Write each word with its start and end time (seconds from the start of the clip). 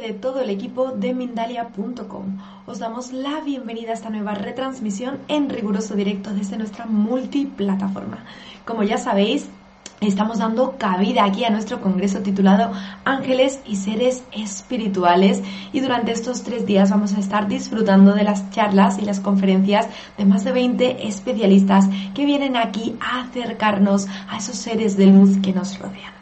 De 0.00 0.14
todo 0.14 0.40
el 0.40 0.50
equipo 0.50 0.92
de 0.92 1.14
Mindalia.com. 1.14 2.38
Os 2.66 2.78
damos 2.78 3.12
la 3.12 3.40
bienvenida 3.40 3.90
a 3.90 3.94
esta 3.94 4.10
nueva 4.10 4.34
retransmisión 4.34 5.18
en 5.28 5.50
riguroso 5.50 5.94
directo 5.94 6.32
desde 6.32 6.56
nuestra 6.56 6.86
multiplataforma. 6.86 8.24
Como 8.64 8.82
ya 8.82 8.98
sabéis, 8.98 9.48
Estamos 10.00 10.38
dando 10.38 10.78
cabida 10.78 11.24
aquí 11.24 11.44
a 11.44 11.50
nuestro 11.50 11.82
congreso 11.82 12.20
titulado 12.20 12.72
Ángeles 13.04 13.60
y 13.66 13.76
Seres 13.76 14.22
Espirituales 14.32 15.42
y 15.74 15.80
durante 15.80 16.12
estos 16.12 16.42
tres 16.42 16.64
días 16.64 16.88
vamos 16.88 17.12
a 17.12 17.20
estar 17.20 17.48
disfrutando 17.48 18.14
de 18.14 18.24
las 18.24 18.50
charlas 18.50 18.98
y 18.98 19.02
las 19.02 19.20
conferencias 19.20 19.88
de 20.16 20.24
más 20.24 20.42
de 20.44 20.52
20 20.52 21.06
especialistas 21.06 21.84
que 22.14 22.24
vienen 22.24 22.56
aquí 22.56 22.96
a 22.98 23.20
acercarnos 23.20 24.06
a 24.30 24.38
esos 24.38 24.56
seres 24.56 24.96
de 24.96 25.08
luz 25.08 25.36
que 25.42 25.52
nos 25.52 25.78
rodean. 25.78 26.19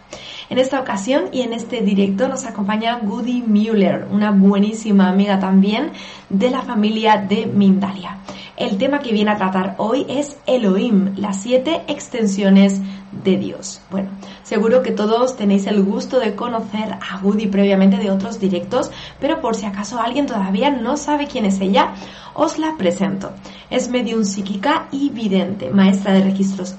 En 0.51 0.57
esta 0.59 0.81
ocasión 0.81 1.25
y 1.31 1.43
en 1.43 1.53
este 1.53 1.83
directo 1.83 2.27
nos 2.27 2.47
acompaña 2.47 2.99
Goody 3.01 3.43
Mueller, 3.43 4.07
una 4.11 4.31
buenísima 4.31 5.11
amiga 5.11 5.39
también 5.39 5.91
de 6.31 6.51
la 6.51 6.63
familia 6.63 7.19
de 7.19 7.45
Mindalia. 7.47 8.19
El 8.57 8.79
tema 8.79 9.01
que 9.01 9.13
viene 9.13 9.31
a 9.31 9.37
tratar 9.37 9.75
hoy 9.77 10.07
es 10.09 10.39
Elohim, 10.47 11.15
las 11.17 11.43
siete 11.43 11.83
extensiones 11.87 12.81
de 13.13 13.37
Dios. 13.37 13.81
Bueno, 13.91 14.11
seguro 14.43 14.83
que 14.83 14.91
todos 14.91 15.37
tenéis 15.37 15.67
el 15.67 15.83
gusto 15.83 16.21
de 16.21 16.35
conocer 16.35 16.93
a 16.93 17.19
Goody 17.23 17.47
previamente 17.47 17.97
de 17.97 18.11
otros 18.11 18.39
directos, 18.39 18.91
pero 19.21 19.41
por 19.41 19.55
si 19.55 19.67
acaso 19.67 20.01
alguien 20.01 20.27
todavía 20.27 20.71
no 20.71 20.97
sabe 20.97 21.27
quién 21.27 21.45
es 21.45 21.61
ella, 21.61 21.95
os 22.35 22.59
la 22.59 22.77
presento. 22.77 23.33
Es 23.71 23.89
medium 23.89 24.25
psíquica 24.25 24.87
y 24.93 25.11
vidente, 25.11 25.71
maestra 25.71 26.13
de 26.13 26.23
registros 26.23 26.77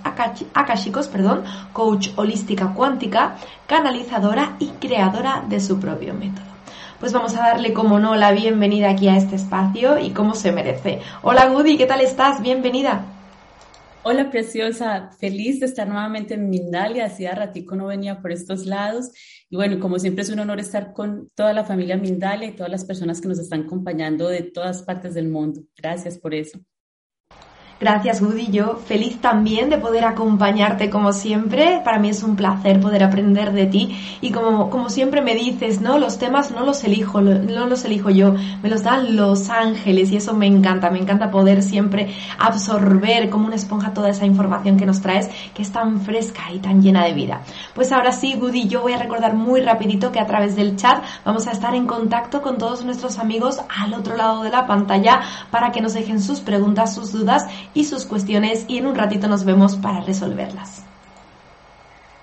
akashicos, 0.53 1.07
perdón, 1.07 1.43
coach 1.73 2.09
holística 2.15 2.73
cuántica, 2.73 3.35
canalizadora 3.67 4.55
y 4.59 4.67
creadora 4.79 5.43
de 5.47 5.59
su 5.59 5.79
propio 5.79 6.13
método. 6.13 6.45
Pues 6.99 7.13
vamos 7.13 7.35
a 7.35 7.41
darle, 7.41 7.73
como 7.73 7.99
no, 7.99 8.15
la 8.15 8.31
bienvenida 8.31 8.89
aquí 8.89 9.07
a 9.07 9.15
este 9.15 9.37
espacio 9.37 9.99
y 9.99 10.11
cómo 10.11 10.35
se 10.35 10.51
merece. 10.51 10.99
Hola 11.21 11.47
Goody, 11.47 11.77
¿qué 11.77 11.85
tal 11.85 12.01
estás? 12.01 12.41
Bienvenida. 12.41 13.18
Hola 14.01 14.31
preciosa, 14.31 15.11
feliz 15.19 15.59
de 15.59 15.65
estar 15.65 15.85
nuevamente 15.85 16.33
en 16.33 16.49
Mindalia, 16.49 17.05
hacía 17.05 17.35
ratico 17.35 17.75
no 17.75 17.87
venía 17.87 18.21
por 18.21 18.31
estos 18.31 18.65
lados 18.65 19.11
y 19.49 19.57
bueno, 19.57 19.77
como 19.79 19.99
siempre 19.99 20.23
es 20.23 20.29
un 20.29 20.39
honor 20.39 20.59
estar 20.59 20.93
con 20.93 21.29
toda 21.35 21.51
la 21.51 21.65
familia 21.65 21.97
Mindalia 21.97 22.47
y 22.47 22.55
todas 22.55 22.71
las 22.71 22.85
personas 22.85 23.19
que 23.19 23.27
nos 23.27 23.39
están 23.39 23.63
acompañando 23.63 24.29
de 24.29 24.43
todas 24.43 24.83
partes 24.83 25.13
del 25.15 25.27
mundo. 25.27 25.61
Gracias 25.75 26.17
por 26.17 26.33
eso. 26.33 26.59
Gracias, 27.79 28.21
Woody. 28.21 28.47
Yo 28.51 28.75
feliz 28.75 29.21
también 29.21 29.69
de 29.69 29.77
poder 29.77 30.03
acompañarte 30.03 30.89
como 30.89 31.13
siempre. 31.13 31.79
Para 31.85 31.97
mí 31.97 32.09
es 32.09 32.23
un 32.23 32.35
placer 32.35 32.81
poder 32.81 33.03
aprender 33.03 33.53
de 33.53 33.67
ti. 33.67 33.97
Y 34.19 34.31
como, 34.31 34.69
como 34.69 34.89
siempre 34.89 35.21
me 35.21 35.33
dices, 35.33 35.79
¿no? 35.79 35.97
Los 35.97 36.17
temas 36.17 36.51
no 36.51 36.65
los 36.65 36.83
elijo, 36.83 37.21
no 37.21 37.67
los 37.67 37.85
elijo 37.85 38.09
yo. 38.09 38.33
Me 38.61 38.67
los 38.67 38.83
dan 38.83 39.15
los 39.15 39.49
ángeles 39.49 40.11
y 40.11 40.17
eso 40.17 40.33
me 40.33 40.45
encanta. 40.45 40.89
Me 40.89 40.99
encanta 40.99 41.31
poder 41.31 41.63
siempre 41.63 42.13
absorber 42.37 43.29
como 43.29 43.47
una 43.47 43.55
esponja 43.55 43.93
toda 43.93 44.09
esa 44.09 44.25
información 44.25 44.75
que 44.75 44.85
nos 44.85 44.99
traes, 44.99 45.29
que 45.53 45.61
es 45.61 45.71
tan 45.71 46.01
fresca 46.01 46.51
y 46.53 46.59
tan 46.59 46.81
llena 46.81 47.05
de 47.05 47.13
vida. 47.13 47.43
Pues 47.75 47.93
ahora 47.93 48.11
sí, 48.11 48.35
Woody, 48.35 48.67
yo 48.67 48.81
voy 48.81 48.91
a 48.91 48.97
recordar 48.97 49.35
muy 49.35 49.61
rapidito 49.61 50.11
que 50.11 50.19
a 50.19 50.27
través 50.27 50.57
del 50.57 50.75
chat 50.75 51.01
vamos 51.23 51.47
a 51.47 51.51
estar 51.51 51.73
en 51.73 51.87
contacto 51.87 52.41
con 52.41 52.57
todos 52.57 52.83
nuestros 52.83 53.19
amigos 53.19 53.61
al 53.69 53.93
otro 53.93 54.17
lado 54.17 54.43
de 54.43 54.49
la 54.49 54.67
pantalla 54.67 55.21
para 55.49 55.71
que 55.71 55.79
nos 55.79 55.93
dejen 55.93 56.21
sus 56.21 56.41
preguntas, 56.41 56.93
sus 56.93 57.13
dudas 57.13 57.45
y 57.73 57.85
sus 57.85 58.05
cuestiones 58.05 58.65
y 58.67 58.77
en 58.77 58.87
un 58.87 58.95
ratito 58.95 59.27
nos 59.27 59.45
vemos 59.45 59.75
para 59.77 60.01
resolverlas. 60.01 60.83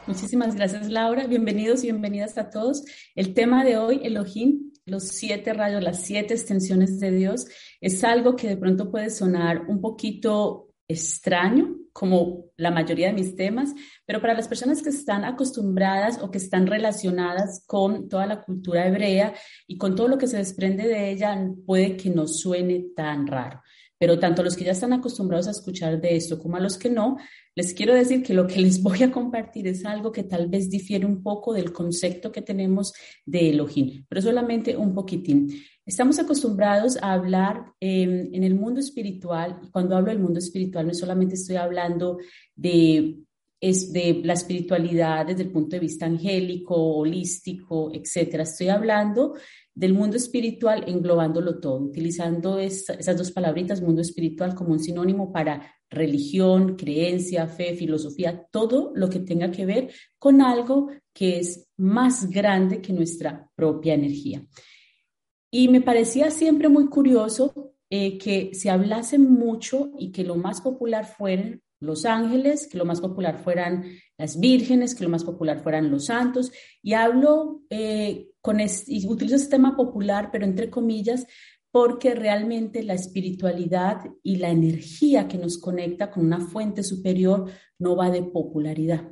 Muchísimas 0.06 0.54
gracias 0.54 0.88
Laura, 0.88 1.26
bienvenidos 1.26 1.82
y 1.82 1.88
bienvenidas 1.88 2.38
a 2.38 2.50
todos. 2.50 2.84
El 3.14 3.34
tema 3.34 3.64
de 3.64 3.76
hoy, 3.76 4.00
Elohim, 4.04 4.72
los 4.84 5.08
siete 5.08 5.52
rayos, 5.52 5.82
las 5.82 6.02
siete 6.02 6.34
extensiones 6.34 7.00
de 7.00 7.10
Dios, 7.10 7.46
es 7.80 8.04
algo 8.04 8.36
que 8.36 8.48
de 8.48 8.56
pronto 8.56 8.90
puede 8.90 9.10
sonar 9.10 9.62
un 9.66 9.80
poquito 9.80 10.68
extraño, 10.88 11.74
como 11.92 12.44
la 12.56 12.70
mayoría 12.70 13.08
de 13.08 13.14
mis 13.14 13.34
temas, 13.34 13.74
pero 14.04 14.20
para 14.20 14.34
las 14.34 14.48
personas 14.48 14.82
que 14.82 14.90
están 14.90 15.24
acostumbradas 15.24 16.22
o 16.22 16.30
que 16.30 16.38
están 16.38 16.66
relacionadas 16.66 17.64
con 17.66 18.08
toda 18.08 18.26
la 18.26 18.42
cultura 18.42 18.86
hebrea 18.86 19.34
y 19.66 19.78
con 19.78 19.96
todo 19.96 20.06
lo 20.06 20.18
que 20.18 20.26
se 20.26 20.36
desprende 20.36 20.86
de 20.86 21.10
ella, 21.10 21.36
puede 21.64 21.96
que 21.96 22.10
no 22.10 22.28
suene 22.28 22.86
tan 22.94 23.26
raro. 23.26 23.62
Pero 23.98 24.18
tanto 24.18 24.42
los 24.42 24.56
que 24.56 24.64
ya 24.64 24.72
están 24.72 24.92
acostumbrados 24.92 25.48
a 25.48 25.52
escuchar 25.52 26.00
de 26.00 26.16
esto 26.16 26.38
como 26.38 26.56
a 26.56 26.60
los 26.60 26.76
que 26.76 26.90
no, 26.90 27.16
les 27.54 27.72
quiero 27.72 27.94
decir 27.94 28.22
que 28.22 28.34
lo 28.34 28.46
que 28.46 28.60
les 28.60 28.82
voy 28.82 29.02
a 29.02 29.10
compartir 29.10 29.66
es 29.66 29.84
algo 29.84 30.12
que 30.12 30.22
tal 30.22 30.48
vez 30.48 30.68
difiere 30.70 31.06
un 31.06 31.22
poco 31.22 31.52
del 31.52 31.72
concepto 31.72 32.30
que 32.30 32.42
tenemos 32.42 32.92
de 33.24 33.50
Elohim, 33.50 34.04
pero 34.08 34.20
solamente 34.22 34.76
un 34.76 34.94
poquitín. 34.94 35.48
Estamos 35.84 36.18
acostumbrados 36.18 36.98
a 37.00 37.12
hablar 37.12 37.72
em, 37.80 38.34
en 38.34 38.44
el 38.44 38.54
mundo 38.54 38.80
espiritual, 38.80 39.60
y 39.62 39.70
cuando 39.70 39.96
hablo 39.96 40.10
del 40.10 40.18
mundo 40.18 40.38
espiritual 40.38 40.86
no 40.86 40.94
solamente 40.94 41.34
estoy 41.34 41.56
hablando 41.56 42.18
de 42.54 43.22
es 43.60 43.92
de 43.92 44.20
la 44.22 44.34
espiritualidad 44.34 45.26
desde 45.26 45.44
el 45.44 45.50
punto 45.50 45.76
de 45.76 45.80
vista 45.80 46.06
angélico, 46.06 46.74
holístico, 46.74 47.90
etcétera. 47.92 48.42
Estoy 48.42 48.68
hablando 48.68 49.34
del 49.76 49.92
mundo 49.92 50.16
espiritual 50.16 50.84
englobándolo 50.88 51.60
todo, 51.60 51.76
utilizando 51.76 52.59
esas 52.59 53.16
dos 53.16 53.31
palabritas, 53.31 53.82
mundo 53.82 54.00
espiritual, 54.00 54.54
como 54.54 54.72
un 54.72 54.81
sinónimo 54.81 55.31
para 55.31 55.75
religión, 55.91 56.76
creencia, 56.76 57.47
fe, 57.47 57.75
filosofía, 57.76 58.47
todo 58.50 58.92
lo 58.94 59.10
que 59.10 59.20
tenga 59.20 59.50
que 59.50 59.66
ver 59.66 59.91
con 60.19 60.41
algo 60.41 60.88
que 61.12 61.38
es 61.41 61.69
más 61.76 62.31
grande 62.31 62.81
que 62.81 62.94
nuestra 62.94 63.50
propia 63.54 63.92
energía. 63.92 64.42
Y 65.50 65.69
me 65.69 65.82
parecía 65.82 66.31
siempre 66.31 66.70
muy 66.70 66.87
curioso 66.87 67.75
eh, 67.91 68.16
que 68.16 68.54
se 68.54 68.70
hablase 68.70 69.19
mucho 69.19 69.91
y 69.98 70.10
que 70.10 70.25
lo 70.25 70.37
más 70.37 70.62
popular 70.62 71.04
fueran 71.04 71.62
los 71.81 72.06
ángeles, 72.06 72.66
que 72.66 72.78
lo 72.78 72.87
más 72.87 73.03
popular 73.03 73.38
fueran 73.44 73.84
las 74.16 74.41
vírgenes, 74.41 74.94
que 74.94 75.04
lo 75.04 75.10
más 75.10 75.25
popular 75.25 75.62
fueran 75.62 75.91
los 75.91 76.06
santos. 76.06 76.50
Y 76.82 76.94
hablo 76.94 77.60
eh, 77.69 78.31
con 78.46 78.60
y 78.60 79.08
utilizo 79.08 79.34
este 79.34 79.56
tema 79.56 79.76
popular, 79.76 80.30
pero 80.30 80.44
entre 80.44 80.70
comillas, 80.70 81.26
porque 81.72 82.14
realmente 82.14 82.84
la 82.84 82.94
espiritualidad 82.94 84.02
y 84.22 84.37
la 84.37 84.50
energía 84.50 85.26
que 85.26 85.37
nos 85.37 85.58
conecta 85.58 86.12
con 86.12 86.25
una 86.25 86.38
fuente 86.38 86.84
superior 86.84 87.50
no 87.81 87.96
va 87.96 88.08
de 88.08 88.22
popularidad, 88.22 89.10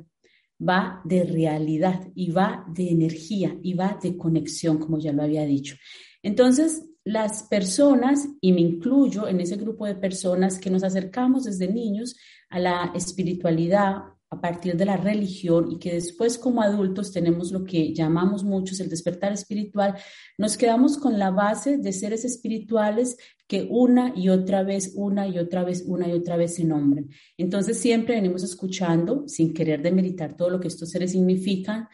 va 0.57 1.01
de 1.03 1.25
realidad 1.25 2.07
y 2.15 2.31
va 2.31 2.65
de 2.73 2.91
energía 2.91 3.59
y 3.61 3.73
va 3.73 3.99
de 4.01 4.15
conexión, 4.15 4.77
como 4.77 4.99
ya 4.99 5.11
lo 5.11 5.23
había 5.23 5.45
dicho. 5.45 5.75
Entonces, 6.23 6.85
las 7.03 7.43
personas, 7.43 8.29
y 8.39 8.53
me 8.53 8.61
incluyo 8.61 9.27
en 9.27 9.41
ese 9.41 9.57
grupo 9.57 9.85
de 9.85 9.95
personas 9.95 10.57
que 10.57 10.69
nos 10.69 10.85
acercamos 10.85 11.43
desde 11.43 11.67
niños 11.67 12.15
a 12.49 12.57
la 12.57 12.93
espiritualidad 12.95 14.14
a 14.35 14.41
partir 14.41 14.75
de 14.75 14.85
la 14.85 14.97
religión 14.97 15.71
y 15.71 15.79
que 15.79 15.93
después 15.93 16.37
como 16.37 16.61
adultos 16.61 17.11
tenemos 17.11 17.51
lo 17.51 17.63
que 17.63 17.93
llamamos 17.93 18.43
muchos 18.43 18.79
el 18.79 18.89
despertar 18.89 19.33
espiritual, 19.33 19.95
nos 20.37 20.57
quedamos 20.57 20.97
con 20.97 21.17
la 21.17 21.31
base 21.31 21.77
de 21.77 21.91
seres 21.91 22.25
espirituales 22.25 23.17
que 23.47 23.67
una 23.69 24.13
y 24.15 24.29
otra 24.29 24.63
vez, 24.63 24.93
una 24.95 25.27
y 25.27 25.37
otra 25.37 25.63
vez, 25.63 25.83
una 25.85 26.07
y 26.07 26.13
otra 26.13 26.37
vez 26.37 26.55
se 26.55 26.63
nombran. 26.63 27.09
Entonces 27.37 27.77
siempre 27.77 28.15
venimos 28.15 28.43
escuchando, 28.43 29.27
sin 29.27 29.53
querer 29.53 29.81
demeritar 29.81 30.35
todo 30.35 30.49
lo 30.49 30.59
que 30.59 30.67
estos 30.67 30.89
seres 30.89 31.11
significan, 31.11 31.87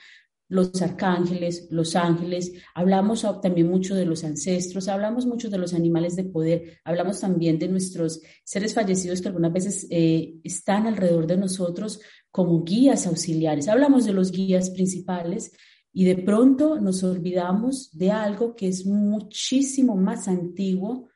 los 0.51 0.81
arcángeles, 0.81 1.69
los 1.71 1.95
ángeles, 1.95 2.51
hablamos 2.75 3.25
también 3.41 3.69
mucho 3.69 3.95
de 3.95 4.05
los 4.05 4.25
ancestros, 4.25 4.89
hablamos 4.89 5.25
mucho 5.25 5.49
de 5.49 5.57
los 5.57 5.73
animales 5.73 6.17
de 6.17 6.25
poder, 6.25 6.81
hablamos 6.83 7.21
también 7.21 7.57
de 7.57 7.69
nuestros 7.69 8.21
seres 8.44 8.73
fallecidos 8.73 9.21
que 9.21 9.29
algunas 9.29 9.53
veces 9.53 9.87
eh, 9.89 10.33
están 10.44 10.87
alrededor 10.87 11.25
de 11.25 11.37
nosotros 11.37 12.01
como 12.31 12.63
guías 12.63 13.07
auxiliares, 13.07 13.68
hablamos 13.68 14.06
de 14.06 14.13
los 14.13 14.31
guías 14.31 14.69
principales 14.69 15.51
y 15.94 16.06
de 16.06 16.16
pronto 16.16 16.80
nos 16.80 17.04
olvidamos 17.04 17.89
de 17.92 18.12
algo 18.12 18.56
que 18.56 18.68
es 18.68 18.86
muchísimo 18.86 19.95
más 19.95 20.28
antiguo 20.28 21.10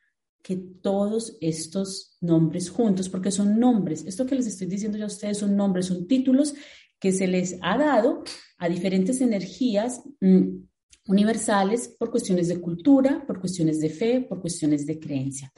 que 0.44 0.58
todos 0.58 1.38
estos 1.42 2.18
nombres 2.22 2.70
juntos, 2.70 3.10
porque 3.10 3.32
son 3.32 3.60
nombres. 3.60 4.06
Esto 4.06 4.26
que 4.26 4.36
les 4.36 4.46
estoy 4.46 4.68
diciendo 4.68 4.98
ya 4.98 5.06
a 5.06 5.08
ustedes 5.08 5.40
son 5.40 5.56
nombres, 5.56 5.88
son 5.88 6.08
títulos 6.08 6.54
que 7.00 7.12
se 7.12 7.28
les 7.28 7.58
ha 7.62 7.78
dado 7.78 8.24
a 8.58 8.70
diferentes 8.70 9.22
energías 9.22 10.04
mm, 10.22 10.58
universales 11.08 11.88
por 11.98 12.12
cuestiones 12.12 12.48
de 12.48 12.60
cultura, 12.60 13.24
por 13.26 13.40
cuestiones 13.40 13.80
de 13.80 13.90
fe, 13.90 14.22
por 14.22 14.42
cuestiones 14.42 14.86
de 14.86 15.00
creencia. 15.00 15.52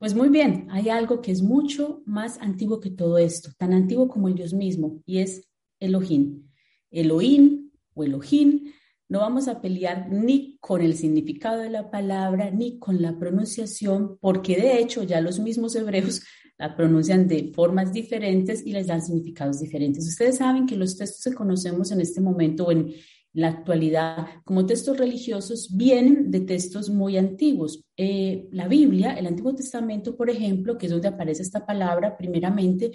Pues 0.00 0.14
muy 0.14 0.30
bien, 0.30 0.66
hay 0.70 0.88
algo 0.88 1.20
que 1.20 1.30
es 1.30 1.42
mucho 1.42 2.02
más 2.06 2.38
antiguo 2.40 2.80
que 2.80 2.90
todo 2.90 3.18
esto, 3.18 3.50
tan 3.58 3.74
antiguo 3.74 4.08
como 4.08 4.28
el 4.28 4.34
Dios 4.34 4.54
mismo, 4.54 5.02
y 5.04 5.18
es 5.18 5.46
Elohim. 5.78 6.48
Elohim 6.90 7.70
o 7.92 8.02
Elohim, 8.02 8.72
no 9.10 9.18
vamos 9.18 9.46
a 9.46 9.60
pelear 9.60 10.10
ni 10.10 10.56
con 10.58 10.80
el 10.80 10.96
significado 10.96 11.60
de 11.60 11.68
la 11.68 11.90
palabra, 11.90 12.50
ni 12.50 12.78
con 12.78 13.02
la 13.02 13.18
pronunciación, 13.18 14.16
porque 14.22 14.56
de 14.56 14.80
hecho 14.80 15.02
ya 15.02 15.20
los 15.20 15.38
mismos 15.38 15.76
hebreos 15.76 16.22
la 16.56 16.74
pronuncian 16.74 17.28
de 17.28 17.52
formas 17.54 17.92
diferentes 17.92 18.66
y 18.66 18.72
les 18.72 18.86
dan 18.86 19.02
significados 19.02 19.60
diferentes. 19.60 20.08
Ustedes 20.08 20.38
saben 20.38 20.64
que 20.64 20.76
los 20.76 20.96
textos 20.96 21.30
que 21.30 21.36
conocemos 21.36 21.92
en 21.92 22.00
este 22.00 22.22
momento 22.22 22.64
o 22.64 22.72
en 22.72 22.90
la 23.32 23.48
actualidad 23.48 24.26
como 24.44 24.66
textos 24.66 24.98
religiosos 24.98 25.76
vienen 25.76 26.30
de 26.30 26.40
textos 26.40 26.90
muy 26.90 27.16
antiguos. 27.16 27.84
Eh, 27.96 28.48
la 28.50 28.66
Biblia, 28.66 29.12
el 29.12 29.26
Antiguo 29.26 29.54
Testamento, 29.54 30.16
por 30.16 30.30
ejemplo, 30.30 30.76
que 30.76 30.86
es 30.86 30.92
donde 30.92 31.08
aparece 31.08 31.42
esta 31.42 31.64
palabra, 31.64 32.16
primeramente, 32.16 32.90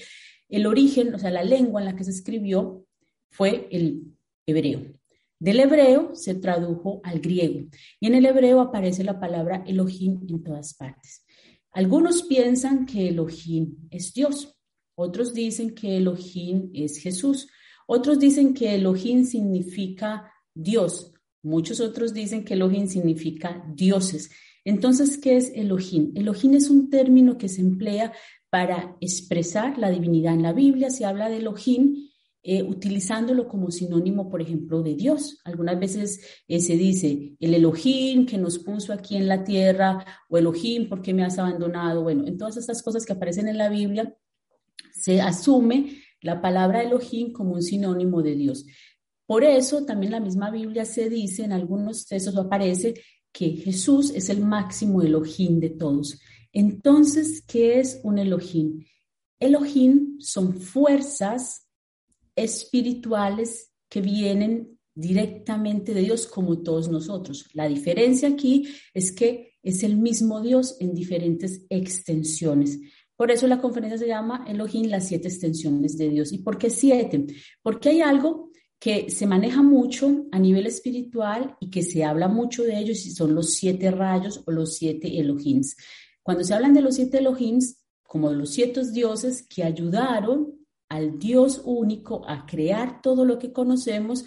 el 0.50 0.66
origen, 0.66 1.14
o 1.16 1.20
sea, 1.20 1.32
la 1.32 1.44
lengua 1.44 1.82
en 1.82 1.86
la 1.86 1.96
que 1.96 2.04
se 2.04 2.12
escribió 2.12 2.86
fue 3.30 3.68
el 3.72 4.16
hebreo. 4.46 4.82
Del 5.40 5.60
hebreo 5.60 6.16
se 6.16 6.36
tradujo 6.36 7.02
al 7.04 7.20
griego 7.20 7.68
y 8.00 8.08
en 8.08 8.16
el 8.16 8.26
hebreo 8.26 8.62
aparece 8.62 9.04
la 9.04 9.20
palabra 9.20 9.64
Elohim 9.68 10.22
en 10.30 10.44
todas 10.44 10.74
partes. 10.74 11.26
Algunos 11.72 12.24
piensan 12.24 12.86
que 12.86 13.10
Elohim 13.10 13.76
es 13.90 14.14
Dios, 14.14 14.56
otros 14.96 15.34
dicen 15.34 15.76
que 15.76 15.98
Elohim 15.98 16.72
es 16.74 16.98
Jesús, 17.00 17.50
otros 17.86 18.20
dicen 18.20 18.54
que 18.54 18.76
Elohim 18.76 19.26
significa 19.26 20.32
Dios, 20.54 21.14
muchos 21.44 21.80
otros 21.80 22.14
dicen 22.14 22.44
que 22.44 22.56
Elohim 22.56 22.88
significa 22.88 23.64
dioses. 23.74 24.32
Entonces, 24.64 25.20
¿qué 25.20 25.38
es 25.38 25.52
Elohim? 25.54 26.12
Elohim 26.16 26.56
es 26.56 26.70
un 26.70 26.90
término 26.90 27.38
que 27.38 27.48
se 27.48 27.62
emplea 27.62 28.12
para 28.50 28.98
expresar 29.00 29.78
la 29.78 29.92
divinidad 29.92 30.34
en 30.34 30.42
la 30.42 30.54
Biblia. 30.54 30.90
Se 30.90 31.06
habla 31.06 31.30
de 31.30 31.38
Elohim 31.38 32.10
eh, 32.42 32.64
utilizándolo 32.64 33.48
como 33.48 33.70
sinónimo, 33.70 34.30
por 34.30 34.42
ejemplo, 34.42 34.82
de 34.82 34.96
Dios. 34.96 35.40
Algunas 35.44 35.80
veces 35.80 36.22
eh, 36.48 36.60
se 36.60 36.78
dice 36.78 37.36
el 37.40 37.54
Elohim 37.54 38.26
que 38.26 38.38
nos 38.38 38.60
puso 38.60 38.94
aquí 38.94 39.16
en 39.16 39.28
la 39.28 39.44
tierra 39.44 40.06
o 40.30 40.38
Elohim, 40.38 40.88
¿por 40.88 41.02
qué 41.02 41.14
me 41.14 41.24
has 41.24 41.38
abandonado? 41.38 42.04
Bueno, 42.04 42.26
en 42.28 42.38
todas 42.38 42.58
estas 42.58 42.82
cosas 42.82 43.06
que 43.06 43.14
aparecen 43.14 43.48
en 43.48 43.58
la 43.58 43.70
Biblia 43.70 44.16
se 44.94 45.22
asume 45.22 46.05
la 46.26 46.42
palabra 46.42 46.84
Elohim 46.84 47.32
como 47.32 47.54
un 47.54 47.62
sinónimo 47.62 48.22
de 48.22 48.36
Dios. 48.36 48.66
Por 49.26 49.44
eso 49.44 49.86
también 49.86 50.12
la 50.12 50.20
misma 50.20 50.52
Biblia 50.52 50.86
se 50.86 51.10
dice, 51.10 51.44
en 51.44 51.52
algunos 51.52 52.06
textos 52.06 52.36
aparece 52.36 52.96
que 53.32 53.52
Jesús 53.52 54.12
es 54.12 54.30
el 54.30 54.42
máximo 54.42 55.02
Elohim 55.02 55.60
de 55.60 55.70
todos. 55.70 56.20
Entonces, 56.52 57.44
¿qué 57.46 57.80
es 57.80 58.00
un 58.04 58.18
Elohim? 58.18 58.84
Elohim 59.40 60.20
son 60.20 60.56
fuerzas 60.56 61.68
espirituales 62.36 63.74
que 63.90 64.02
vienen 64.02 64.80
directamente 64.94 65.94
de 65.94 66.02
Dios 66.02 66.26
como 66.28 66.62
todos 66.64 66.90
nosotros. 66.90 67.50
La 67.54 67.68
diferencia 67.68 68.30
aquí 68.30 68.68
es 68.94 69.12
que 69.12 69.54
es 69.62 69.84
el 69.84 69.98
mismo 69.98 70.42
Dios 70.42 70.78
en 70.80 70.94
diferentes 70.94 71.66
extensiones. 71.70 72.80
Por 73.16 73.32
eso 73.32 73.48
la 73.48 73.62
conferencia 73.62 73.98
se 73.98 74.08
llama 74.08 74.46
Elohim, 74.48 74.90
las 74.90 75.08
siete 75.08 75.30
extensiones 75.30 75.98
de 75.98 76.10
Dios. 76.10 76.34
¿Y 76.34 76.40
por 76.40 76.58
qué 76.58 76.70
siete? 76.70 77.26
Porque 77.62 77.90
hay 77.90 78.02
algo 78.02 78.52
que 78.80 79.10
se 79.10 79.26
maneja 79.26 79.64
mucho 79.64 80.26
a 80.32 80.40
nivel 80.40 80.68
espiritual 80.68 81.56
y 81.60 81.70
que 81.70 81.82
se 81.82 82.04
habla 82.04 82.28
mucho 82.28 82.64
de 82.64 82.78
ellos 82.78 83.06
y 83.06 83.12
son 83.12 83.34
los 83.34 83.54
siete 83.54 83.90
rayos 83.90 84.44
o 84.46 84.52
los 84.52 84.76
siete 84.76 85.20
Elohims. 85.20 85.78
Cuando 86.22 86.44
se 86.44 86.54
hablan 86.54 86.74
de 86.74 86.82
los 86.82 86.96
siete 86.96 87.20
Elohims, 87.20 87.84
como 88.04 88.30
de 88.30 88.36
los 88.36 88.50
siete 88.50 88.82
dioses 88.92 89.48
que 89.48 89.64
ayudaron 89.64 90.54
al 90.90 91.18
Dios 91.18 91.62
único, 91.64 92.28
a 92.28 92.46
crear 92.46 93.02
todo 93.02 93.26
lo 93.26 93.40
que 93.40 93.52
conocemos, 93.52 94.26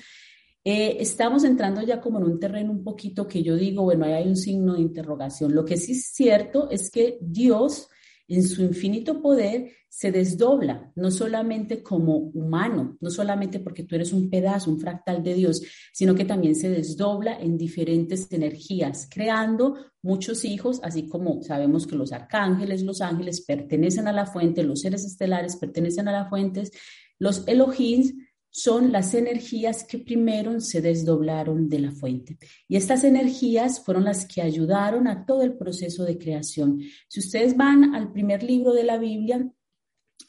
eh, 0.64 0.96
estamos 1.00 1.44
entrando 1.44 1.82
ya 1.82 2.00
como 2.00 2.18
en 2.18 2.24
un 2.24 2.40
terreno 2.40 2.72
un 2.72 2.82
poquito 2.82 3.28
que 3.28 3.42
yo 3.42 3.54
digo, 3.54 3.84
bueno, 3.84 4.06
ahí 4.06 4.12
hay 4.12 4.28
un 4.28 4.36
signo 4.36 4.74
de 4.74 4.80
interrogación. 4.80 5.54
Lo 5.54 5.64
que 5.64 5.76
sí 5.76 5.92
es 5.92 6.06
cierto 6.12 6.68
es 6.70 6.90
que 6.90 7.18
Dios 7.20 7.88
en 8.28 8.46
su 8.46 8.62
infinito 8.62 9.22
poder 9.22 9.72
se 9.88 10.12
desdobla, 10.12 10.92
no 10.96 11.10
solamente 11.10 11.82
como 11.82 12.16
humano, 12.16 12.98
no 13.00 13.10
solamente 13.10 13.58
porque 13.58 13.84
tú 13.84 13.94
eres 13.94 14.12
un 14.12 14.28
pedazo, 14.28 14.70
un 14.70 14.78
fractal 14.78 15.22
de 15.22 15.34
Dios, 15.34 15.62
sino 15.94 16.14
que 16.14 16.26
también 16.26 16.54
se 16.54 16.68
desdobla 16.68 17.40
en 17.40 17.56
diferentes 17.56 18.30
energías, 18.30 19.08
creando 19.10 19.76
muchos 20.02 20.44
hijos, 20.44 20.78
así 20.82 21.08
como 21.08 21.42
sabemos 21.42 21.86
que 21.86 21.96
los 21.96 22.12
arcángeles, 22.12 22.82
los 22.82 23.00
ángeles 23.00 23.40
pertenecen 23.40 24.06
a 24.08 24.12
la 24.12 24.26
fuente, 24.26 24.62
los 24.62 24.82
seres 24.82 25.04
estelares 25.04 25.56
pertenecen 25.56 26.06
a 26.08 26.12
la 26.12 26.28
fuente, 26.28 26.64
los 27.18 27.48
Elohims 27.48 28.14
son 28.50 28.92
las 28.92 29.14
energías 29.14 29.84
que 29.84 29.98
primero 29.98 30.60
se 30.60 30.80
desdoblaron 30.80 31.68
de 31.68 31.78
la 31.78 31.92
fuente. 31.92 32.38
Y 32.66 32.76
estas 32.76 33.04
energías 33.04 33.84
fueron 33.84 34.04
las 34.04 34.26
que 34.26 34.42
ayudaron 34.42 35.06
a 35.06 35.26
todo 35.26 35.42
el 35.42 35.56
proceso 35.56 36.04
de 36.04 36.18
creación. 36.18 36.80
Si 37.08 37.20
ustedes 37.20 37.56
van 37.56 37.94
al 37.94 38.12
primer 38.12 38.42
libro 38.42 38.72
de 38.72 38.84
la 38.84 38.98
Biblia, 38.98 39.50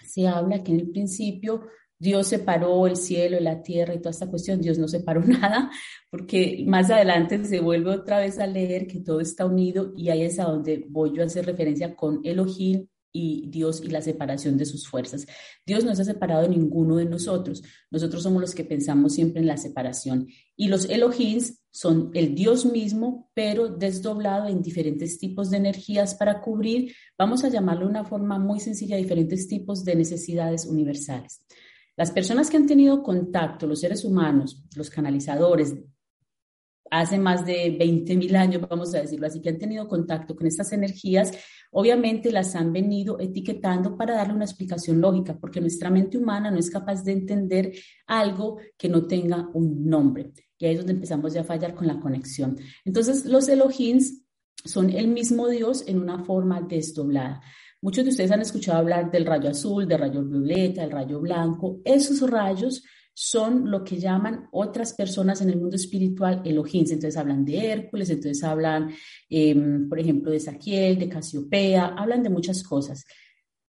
se 0.05 0.27
habla 0.27 0.63
que 0.63 0.71
en 0.71 0.79
el 0.81 0.89
principio 0.89 1.67
Dios 1.97 2.27
separó 2.27 2.87
el 2.87 2.95
cielo 2.95 3.37
y 3.37 3.43
la 3.43 3.61
tierra 3.61 3.93
y 3.93 3.97
toda 3.97 4.11
esta 4.11 4.29
cuestión. 4.29 4.61
Dios 4.61 4.77
no 4.77 4.87
separó 4.87 5.21
nada, 5.25 5.69
porque 6.09 6.63
más 6.65 6.89
adelante 6.89 7.43
se 7.45 7.59
vuelve 7.59 7.91
otra 7.91 8.19
vez 8.19 8.39
a 8.39 8.47
leer 8.47 8.87
que 8.87 9.01
todo 9.01 9.19
está 9.19 9.45
unido 9.45 9.93
y 9.97 10.09
ahí 10.09 10.23
es 10.23 10.39
a 10.39 10.45
donde 10.45 10.85
voy 10.89 11.15
yo 11.15 11.23
a 11.23 11.25
hacer 11.25 11.45
referencia 11.45 11.95
con 11.95 12.21
Elohim 12.23 12.87
y 13.11 13.47
Dios 13.49 13.81
y 13.83 13.87
la 13.87 14.01
separación 14.01 14.57
de 14.57 14.65
sus 14.65 14.87
fuerzas. 14.87 15.25
Dios 15.65 15.83
no 15.83 15.95
se 15.95 16.03
ha 16.03 16.05
separado 16.05 16.43
de 16.43 16.49
ninguno 16.49 16.97
de 16.97 17.05
nosotros. 17.05 17.63
Nosotros 17.91 18.23
somos 18.23 18.41
los 18.41 18.55
que 18.55 18.63
pensamos 18.63 19.13
siempre 19.13 19.41
en 19.41 19.47
la 19.47 19.57
separación. 19.57 20.27
Y 20.55 20.67
los 20.67 20.89
Elohims 20.89 21.61
son 21.71 22.11
el 22.13 22.35
Dios 22.35 22.65
mismo, 22.65 23.29
pero 23.33 23.69
desdoblado 23.69 24.47
en 24.47 24.61
diferentes 24.61 25.19
tipos 25.19 25.49
de 25.49 25.57
energías 25.57 26.15
para 26.15 26.41
cubrir, 26.41 26.93
vamos 27.17 27.43
a 27.43 27.49
llamarlo 27.49 27.85
de 27.85 27.91
una 27.91 28.05
forma 28.05 28.39
muy 28.39 28.59
sencilla, 28.59 28.97
diferentes 28.97 29.47
tipos 29.47 29.83
de 29.83 29.95
necesidades 29.95 30.65
universales. 30.65 31.41
Las 31.95 32.11
personas 32.11 32.49
que 32.49 32.57
han 32.57 32.65
tenido 32.65 33.03
contacto, 33.03 33.67
los 33.67 33.81
seres 33.81 34.05
humanos, 34.05 34.63
los 34.75 34.89
canalizadores, 34.89 35.75
hace 36.91 37.17
más 37.17 37.45
de 37.45 37.75
20 37.77 38.15
mil 38.17 38.35
años, 38.35 38.61
vamos 38.67 38.93
a 38.93 39.01
decirlo 39.01 39.27
así, 39.27 39.41
que 39.41 39.49
han 39.49 39.57
tenido 39.57 39.87
contacto 39.87 40.35
con 40.35 40.47
estas 40.47 40.71
energías, 40.71 41.31
obviamente 41.71 42.31
las 42.31 42.55
han 42.55 42.73
venido 42.73 43.19
etiquetando 43.19 43.97
para 43.97 44.15
darle 44.15 44.33
una 44.33 44.45
explicación 44.45 45.01
lógica, 45.01 45.37
porque 45.37 45.61
nuestra 45.61 45.89
mente 45.89 46.17
humana 46.17 46.51
no 46.51 46.57
es 46.57 46.69
capaz 46.69 47.03
de 47.03 47.13
entender 47.13 47.73
algo 48.07 48.57
que 48.77 48.89
no 48.89 49.05
tenga 49.07 49.49
un 49.53 49.85
nombre. 49.85 50.31
Y 50.57 50.65
ahí 50.65 50.73
es 50.73 50.79
donde 50.79 50.93
empezamos 50.93 51.33
ya 51.33 51.41
a 51.41 51.45
fallar 51.45 51.73
con 51.73 51.87
la 51.87 51.99
conexión. 51.99 52.57
Entonces, 52.83 53.25
los 53.25 53.47
Elohims 53.47 54.23
son 54.65 54.89
el 54.89 55.07
mismo 55.07 55.47
Dios 55.47 55.83
en 55.87 55.99
una 55.99 56.23
forma 56.25 56.61
desdoblada. 56.61 57.41
Muchos 57.81 58.03
de 58.03 58.11
ustedes 58.11 58.31
han 58.31 58.41
escuchado 58.41 58.79
hablar 58.79 59.09
del 59.09 59.25
rayo 59.25 59.49
azul, 59.49 59.87
del 59.87 59.99
rayo 59.99 60.21
violeta, 60.21 60.81
del 60.81 60.91
rayo 60.91 61.21
blanco. 61.21 61.79
Esos 61.85 62.29
rayos 62.29 62.83
son 63.21 63.69
lo 63.69 63.83
que 63.83 63.97
llaman 63.97 64.47
otras 64.53 64.93
personas 64.93 65.41
en 65.41 65.49
el 65.49 65.59
mundo 65.59 65.75
espiritual 65.75 66.41
Elohims. 66.45 66.91
Entonces 66.91 67.17
hablan 67.17 67.43
de 67.43 67.69
Hércules, 67.69 68.09
entonces 68.09 68.41
hablan, 68.45 68.91
em, 69.29 69.89
por 69.89 69.99
ejemplo, 69.99 70.31
de 70.31 70.39
Saquiel, 70.39 70.97
de 70.97 71.09
Casiopea, 71.09 71.95
hablan 71.97 72.23
de 72.23 72.29
muchas 72.29 72.63
cosas. 72.63 73.03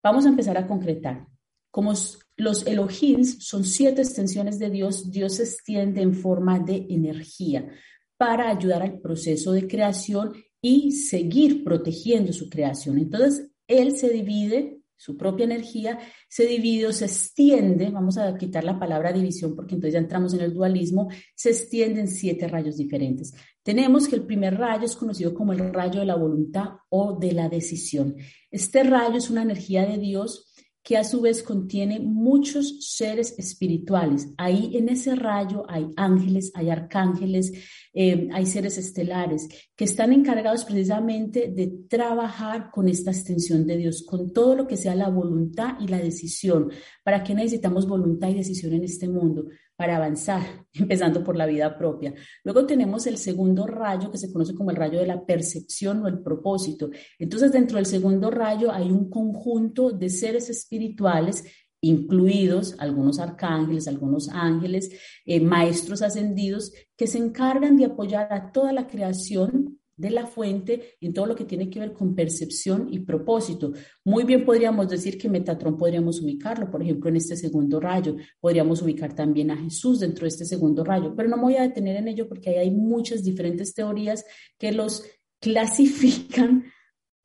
Vamos 0.03 0.25
a 0.25 0.29
empezar 0.29 0.57
a 0.57 0.67
concretar. 0.67 1.25
Como 1.71 1.93
los 2.35 2.67
Elohims 2.67 3.37
son 3.39 3.63
siete 3.63 4.01
extensiones 4.01 4.59
de 4.59 4.69
Dios, 4.69 5.09
Dios 5.09 5.35
se 5.35 5.43
extiende 5.43 6.01
en 6.01 6.13
forma 6.13 6.59
de 6.59 6.85
energía 6.89 7.71
para 8.17 8.49
ayudar 8.49 8.81
al 8.81 8.99
proceso 8.99 9.53
de 9.53 9.65
creación 9.65 10.33
y 10.61 10.91
seguir 10.91 11.63
protegiendo 11.63 12.33
su 12.33 12.49
creación. 12.49 12.97
Entonces, 12.97 13.49
Él 13.65 13.95
se 13.95 14.09
divide 14.09 14.76
su 14.97 15.15
propia 15.15 15.45
energía, 15.45 15.99
se 16.27 16.45
divide 16.45 16.87
o 16.87 16.91
se 16.91 17.05
extiende, 17.05 17.89
vamos 17.89 18.17
a 18.17 18.35
quitar 18.35 18.63
la 18.63 18.79
palabra 18.79 19.13
división 19.13 19.55
porque 19.55 19.75
entonces 19.75 19.93
ya 19.93 19.99
entramos 19.99 20.33
en 20.33 20.41
el 20.41 20.53
dualismo, 20.53 21.07
se 21.35 21.51
extiende 21.51 22.01
en 22.01 22.07
siete 22.07 22.47
rayos 22.47 22.77
diferentes. 22.77 23.33
Tenemos 23.63 24.07
que 24.07 24.15
el 24.15 24.25
primer 24.25 24.57
rayo 24.57 24.85
es 24.85 24.95
conocido 24.95 25.33
como 25.33 25.53
el 25.53 25.73
rayo 25.73 25.99
de 25.99 26.05
la 26.05 26.15
voluntad 26.15 26.69
o 26.89 27.17
de 27.17 27.31
la 27.31 27.47
decisión. 27.47 28.15
Este 28.49 28.83
rayo 28.83 29.17
es 29.17 29.29
una 29.29 29.43
energía 29.43 29.85
de 29.85 29.97
Dios 29.97 30.53
que 30.87 30.95
a 30.95 31.03
su 31.03 31.19
vez 31.19 31.43
contiene 31.43 31.99
muchos 31.99 32.77
seres 32.95 33.37
espirituales. 33.37 34.29
Ahí 34.37 34.77
en 34.77 34.87
ese 34.87 35.15
rayo 35.15 35.65
hay 35.67 35.89
ángeles, 35.97 36.49
hay 36.55 36.69
arcángeles, 36.69 37.51
eh, 37.93 38.29
hay 38.31 38.45
seres 38.45 38.77
estelares 38.77 39.49
que 39.75 39.83
están 39.83 40.13
encargados 40.13 40.63
precisamente 40.63 41.51
de 41.53 41.67
trabajar 41.89 42.71
con 42.71 42.87
esta 42.87 43.11
extensión 43.11 43.67
de 43.67 43.75
Dios, 43.75 44.05
con 44.07 44.31
todo 44.31 44.55
lo 44.55 44.65
que 44.65 44.77
sea 44.77 44.95
la 44.95 45.09
voluntad 45.09 45.73
y 45.81 45.89
la 45.89 45.97
decisión. 45.97 46.71
¿Para 47.03 47.21
qué 47.21 47.35
necesitamos 47.35 47.85
voluntad 47.85 48.29
y 48.29 48.35
decisión 48.35 48.71
en 48.71 48.85
este 48.85 49.09
mundo? 49.09 49.47
Para 49.77 49.95
avanzar, 49.95 50.41
empezando 50.73 51.23
por 51.23 51.37
la 51.37 51.45
vida 51.45 51.77
propia. 51.77 52.13
Luego 52.43 52.65
tenemos 52.65 53.07
el 53.07 53.17
segundo 53.17 53.65
rayo 53.65 54.11
que 54.11 54.17
se 54.17 54.33
conoce 54.33 54.53
como 54.53 54.71
el 54.71 54.75
rayo 54.75 54.99
de 54.99 55.07
la 55.07 55.25
percepción 55.25 56.03
o 56.03 56.07
el 56.07 56.19
propósito. 56.19 56.89
Entonces, 57.17 57.51
dentro 57.51 57.77
del 57.77 57.85
segundo 57.85 58.29
rayo 58.31 58.71
hay 58.71 58.91
un 58.91 59.09
conjunto 59.09 59.91
de 59.91 60.09
seres 60.09 60.49
espirituales 60.49 61.45
incluidos 61.79 62.75
algunos 62.79 63.19
arcángeles, 63.19 63.87
algunos 63.87 64.29
ángeles, 64.29 64.89
eh, 65.25 65.39
maestros 65.39 66.01
ascendidos, 66.01 66.73
que 66.97 67.05
se 67.05 67.19
encargan 67.19 67.77
de 67.77 67.85
apoyar 67.85 68.33
a 68.33 68.51
toda 68.51 68.73
la 68.73 68.87
creación 68.87 69.76
de 69.97 70.11
la 70.11 70.27
fuente 70.27 70.95
en 71.01 71.11
todo 71.11 71.25
lo 71.25 71.35
que 71.35 71.45
tiene 71.45 71.69
que 71.69 71.79
ver 71.79 71.91
con 71.91 72.15
percepción 72.15 72.87
y 72.91 72.99
propósito. 72.99 73.73
Muy 74.05 74.23
bien 74.23 74.45
podríamos 74.45 74.87
decir 74.87 75.17
que 75.17 75.27
Metatron 75.27 75.77
podríamos 75.77 76.21
ubicarlo, 76.21 76.69
por 76.69 76.81
ejemplo, 76.81 77.09
en 77.09 77.17
este 77.17 77.35
segundo 77.35 77.79
rayo. 77.79 78.15
Podríamos 78.39 78.81
ubicar 78.81 79.13
también 79.13 79.51
a 79.51 79.57
Jesús 79.57 79.99
dentro 79.99 80.23
de 80.23 80.29
este 80.29 80.45
segundo 80.45 80.83
rayo, 80.83 81.13
pero 81.15 81.27
no 81.27 81.37
me 81.37 81.43
voy 81.43 81.55
a 81.55 81.63
detener 81.63 81.97
en 81.97 82.07
ello 82.07 82.29
porque 82.29 82.51
ahí 82.51 82.57
hay 82.57 82.71
muchas 82.71 83.23
diferentes 83.23 83.73
teorías 83.73 84.23
que 84.57 84.71
los 84.71 85.03
clasifican 85.39 86.65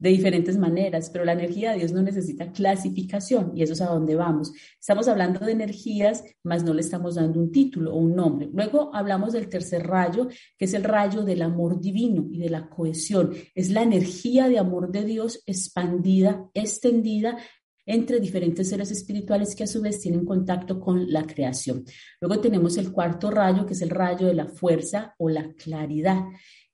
de 0.03 0.11
diferentes 0.11 0.59
maneras, 0.59 1.11
pero 1.11 1.25
la 1.25 1.35
energía 1.35 1.71
de 1.71 1.79
Dios 1.79 1.93
no 1.93 2.03
necesita 2.03 2.51
clasificación 2.51 3.53
y 3.55 3.63
eso 3.63 3.75
es 3.75 3.81
a 3.83 3.87
dónde 3.87 4.17
vamos. 4.17 4.53
Estamos 4.81 5.07
hablando 5.07 5.47
de 5.47 5.53
energías, 5.53 6.25
mas 6.43 6.65
no 6.65 6.75
le 6.75 6.81
estamos 6.81 7.15
dando 7.15 7.39
un 7.39 7.53
título 7.53 7.95
o 7.95 7.99
un 7.99 8.17
nombre. 8.17 8.51
Luego 8.53 8.93
hablamos 8.93 9.33
del 9.33 9.49
tercer 9.49 9.87
rayo, 9.87 10.27
que 10.59 10.65
es 10.65 10.75
el 10.75 10.83
rayo 10.83 11.23
del 11.23 11.41
amor 11.43 11.81
divino 11.81 12.27
y 12.33 12.39
de 12.39 12.51
la 12.51 12.69
cohesión. 12.69 13.33
Es 13.55 13.71
la 13.71 13.85
energía 13.85 14.49
de 14.49 14.59
amor 14.59 14.91
de 14.91 15.05
Dios 15.05 15.41
expandida, 15.47 16.51
extendida 16.53 17.39
entre 17.87 18.19
diferentes 18.19 18.71
seres 18.71 18.91
espirituales 18.91 19.55
que 19.55 19.63
a 19.63 19.69
su 19.69 19.83
vez 19.83 20.01
tienen 20.01 20.25
contacto 20.25 20.81
con 20.81 21.13
la 21.13 21.25
creación. 21.25 21.85
Luego 22.21 22.41
tenemos 22.41 22.77
el 22.77 22.91
cuarto 22.91 23.31
rayo, 23.31 23.67
que 23.67 23.75
es 23.75 23.83
el 23.83 23.91
rayo 23.91 24.27
de 24.27 24.35
la 24.35 24.47
fuerza 24.47 25.15
o 25.17 25.29
la 25.29 25.53
claridad. 25.53 26.25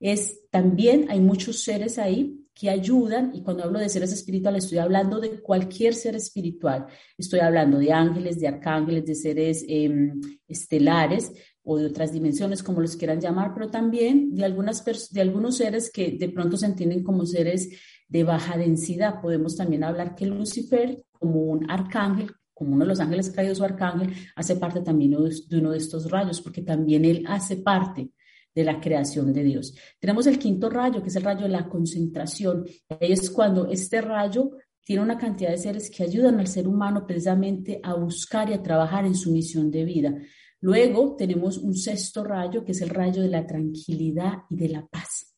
Es 0.01 0.49
también 0.51 1.11
hay 1.11 1.21
muchos 1.21 1.63
seres 1.63 1.99
ahí 1.99 2.48
que 2.59 2.69
ayudan, 2.69 3.31
y 3.35 3.43
cuando 3.43 3.63
hablo 3.63 3.79
de 3.79 3.89
seres 3.89 4.13
espirituales 4.13 4.65
estoy 4.65 4.79
hablando 4.79 5.21
de 5.21 5.41
cualquier 5.41 5.95
ser 5.95 6.17
espiritual, 6.17 6.87
estoy 7.17 7.39
hablando 7.39 7.79
de 7.79 7.93
ángeles, 7.93 8.41
de 8.41 8.49
arcángeles, 8.49 9.07
de 9.07 9.15
seres 9.15 9.65
em, 9.69 10.21
estelares 10.49 11.33
o 11.63 11.79
de 11.79 11.87
otras 11.87 12.13
dimensiones, 12.13 12.65
como 12.65 12.81
los 12.81 12.97
quieran 12.97 13.21
llamar, 13.21 13.55
pero 13.55 13.71
también 13.71 14.35
de, 14.35 14.45
algunas 14.45 14.85
de 15.13 15.21
algunos 15.21 15.57
seres 15.57 15.89
que 15.93 16.17
de 16.19 16.29
pronto 16.31 16.57
se 16.57 16.67
entienden 16.67 17.05
como 17.05 17.25
seres 17.27 17.69
de 18.09 18.25
baja 18.25 18.59
densidad. 18.59 19.21
Podemos 19.21 19.55
también 19.57 19.85
hablar 19.85 20.17
que 20.17 20.27
Lucifer, 20.27 21.05
como 21.13 21.43
un 21.43 21.71
arcángel, 21.71 22.33
como 22.55 22.73
uno 22.75 22.85
de 22.85 22.89
los 22.89 22.99
ángeles 22.99 23.31
caídos 23.31 23.61
o 23.61 23.65
arcángel, 23.65 24.13
hace 24.35 24.57
parte 24.57 24.81
también 24.81 25.13
de 25.13 25.59
uno 25.59 25.71
de 25.71 25.79
estos 25.79 26.11
rayos, 26.11 26.41
porque 26.41 26.63
también 26.63 27.05
él 27.05 27.25
hace 27.29 27.57
parte 27.59 28.11
de 28.55 28.65
la 28.65 28.81
creación 28.81 29.33
de 29.33 29.45
Dios. 29.45 29.75
Tenemos 29.99 30.27
el 30.27 30.39
quinto 30.39 30.69
rayo, 30.69 31.03
que 31.03 31.09
es 31.09 31.17
el 31.17 31.23
rayo 31.23 31.43
de 31.43 31.51
la 31.51 31.69
concentración. 31.69 32.65
Es 33.01 33.31
cuando 33.31 33.69
este 33.69 34.01
rayo 34.01 34.51
tiene 34.85 35.03
una 35.03 35.19
cantidad 35.19 35.51
de 35.51 35.59
seres 35.59 35.91
que 35.91 36.03
ayudan 36.03 36.41
al 36.41 36.47
ser 36.47 36.67
humano 36.67 37.07
precisamente 37.07 37.81
a 37.83 37.95
buscar 37.95 38.49
y 38.51 38.55
a 38.55 38.63
trabajar 38.63 39.05
en 39.05 39.15
su 39.15 39.33
misión 39.33 39.71
de 39.71 39.85
vida. 39.85 40.19
Luego 40.61 41.15
tenemos 41.17 41.59
un 41.59 41.75
sexto 41.75 42.25
rayo, 42.25 42.65
que 42.65 42.73
es 42.73 42.81
el 42.81 42.89
rayo 42.89 43.23
de 43.23 43.29
la 43.29 43.47
tranquilidad 43.47 44.39
y 44.51 44.57
de 44.57 44.69
la 44.69 44.87
paz. 44.87 45.38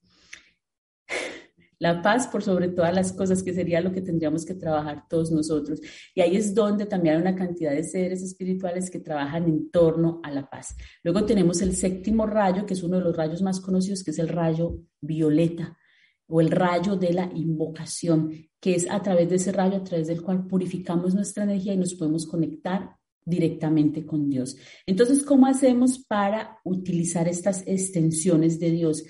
La 1.81 2.03
paz 2.03 2.29
por 2.29 2.43
sobre 2.43 2.69
todas 2.69 2.95
las 2.95 3.11
cosas, 3.13 3.43
que 3.43 3.55
sería 3.55 3.81
lo 3.81 3.91
que 3.91 4.03
tendríamos 4.03 4.45
que 4.45 4.53
trabajar 4.53 5.09
todos 5.09 5.33
nosotros. 5.33 5.81
Y 6.15 6.21
ahí 6.21 6.37
es 6.37 6.55
donde 6.55 6.85
también 6.85 7.17
hay 7.17 7.23
una 7.23 7.35
cantidad 7.35 7.73
de 7.73 7.83
seres 7.83 8.23
espirituales 8.23 8.91
que 8.91 9.01
trabajan 9.01 9.45
en 9.45 9.71
torno 9.71 10.21
a 10.23 10.31
la 10.31 10.49
paz. 10.49 10.77
Luego 11.03 11.25
tenemos 11.25 11.63
el 11.63 11.75
séptimo 11.75 12.27
rayo, 12.27 12.67
que 12.67 12.75
es 12.75 12.83
uno 12.83 12.99
de 12.99 13.05
los 13.05 13.17
rayos 13.17 13.41
más 13.41 13.61
conocidos, 13.61 14.05
que 14.05 14.11
es 14.11 14.19
el 14.19 14.29
rayo 14.29 14.79
violeta 15.01 15.79
o 16.27 16.43
el 16.43 16.51
rayo 16.51 16.97
de 16.97 17.15
la 17.15 17.31
invocación, 17.35 18.31
que 18.61 18.75
es 18.75 18.89
a 18.89 19.03
través 19.03 19.31
de 19.31 19.37
ese 19.37 19.51
rayo, 19.51 19.79
a 19.79 19.85
través 19.85 20.07
del 20.07 20.23
cual 20.23 20.47
purificamos 20.47 21.15
nuestra 21.15 21.45
energía 21.45 21.73
y 21.73 21.79
nos 21.79 21.95
podemos 21.95 22.27
conectar 22.27 22.91
directamente 23.25 24.05
con 24.05 24.29
Dios. 24.29 24.57
Entonces, 24.85 25.23
¿cómo 25.23 25.47
hacemos 25.47 25.99
para 25.99 26.59
utilizar 26.63 27.27
estas 27.27 27.67
extensiones 27.67 28.61
de 28.61 28.71
Dios? 28.71 29.05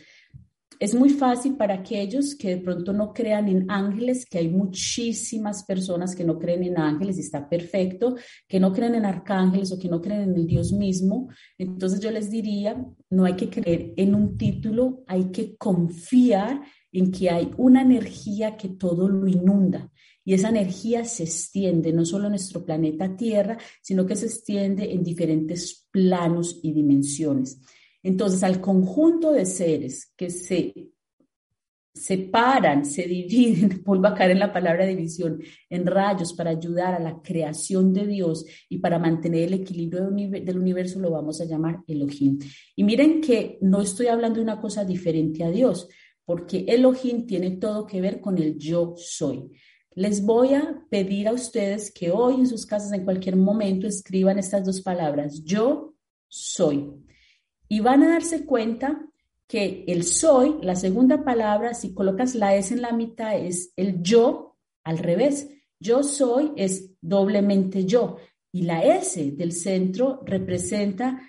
Es 0.80 0.94
muy 0.94 1.10
fácil 1.10 1.58
para 1.58 1.74
aquellos 1.74 2.34
que 2.34 2.48
de 2.48 2.56
pronto 2.56 2.94
no 2.94 3.12
crean 3.12 3.48
en 3.48 3.70
ángeles, 3.70 4.24
que 4.24 4.38
hay 4.38 4.48
muchísimas 4.48 5.62
personas 5.62 6.16
que 6.16 6.24
no 6.24 6.38
creen 6.38 6.62
en 6.62 6.78
ángeles 6.78 7.18
y 7.18 7.20
está 7.20 7.46
perfecto, 7.46 8.16
que 8.48 8.58
no 8.58 8.72
creen 8.72 8.94
en 8.94 9.04
arcángeles 9.04 9.70
o 9.72 9.78
que 9.78 9.90
no 9.90 10.00
creen 10.00 10.22
en 10.22 10.36
el 10.36 10.46
Dios 10.46 10.72
mismo. 10.72 11.28
Entonces 11.58 12.00
yo 12.00 12.10
les 12.10 12.30
diría, 12.30 12.82
no 13.10 13.26
hay 13.26 13.36
que 13.36 13.50
creer 13.50 13.92
en 13.98 14.14
un 14.14 14.38
título, 14.38 15.04
hay 15.06 15.30
que 15.30 15.54
confiar 15.58 16.62
en 16.92 17.12
que 17.12 17.28
hay 17.28 17.50
una 17.58 17.82
energía 17.82 18.56
que 18.56 18.70
todo 18.70 19.06
lo 19.06 19.28
inunda. 19.28 19.90
Y 20.24 20.32
esa 20.32 20.48
energía 20.48 21.04
se 21.04 21.24
extiende 21.24 21.92
no 21.92 22.06
solo 22.06 22.24
en 22.24 22.30
nuestro 22.30 22.64
planeta 22.64 23.14
Tierra, 23.18 23.58
sino 23.82 24.06
que 24.06 24.16
se 24.16 24.24
extiende 24.24 24.94
en 24.94 25.04
diferentes 25.04 25.86
planos 25.90 26.58
y 26.62 26.72
dimensiones. 26.72 27.60
Entonces, 28.02 28.42
al 28.42 28.60
conjunto 28.60 29.32
de 29.32 29.46
seres 29.46 30.12
que 30.16 30.30
se 30.30 30.90
separan, 31.92 32.84
se 32.84 33.02
dividen, 33.02 33.82
vuelvo 33.84 34.06
a 34.06 34.14
caer 34.14 34.32
en 34.32 34.38
la 34.38 34.52
palabra 34.52 34.86
división, 34.86 35.42
en 35.68 35.86
rayos 35.86 36.32
para 36.32 36.50
ayudar 36.50 36.94
a 36.94 37.00
la 37.00 37.20
creación 37.20 37.92
de 37.92 38.06
Dios 38.06 38.46
y 38.68 38.78
para 38.78 38.98
mantener 38.98 39.48
el 39.48 39.54
equilibrio 39.54 40.08
del 40.10 40.58
universo, 40.58 41.00
lo 41.00 41.10
vamos 41.10 41.40
a 41.40 41.44
llamar 41.44 41.80
Elohim. 41.86 42.38
Y 42.76 42.84
miren 42.84 43.20
que 43.20 43.58
no 43.60 43.82
estoy 43.82 44.06
hablando 44.06 44.36
de 44.36 44.44
una 44.44 44.60
cosa 44.60 44.84
diferente 44.84 45.44
a 45.44 45.50
Dios, 45.50 45.88
porque 46.24 46.64
Elohim 46.68 47.26
tiene 47.26 47.52
todo 47.52 47.86
que 47.86 48.00
ver 48.00 48.20
con 48.20 48.38
el 48.38 48.56
yo 48.56 48.94
soy. 48.96 49.50
Les 49.96 50.24
voy 50.24 50.54
a 50.54 50.84
pedir 50.88 51.26
a 51.26 51.32
ustedes 51.32 51.92
que 51.92 52.12
hoy 52.12 52.36
en 52.36 52.46
sus 52.46 52.64
casas, 52.64 52.92
en 52.92 53.04
cualquier 53.04 53.34
momento, 53.34 53.88
escriban 53.88 54.38
estas 54.38 54.64
dos 54.64 54.80
palabras, 54.80 55.42
yo 55.42 55.94
soy 56.28 56.88
y 57.70 57.78
van 57.78 58.02
a 58.02 58.08
darse 58.08 58.44
cuenta 58.44 59.00
que 59.46 59.84
el 59.86 60.02
soy, 60.02 60.56
la 60.60 60.74
segunda 60.74 61.24
palabra, 61.24 61.72
si 61.72 61.94
colocas 61.94 62.34
la 62.34 62.56
S 62.56 62.74
en 62.74 62.82
la 62.82 62.92
mitad, 62.92 63.38
es 63.38 63.72
el 63.76 64.02
yo 64.02 64.58
al 64.84 64.98
revés. 64.98 65.48
Yo 65.78 66.02
soy 66.02 66.52
es 66.56 66.90
doblemente 67.00 67.84
yo. 67.84 68.16
Y 68.52 68.62
la 68.62 68.82
S 68.82 69.30
del 69.32 69.52
centro 69.52 70.20
representa 70.26 71.22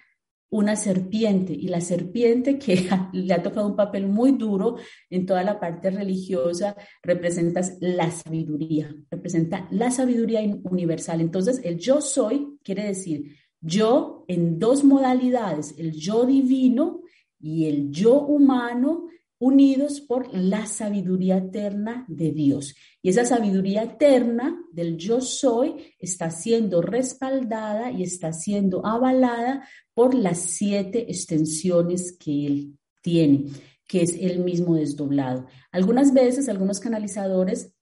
una 0.49 0.75
serpiente 0.75 1.53
y 1.53 1.67
la 1.67 1.79
serpiente 1.79 2.57
que 2.57 2.89
le 3.13 3.33
ha 3.35 3.43
tocado 3.43 3.67
un 3.67 3.75
papel 3.75 4.07
muy 4.07 4.31
duro 4.31 4.77
en 5.11 5.27
toda 5.27 5.43
la 5.43 5.59
parte 5.59 5.91
religiosa 5.91 6.75
representa 7.03 7.61
la 7.81 8.09
sabiduría, 8.09 8.93
representa 9.11 9.67
la 9.69 9.91
sabiduría 9.91 10.41
universal. 10.63 11.21
Entonces, 11.21 11.61
el 11.63 11.77
yo 11.77 12.01
soy 12.01 12.57
quiere 12.63 12.83
decir 12.85 13.37
yo 13.61 14.25
en 14.27 14.59
dos 14.59 14.83
modalidades, 14.83 15.75
el 15.77 15.93
yo 15.93 16.25
divino 16.25 17.01
y 17.39 17.65
el 17.65 17.91
yo 17.91 18.19
humano, 18.19 19.07
unidos 19.41 20.01
por 20.01 20.31
la 20.35 20.67
sabiduría 20.67 21.37
eterna 21.37 22.05
de 22.07 22.31
Dios. 22.31 22.75
Y 23.01 23.09
esa 23.09 23.25
sabiduría 23.25 23.83
eterna 23.83 24.63
del 24.71 24.97
yo 24.97 25.19
soy 25.19 25.95
está 25.97 26.29
siendo 26.29 26.81
respaldada 26.83 27.91
y 27.91 28.03
está 28.03 28.33
siendo 28.33 28.85
avalada 28.85 29.67
por 29.95 30.13
las 30.13 30.39
siete 30.39 31.09
extensiones 31.09 32.15
que 32.19 32.45
Él 32.45 32.77
tiene, 33.01 33.45
que 33.87 34.03
es 34.03 34.15
el 34.19 34.39
mismo 34.43 34.75
desdoblado. 34.75 35.47
Algunas 35.71 36.13
veces 36.13 36.47
algunos 36.47 36.79
canalizadores 36.79 37.73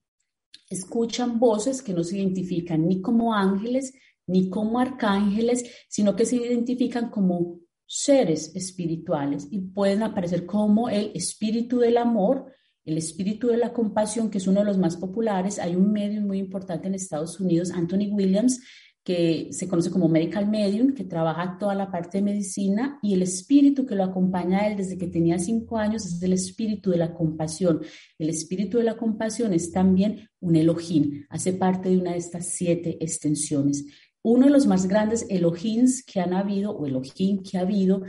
escuchan 0.69 1.39
voces 1.39 1.81
que 1.81 1.93
no 1.93 2.05
se 2.05 2.19
identifican 2.19 2.87
ni 2.87 3.01
como 3.01 3.33
ángeles, 3.33 3.93
ni 4.29 4.49
como 4.49 4.79
arcángeles, 4.79 5.65
sino 5.89 6.15
que 6.15 6.25
se 6.25 6.37
identifican 6.37 7.09
como 7.09 7.59
seres 7.85 8.55
espirituales 8.55 9.47
y 9.49 9.59
pueden 9.61 10.03
aparecer 10.03 10.45
como 10.45 10.89
el 10.89 11.11
espíritu 11.15 11.79
del 11.79 11.97
amor, 11.97 12.45
el 12.85 12.97
espíritu 12.97 13.47
de 13.47 13.57
la 13.57 13.73
compasión, 13.73 14.29
que 14.29 14.37
es 14.37 14.47
uno 14.47 14.59
de 14.59 14.67
los 14.67 14.77
más 14.77 14.95
populares. 14.95 15.59
Hay 15.59 15.75
un 15.75 15.91
medio 15.91 16.21
muy 16.21 16.37
importante 16.37 16.87
en 16.87 16.95
Estados 16.95 17.39
Unidos, 17.39 17.71
Anthony 17.71 18.11
Williams, 18.11 18.61
que 19.03 19.47
se 19.51 19.67
conoce 19.67 19.89
como 19.89 20.07
Medical 20.07 20.47
Medium, 20.47 20.93
que 20.93 21.03
trabaja 21.03 21.57
toda 21.59 21.73
la 21.73 21.89
parte 21.89 22.19
de 22.19 22.25
medicina, 22.25 22.99
y 23.01 23.15
el 23.15 23.23
espíritu 23.23 23.85
que 23.85 23.95
lo 23.95 24.03
acompaña 24.03 24.59
a 24.59 24.67
él 24.67 24.77
desde 24.77 24.99
que 24.99 25.07
tenía 25.07 25.39
cinco 25.39 25.77
años 25.77 26.05
es 26.05 26.21
el 26.21 26.33
espíritu 26.33 26.91
de 26.91 26.97
la 26.97 27.13
compasión. 27.13 27.81
El 28.19 28.29
espíritu 28.29 28.77
de 28.77 28.83
la 28.83 28.97
compasión 28.97 29.53
es 29.53 29.71
también 29.71 30.29
un 30.39 30.55
Elohim, 30.55 31.25
hace 31.29 31.53
parte 31.53 31.89
de 31.89 31.97
una 31.97 32.11
de 32.11 32.19
estas 32.19 32.49
siete 32.49 33.03
extensiones. 33.03 33.83
Uno 34.23 34.45
de 34.45 34.51
los 34.51 34.67
más 34.67 34.87
grandes 34.87 35.25
Elohims 35.29 36.03
que 36.03 36.19
han 36.19 36.33
habido, 36.33 36.71
o 36.71 36.85
Elohim 36.85 37.41
que 37.41 37.57
ha 37.57 37.61
habido 37.61 38.03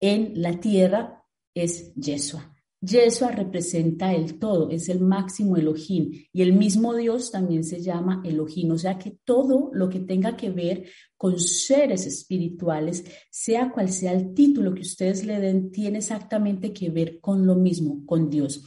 en 0.00 0.40
la 0.40 0.60
tierra, 0.60 1.24
es 1.54 1.94
Yeshua. 1.94 2.54
Yeshua 2.80 3.32
representa 3.32 4.14
el 4.14 4.38
todo, 4.38 4.70
es 4.70 4.88
el 4.88 5.00
máximo 5.00 5.56
Elohim 5.56 6.12
y 6.32 6.42
el 6.42 6.52
mismo 6.52 6.94
Dios 6.94 7.32
también 7.32 7.64
se 7.64 7.82
llama 7.82 8.22
Elohim, 8.24 8.70
o 8.70 8.78
sea 8.78 8.96
que 8.96 9.18
todo 9.24 9.70
lo 9.72 9.88
que 9.88 9.98
tenga 9.98 10.36
que 10.36 10.50
ver 10.50 10.84
con 11.16 11.40
seres 11.40 12.06
espirituales, 12.06 13.04
sea 13.30 13.72
cual 13.72 13.88
sea 13.88 14.12
el 14.12 14.32
título 14.32 14.74
que 14.74 14.82
ustedes 14.82 15.24
le 15.24 15.40
den, 15.40 15.72
tiene 15.72 15.98
exactamente 15.98 16.72
que 16.72 16.90
ver 16.90 17.18
con 17.20 17.44
lo 17.46 17.56
mismo, 17.56 18.06
con 18.06 18.30
Dios. 18.30 18.64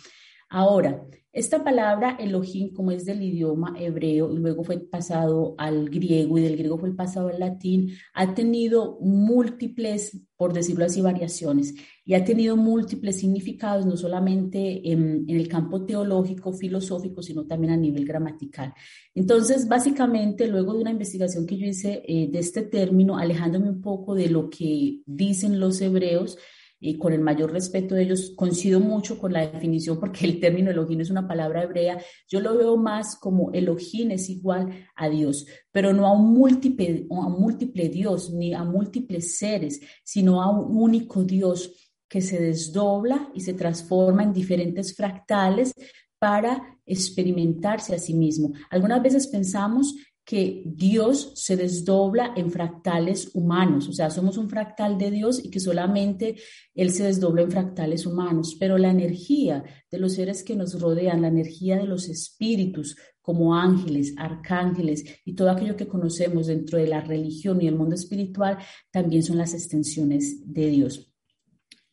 Ahora, 0.54 1.08
esta 1.32 1.64
palabra 1.64 2.18
Elohim, 2.20 2.74
como 2.74 2.92
es 2.92 3.06
del 3.06 3.24
idioma 3.24 3.74
hebreo 3.80 4.34
y 4.34 4.38
luego 4.38 4.66
fue 4.66 4.80
pasado 4.80 5.56
al 5.58 5.90
griego 5.90 6.38
y 6.38 6.42
del 6.42 6.58
griego 6.58 6.78
fue 6.78 6.94
pasado 6.94 7.30
al 7.30 7.40
latín, 7.40 7.94
ha 8.14 8.34
tenido 8.34 8.98
múltiples, 9.00 10.26
por 10.36 10.52
decirlo 10.52 10.84
así, 10.84 11.00
variaciones 11.00 11.74
y 12.04 12.16
ha 12.16 12.26
tenido 12.26 12.58
múltiples 12.58 13.18
significados, 13.18 13.86
no 13.86 13.96
solamente 13.96 14.92
en, 14.92 15.24
el 15.30 15.48
campo 15.48 15.86
teológico, 15.86 16.52
filosófico, 16.52 17.24
sino 17.24 17.48
también 17.48 17.72
a 17.72 17.78
nivel 17.78 18.04
gramatical. 18.04 18.74
Entonces, 19.16 19.70
básicamente, 19.70 20.48
luego 20.48 20.74
de 20.74 20.82
una 20.82 20.92
investigación 20.92 21.48
que 21.48 21.58
yo 21.58 21.66
hice 21.66 22.04
eh, 22.06 22.28
de 22.30 22.40
este 22.40 22.64
término, 22.64 23.18
alejándome 23.18 23.70
un 23.70 23.80
poco 23.80 24.16
de 24.16 24.28
lo 24.28 24.50
que 24.50 25.00
dicen 25.06 25.62
los 25.62 25.80
hebreos, 25.80 26.38
y 26.84 26.98
con 26.98 27.14
el 27.14 27.22
mayor 27.22 27.52
respeto 27.52 27.94
de 27.94 28.04
ellos, 28.04 28.34
coincido 28.36 28.80
mucho 28.80 29.20
con 29.20 29.32
la 29.32 29.46
definición 29.48 30.00
porque 30.00 30.26
el 30.26 30.40
término 30.40 30.72
Elohim 30.72 31.00
es 31.02 31.12
una 31.12 31.28
palabra 31.28 31.64
hebrea, 31.64 32.02
yo 32.28 32.40
lo 32.40 32.58
veo 32.58 32.76
más 32.76 33.16
como 33.16 33.52
Elohim 33.54 34.12
es 34.12 34.30
igual 34.30 34.88
a 34.96 35.08
Dios, 35.08 35.46
pero 35.72 35.94
no 35.94 36.08
a 36.08 36.14
un 36.14 36.34
múltiple, 36.34 37.06
a 37.12 37.28
un 37.28 37.40
múltiple 37.40 37.88
Dios 37.88 38.34
ni 38.34 38.54
a 38.54 38.64
múltiples 38.64 39.38
seres, 39.38 39.80
sino 40.04 40.42
a 40.42 40.50
un 40.50 40.76
único 40.76 41.24
Dios 41.24 41.72
que 42.10 42.20
se 42.20 42.42
desdobla 42.42 43.30
y 43.36 43.42
se 43.42 43.54
transforma 43.54 44.24
en 44.24 44.34
diferentes 44.34 44.96
fractales 44.96 45.74
para 46.20 46.78
experimentarse 46.86 47.96
a 47.96 48.00
sí 48.00 48.14
mismo. 48.14 48.54
Algunas 48.70 49.02
veces 49.02 49.28
pensamos 49.28 49.96
que 50.24 50.64
Dios 50.66 51.34
se 51.36 51.58
desdobla 51.58 52.34
en 52.36 52.52
fractales 52.52 53.32
humanos, 53.34 53.88
o 53.88 53.94
sea, 53.94 54.10
somos 54.10 54.38
un 54.38 54.50
fractal 54.50 54.98
de 54.98 55.12
Dios 55.12 55.44
y 55.44 55.50
que 55.50 55.60
solamente 55.60 56.36
Él 56.76 56.92
se 56.92 57.04
desdobla 57.04 57.42
en 57.42 57.52
fractales 57.52 58.06
humanos, 58.06 58.56
pero 58.60 58.78
la 58.78 58.92
energía 58.92 59.64
de 59.90 59.98
los 59.98 60.14
seres 60.14 60.44
que 60.44 60.56
nos 60.56 60.80
rodean, 60.80 61.22
la 61.22 61.28
energía 61.28 61.78
de 61.78 61.86
los 61.86 62.08
espíritus 62.08 62.96
como 63.22 63.56
ángeles, 63.56 64.14
arcángeles 64.18 65.04
y 65.26 65.34
todo 65.34 65.50
aquello 65.50 65.76
que 65.76 65.88
conocemos 65.88 66.48
dentro 66.48 66.78
de 66.78 66.88
la 66.88 67.02
religión 67.02 67.62
y 67.62 67.68
el 67.68 67.76
mundo 67.76 67.96
espiritual, 67.96 68.58
también 68.92 69.24
son 69.24 69.38
las 69.38 69.54
extensiones 69.54 70.42
de 70.46 70.68
Dios. 70.68 71.12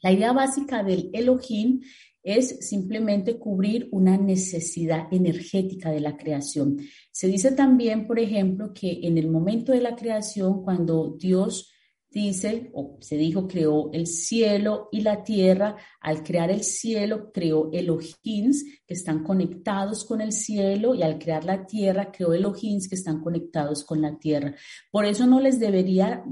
La 0.01 0.13
idea 0.13 0.33
básica 0.33 0.85
del 0.85 1.11
Elohim 1.13 1.81
es 2.23 2.69
simplemente 2.69 3.39
cubrir 3.39 3.89
una 3.93 4.17
necesidad 4.17 5.13
energética 5.13 5.91
de 5.91 6.01
la 6.01 6.17
creación. 6.17 6.79
Se 7.11 7.27
dice 7.29 7.53
también, 7.53 8.07
por 8.07 8.19
ejemplo, 8.19 8.73
que 8.75 9.01
en 9.03 9.19
el 9.19 9.29
momento 9.31 9.73
de 9.73 9.81
la 9.81 9.97
creación, 9.97 10.63
cuando 10.63 11.17
Dios 11.19 11.73
dice, 12.11 12.71
o 12.73 12.97
se 13.01 13.17
dijo, 13.17 13.47
creó 13.47 13.91
el 13.93 14.07
cielo 14.07 14.89
y 14.91 15.03
la 15.03 15.23
tierra, 15.23 15.77
al 16.01 16.23
crear 16.23 16.51
el 16.51 16.63
cielo, 16.63 17.31
creó 17.33 17.71
Elohims 17.73 18.65
que 18.87 18.95
están 18.95 19.23
conectados 19.23 20.05
con 20.05 20.21
el 20.21 20.33
cielo, 20.33 20.95
y 20.95 21.03
al 21.03 21.19
crear 21.19 21.45
la 21.45 21.67
tierra, 21.67 22.11
creó 22.11 22.33
Elohims 22.33 22.89
que 22.89 22.95
están 22.95 23.21
conectados 23.21 23.85
con 23.85 24.01
la 24.01 24.19
tierra. 24.19 24.55
Por 24.91 25.05
eso 25.05 25.27
no 25.27 25.41
les 25.41 25.61
debería 25.61 26.25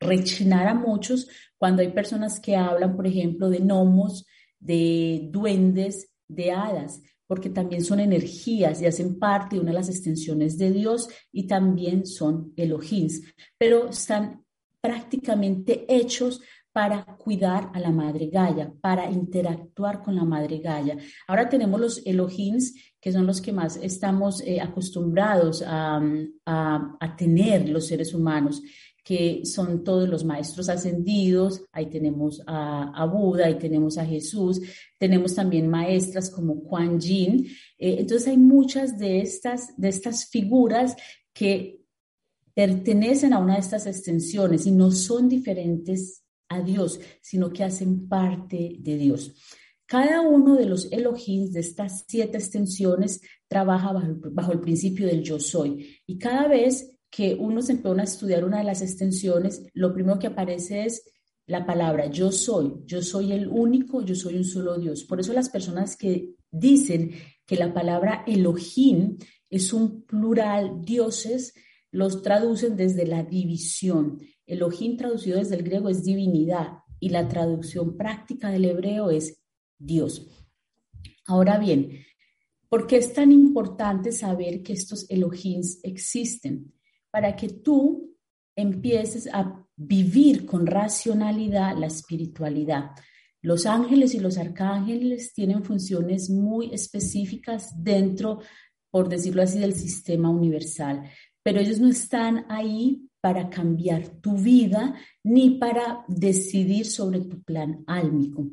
rechinar 0.00 0.68
a 0.68 0.74
muchos 0.74 1.28
cuando 1.58 1.82
hay 1.82 1.88
personas 1.88 2.38
que 2.40 2.56
hablan, 2.56 2.96
por 2.96 3.06
ejemplo, 3.06 3.50
de 3.50 3.58
gnomos, 3.58 4.26
de 4.66 5.28
duendes, 5.30 6.10
de 6.28 6.50
hadas, 6.50 7.02
porque 7.26 7.50
también 7.50 7.84
son 7.84 8.00
energías 8.00 8.80
y 8.80 8.86
hacen 8.86 9.18
parte 9.18 9.56
de 9.56 9.62
una 9.62 9.70
de 9.70 9.78
las 9.78 9.88
extensiones 9.88 10.58
de 10.58 10.72
Dios 10.72 11.08
y 11.32 11.46
también 11.46 12.06
son 12.06 12.52
Elohims, 12.56 13.22
pero 13.58 13.88
están 13.88 14.44
prácticamente 14.80 15.84
hechos 15.88 16.40
para 16.72 17.04
cuidar 17.16 17.70
a 17.72 17.80
la 17.80 17.90
madre 17.90 18.26
Gaia, 18.26 18.70
para 18.82 19.10
interactuar 19.10 20.02
con 20.02 20.14
la 20.14 20.24
madre 20.24 20.58
Gaia. 20.58 20.98
Ahora 21.26 21.48
tenemos 21.48 21.80
los 21.80 22.06
Elohims, 22.06 22.74
que 23.00 23.12
son 23.12 23.26
los 23.26 23.40
que 23.40 23.50
más 23.50 23.76
estamos 23.76 24.42
eh, 24.42 24.60
acostumbrados 24.60 25.64
a, 25.66 26.02
a 26.44 27.16
tener 27.16 27.68
los 27.70 27.86
seres 27.86 28.12
humanos 28.12 28.62
que 29.06 29.42
son 29.44 29.84
todos 29.84 30.08
los 30.08 30.24
maestros 30.24 30.68
ascendidos, 30.68 31.62
ahí 31.70 31.86
tenemos 31.86 32.42
a, 32.44 33.06
Buda, 33.06 33.46
ahí 33.46 33.54
tenemos 33.54 33.98
a 33.98 34.04
Jesús, 34.04 34.60
tenemos 34.98 35.32
también 35.32 35.70
maestras 35.70 36.28
como 36.28 36.64
Kuan 36.64 36.98
Yin. 36.98 37.46
Eh, 37.78 37.98
entonces 38.00 38.26
hay 38.26 38.36
muchas 38.36 38.98
de 38.98 39.20
estas, 39.20 39.76
de 39.76 39.90
estas 39.90 40.26
figuras 40.26 40.96
que 41.32 41.84
pertenecen 42.52 43.32
a 43.32 43.38
una 43.38 43.54
de 43.54 43.60
estas 43.60 43.86
extensiones 43.86 44.66
y 44.66 44.72
no 44.72 44.90
son 44.90 45.28
diferentes 45.28 46.24
a 46.48 46.60
Dios, 46.60 46.98
sino 47.20 47.52
que 47.52 47.62
hacen 47.62 48.08
parte 48.08 48.74
de 48.80 48.96
Dios. 48.96 49.32
Cada 49.86 50.20
uno 50.20 50.56
de 50.56 50.66
los 50.66 50.90
Elohims 50.90 51.52
de 51.52 51.60
estas 51.60 52.04
siete 52.08 52.38
extensiones 52.38 53.20
trabaja 53.46 53.92
bajo 54.32 54.50
el 54.50 54.58
principio 54.58 55.06
del 55.06 55.22
yo 55.22 55.38
soy 55.38 56.00
y 56.08 56.18
cada 56.18 56.48
vez 56.48 56.95
que 57.16 57.34
uno 57.34 57.62
se 57.62 57.76
pone 57.76 58.02
a 58.02 58.04
estudiar 58.04 58.44
una 58.44 58.58
de 58.58 58.64
las 58.64 58.82
extensiones, 58.82 59.62
lo 59.72 59.94
primero 59.94 60.18
que 60.18 60.26
aparece 60.26 60.84
es 60.84 61.02
la 61.46 61.64
palabra 61.64 62.10
yo 62.10 62.30
soy, 62.30 62.74
yo 62.84 63.00
soy 63.00 63.32
el 63.32 63.48
único, 63.48 64.02
yo 64.02 64.14
soy 64.14 64.36
un 64.36 64.44
solo 64.44 64.76
Dios. 64.76 65.04
Por 65.04 65.20
eso 65.20 65.32
las 65.32 65.48
personas 65.48 65.96
que 65.96 66.34
dicen 66.50 67.12
que 67.46 67.56
la 67.56 67.72
palabra 67.72 68.22
Elohim 68.26 69.16
es 69.48 69.72
un 69.72 70.02
plural 70.02 70.82
dioses, 70.82 71.54
los 71.90 72.20
traducen 72.20 72.76
desde 72.76 73.06
la 73.06 73.22
división. 73.22 74.20
Elohim 74.44 74.98
traducido 74.98 75.38
desde 75.38 75.56
el 75.56 75.62
griego 75.62 75.88
es 75.88 76.04
divinidad 76.04 76.80
y 77.00 77.08
la 77.08 77.28
traducción 77.28 77.96
práctica 77.96 78.50
del 78.50 78.66
hebreo 78.66 79.08
es 79.08 79.42
Dios. 79.78 80.28
Ahora 81.24 81.58
bien, 81.58 82.04
¿por 82.68 82.86
qué 82.86 82.98
es 82.98 83.14
tan 83.14 83.32
importante 83.32 84.12
saber 84.12 84.62
que 84.62 84.74
estos 84.74 85.08
Elohims 85.08 85.80
existen? 85.82 86.75
Para 87.10 87.36
que 87.36 87.48
tú 87.48 88.14
empieces 88.56 89.28
a 89.32 89.64
vivir 89.76 90.46
con 90.46 90.66
racionalidad 90.66 91.76
la 91.76 91.86
espiritualidad. 91.86 92.92
Los 93.42 93.66
ángeles 93.66 94.14
y 94.14 94.20
los 94.20 94.38
arcángeles 94.38 95.32
tienen 95.32 95.62
funciones 95.62 96.30
muy 96.30 96.72
específicas 96.72 97.72
dentro, 97.82 98.40
por 98.90 99.08
decirlo 99.08 99.42
así, 99.42 99.58
del 99.58 99.74
sistema 99.74 100.30
universal, 100.30 101.02
pero 101.42 101.60
ellos 101.60 101.78
no 101.78 101.88
están 101.88 102.46
ahí 102.48 103.08
para 103.20 103.50
cambiar 103.50 104.08
tu 104.20 104.36
vida 104.36 104.94
ni 105.22 105.58
para 105.58 106.04
decidir 106.08 106.86
sobre 106.86 107.20
tu 107.20 107.42
plan 107.42 107.84
álmico. 107.86 108.50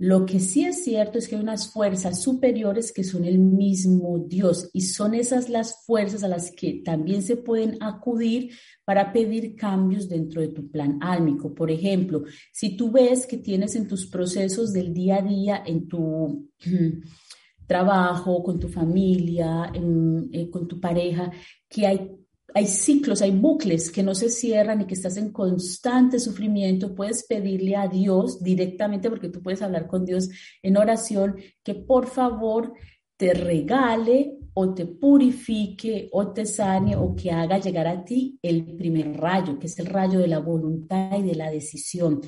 Lo 0.00 0.24
que 0.24 0.40
sí 0.40 0.64
es 0.64 0.82
cierto 0.82 1.18
es 1.18 1.28
que 1.28 1.36
hay 1.36 1.42
unas 1.42 1.70
fuerzas 1.70 2.22
superiores 2.22 2.90
que 2.90 3.04
son 3.04 3.26
el 3.26 3.38
mismo 3.38 4.18
Dios 4.18 4.70
y 4.72 4.80
son 4.80 5.12
esas 5.12 5.50
las 5.50 5.84
fuerzas 5.84 6.24
a 6.24 6.28
las 6.28 6.50
que 6.52 6.80
también 6.82 7.20
se 7.20 7.36
pueden 7.36 7.76
acudir 7.82 8.50
para 8.86 9.12
pedir 9.12 9.54
cambios 9.56 10.08
dentro 10.08 10.40
de 10.40 10.48
tu 10.48 10.70
plan 10.70 10.96
álmico. 11.02 11.54
Por 11.54 11.70
ejemplo, 11.70 12.22
si 12.50 12.78
tú 12.78 12.90
ves 12.90 13.26
que 13.26 13.36
tienes 13.36 13.76
en 13.76 13.86
tus 13.86 14.06
procesos 14.06 14.72
del 14.72 14.94
día 14.94 15.16
a 15.16 15.22
día, 15.22 15.62
en 15.66 15.86
tu 15.86 16.48
trabajo, 17.66 18.42
con 18.42 18.58
tu 18.58 18.68
familia, 18.68 19.70
eh, 19.74 20.48
con 20.48 20.66
tu 20.66 20.80
pareja, 20.80 21.30
que 21.68 21.86
hay 21.86 22.19
hay 22.54 22.66
ciclos, 22.66 23.22
hay 23.22 23.30
bucles 23.30 23.90
que 23.90 24.02
no 24.02 24.14
se 24.14 24.28
cierran 24.28 24.80
y 24.80 24.86
que 24.86 24.94
estás 24.94 25.16
en 25.16 25.32
constante 25.32 26.18
sufrimiento, 26.18 26.94
puedes 26.94 27.24
pedirle 27.26 27.76
a 27.76 27.88
Dios 27.88 28.42
directamente, 28.42 29.08
porque 29.08 29.28
tú 29.28 29.42
puedes 29.42 29.62
hablar 29.62 29.86
con 29.86 30.04
Dios 30.04 30.28
en 30.62 30.76
oración, 30.76 31.36
que 31.62 31.74
por 31.74 32.06
favor 32.06 32.74
te 33.16 33.34
regale 33.34 34.38
o 34.54 34.74
te 34.74 34.86
purifique 34.86 36.08
o 36.12 36.32
te 36.32 36.46
sane 36.46 36.96
o 36.96 37.14
que 37.14 37.30
haga 37.30 37.58
llegar 37.58 37.86
a 37.86 38.04
ti 38.04 38.38
el 38.42 38.64
primer 38.76 39.16
rayo, 39.16 39.58
que 39.58 39.66
es 39.66 39.78
el 39.78 39.86
rayo 39.86 40.18
de 40.18 40.28
la 40.28 40.38
voluntad 40.38 41.18
y 41.18 41.22
de 41.22 41.34
la 41.34 41.50
decisión. 41.50 42.20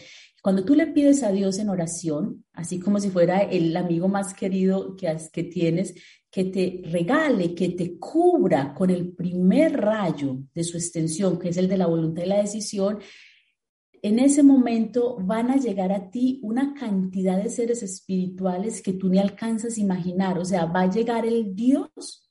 Cuando 0.43 0.65
tú 0.65 0.75
le 0.75 0.89
pides 0.89 1.23
a 1.23 1.31
Dios 1.31 1.59
en 1.59 1.69
oración, 1.69 2.45
así 2.53 2.81
como 2.81 2.99
si 2.99 3.11
fuera 3.11 3.41
el 3.41 3.77
amigo 3.77 4.09
más 4.09 4.35
querido 4.35 4.97
que, 4.97 5.17
que 5.33 5.45
tienes, 5.45 5.95
que 6.33 6.45
te 6.45 6.81
regale, 6.85 7.55
que 7.55 7.69
te 7.69 7.99
cubra 7.99 8.73
con 8.73 8.89
el 8.89 9.13
primer 9.13 9.79
rayo 9.79 10.39
de 10.55 10.65
su 10.65 10.79
extensión, 10.79 11.39
que 11.39 11.51
es 11.51 11.59
el 11.59 11.69
de 11.69 11.77
la 11.77 11.87
voluntad 11.87 12.23
y 12.23 12.27
la 12.27 12.41
decisión, 12.41 13.01
en 14.01 14.19
ese 14.19 14.43
momento 14.43 15.19
van 15.21 15.51
a 15.51 15.57
llegar 15.57 15.93
a 15.93 16.09
ti 16.11 16.41
una 16.43 16.73
cantidad 16.73 17.41
de 17.41 17.51
seres 17.51 17.83
espirituales 17.83 18.81
que 18.81 18.95
tú 18.95 19.11
ni 19.11 19.19
alcanzas 19.19 19.77
a 19.77 19.81
imaginar. 19.81 20.39
O 20.39 20.45
sea, 20.47 20.65
va 20.65 20.81
a 20.81 20.91
llegar 20.91 21.27
el 21.27 21.55
Dios 21.55 22.31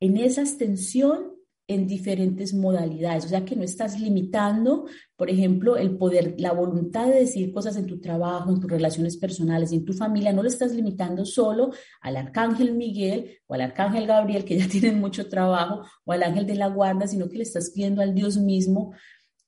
en 0.00 0.16
esa 0.16 0.40
extensión 0.40 1.31
en 1.74 1.86
diferentes 1.86 2.54
modalidades. 2.54 3.24
O 3.24 3.28
sea, 3.28 3.44
que 3.44 3.56
no 3.56 3.62
estás 3.62 3.98
limitando, 4.00 4.86
por 5.16 5.30
ejemplo, 5.30 5.76
el 5.76 5.96
poder, 5.96 6.34
la 6.38 6.52
voluntad 6.52 7.06
de 7.06 7.20
decir 7.20 7.52
cosas 7.52 7.76
en 7.76 7.86
tu 7.86 8.00
trabajo, 8.00 8.50
en 8.50 8.60
tus 8.60 8.70
relaciones 8.70 9.16
personales, 9.16 9.72
en 9.72 9.84
tu 9.84 9.92
familia, 9.92 10.32
no 10.32 10.42
lo 10.42 10.48
estás 10.48 10.74
limitando 10.74 11.24
solo 11.24 11.72
al 12.00 12.16
arcángel 12.16 12.74
Miguel 12.74 13.38
o 13.46 13.54
al 13.54 13.62
arcángel 13.62 14.06
Gabriel, 14.06 14.44
que 14.44 14.58
ya 14.58 14.68
tienen 14.70 15.00
mucho 15.00 15.28
trabajo, 15.28 15.82
o 16.04 16.12
al 16.12 16.22
ángel 16.22 16.46
de 16.46 16.54
la 16.54 16.68
guarda, 16.68 17.06
sino 17.06 17.28
que 17.28 17.38
le 17.38 17.44
estás 17.44 17.70
pidiendo 17.70 18.02
al 18.02 18.14
Dios 18.14 18.36
mismo 18.36 18.92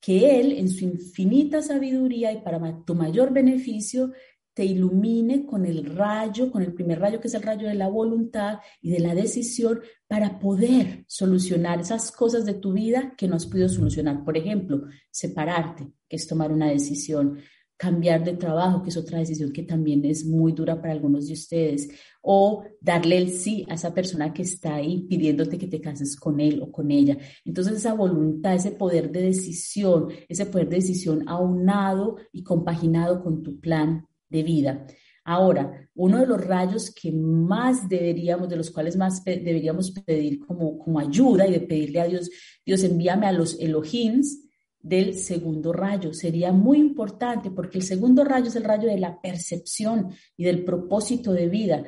que 0.01 0.39
Él, 0.39 0.53
en 0.53 0.69
su 0.69 0.85
infinita 0.85 1.63
sabiduría 1.63 2.31
y 2.31 2.43
para 2.43 2.85
tu 2.85 2.95
mayor 2.95 3.33
beneficio, 3.33 4.13
te 4.55 4.65
ilumine 4.65 5.45
con 5.45 5.67
el 5.67 5.85
rayo, 5.85 6.51
con 6.51 6.63
el 6.63 6.73
primer 6.73 7.01
rayo 7.01 7.21
que 7.21 7.27
es 7.29 7.35
el 7.35 7.43
rayo 7.43 7.69
de 7.69 7.75
la 7.75 7.89
voluntad 7.89 8.61
y 8.81 8.91
de 8.91 9.01
la 9.01 9.15
decisión 9.15 9.81
para 10.07 10.39
poder 10.39 11.05
solucionar 11.09 11.81
esas 11.81 12.13
cosas 12.13 12.47
de 12.47 12.55
tu 12.55 12.73
vida 12.73 13.15
que 13.17 13.27
no 13.27 13.35
has 13.37 13.47
podido 13.47 13.69
solucionar. 13.69 14.25
Por 14.25 14.37
ejemplo, 14.37 14.85
separarte, 15.11 15.89
que 16.09 16.17
es 16.17 16.27
tomar 16.27 16.53
una 16.53 16.69
decisión, 16.69 17.39
cambiar 17.77 18.23
de 18.23 18.35
trabajo, 18.35 18.83
que 18.83 18.91
es 18.91 18.97
otra 18.97 19.19
decisión 19.19 19.53
que 19.53 19.65
también 19.65 20.05
es 20.05 20.25
muy 20.25 20.53
dura 20.53 20.81
para 20.81 20.93
algunos 20.93 21.27
de 21.27 21.35
ustedes, 21.35 21.89
o 22.23 22.63
darle 22.81 23.19
el 23.19 23.31
sí 23.31 23.67
a 23.69 23.75
esa 23.75 23.93
persona 23.93 24.33
que 24.33 24.43
está 24.43 24.77
ahí 24.77 25.03
pidiéndote 25.09 25.59
que 25.59 25.67
te 25.67 25.81
cases 25.81 26.17
con 26.17 26.39
él 26.39 26.63
o 26.63 26.71
con 26.71 26.93
ella. 26.93 27.19
Entonces 27.45 27.75
esa 27.75 27.95
voluntad, 27.95 28.55
ese 28.55 28.71
poder 28.71 29.11
de 29.11 29.23
decisión, 29.23 30.09
ese 30.29 30.47
poder 30.47 30.69
de 30.69 30.77
decisión 30.77 31.29
aunado 31.29 32.17
y 32.33 32.45
compaginado 32.45 33.23
con 33.23 33.43
tu 33.43 33.59
plan 33.59 34.07
de 34.35 34.43
vida. 34.43 34.87
Ahora, 35.25 35.89
uno 35.95 36.19
de 36.19 36.27
los 36.27 36.45
rayos 36.45 36.91
que 36.91 37.13
más 37.13 37.89
deberíamos, 37.89 38.49
de 38.49 38.57
los 38.57 38.71
cuales 38.71 38.97
más 38.97 39.25
deberíamos 39.25 39.93
pedir 39.93 40.41
como, 40.41 40.77
como 40.79 40.99
ayuda 40.99 41.47
y 41.47 41.53
de 41.53 41.61
pedirle 41.61 42.01
a 42.01 42.09
Dios, 42.09 42.31
Dios 42.67 42.83
envíame 42.83 43.27
a 43.27 43.33
los 43.33 43.59
Elohims, 43.59 44.41
del 44.81 45.19
segundo 45.19 45.73
rayo. 45.73 46.13
Sería 46.13 46.53
muy 46.53 46.79
importante 46.79 47.51
porque 47.51 47.79
el 47.79 47.85
segundo 47.85 48.23
rayo 48.23 48.49
es 48.49 48.57
el 48.57 48.65
rayo 48.65 48.87
de 48.87 48.99
la 48.99 49.19
percepción 49.19 50.11
y 50.37 50.45
del 50.45 50.63
propósito 50.63 51.33
de 51.33 51.49
vida. 51.49 51.85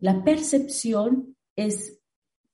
La 0.00 0.24
percepción 0.24 1.36
es 1.54 2.00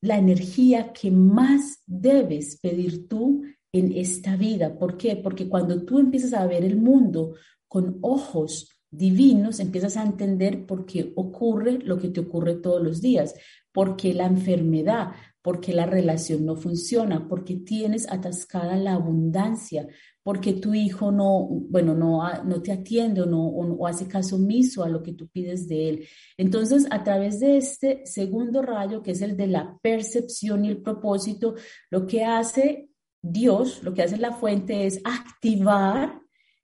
la 0.00 0.18
energía 0.18 0.92
que 0.92 1.12
más 1.12 1.82
debes 1.86 2.58
pedir 2.58 3.06
tú 3.06 3.44
en 3.72 3.92
esta 3.92 4.34
vida. 4.36 4.76
¿Por 4.76 4.96
qué? 4.96 5.14
Porque 5.14 5.48
cuando 5.48 5.84
tú 5.84 6.00
empiezas 6.00 6.32
a 6.32 6.46
ver 6.46 6.64
el 6.64 6.76
mundo 6.76 7.36
con 7.68 7.98
ojos 8.02 8.79
divinos, 8.90 9.60
empiezas 9.60 9.96
a 9.96 10.02
entender 10.02 10.66
por 10.66 10.84
qué 10.84 11.12
ocurre 11.16 11.78
lo 11.78 11.98
que 11.98 12.08
te 12.08 12.20
ocurre 12.20 12.54
todos 12.54 12.82
los 12.82 13.00
días, 13.00 13.34
por 13.72 13.96
qué 13.96 14.14
la 14.14 14.26
enfermedad, 14.26 15.12
porque 15.42 15.72
la 15.72 15.86
relación 15.86 16.44
no 16.44 16.56
funciona, 16.56 17.28
porque 17.28 17.56
tienes 17.56 18.10
atascada 18.10 18.76
la 18.76 18.94
abundancia, 18.94 19.86
porque 20.22 20.52
tu 20.52 20.74
hijo 20.74 21.10
no, 21.10 21.46
bueno, 21.48 21.94
no, 21.94 22.22
no 22.44 22.60
te 22.60 22.72
atiende 22.72 23.22
o 23.22 23.26
no 23.26 23.46
o, 23.46 23.86
hace 23.86 24.06
caso 24.06 24.36
omiso 24.36 24.84
a 24.84 24.88
lo 24.88 25.02
que 25.02 25.14
tú 25.14 25.28
pides 25.28 25.66
de 25.66 25.88
él. 25.88 26.08
Entonces, 26.36 26.86
a 26.90 27.02
través 27.02 27.40
de 27.40 27.56
este 27.56 28.02
segundo 28.04 28.60
rayo, 28.60 29.02
que 29.02 29.12
es 29.12 29.22
el 29.22 29.36
de 29.36 29.46
la 29.46 29.78
percepción 29.80 30.64
y 30.64 30.68
el 30.68 30.82
propósito, 30.82 31.54
lo 31.90 32.06
que 32.06 32.24
hace 32.24 32.90
Dios, 33.22 33.82
lo 33.82 33.94
que 33.94 34.02
hace 34.02 34.18
la 34.18 34.32
fuente 34.32 34.86
es 34.86 35.00
activar 35.04 36.20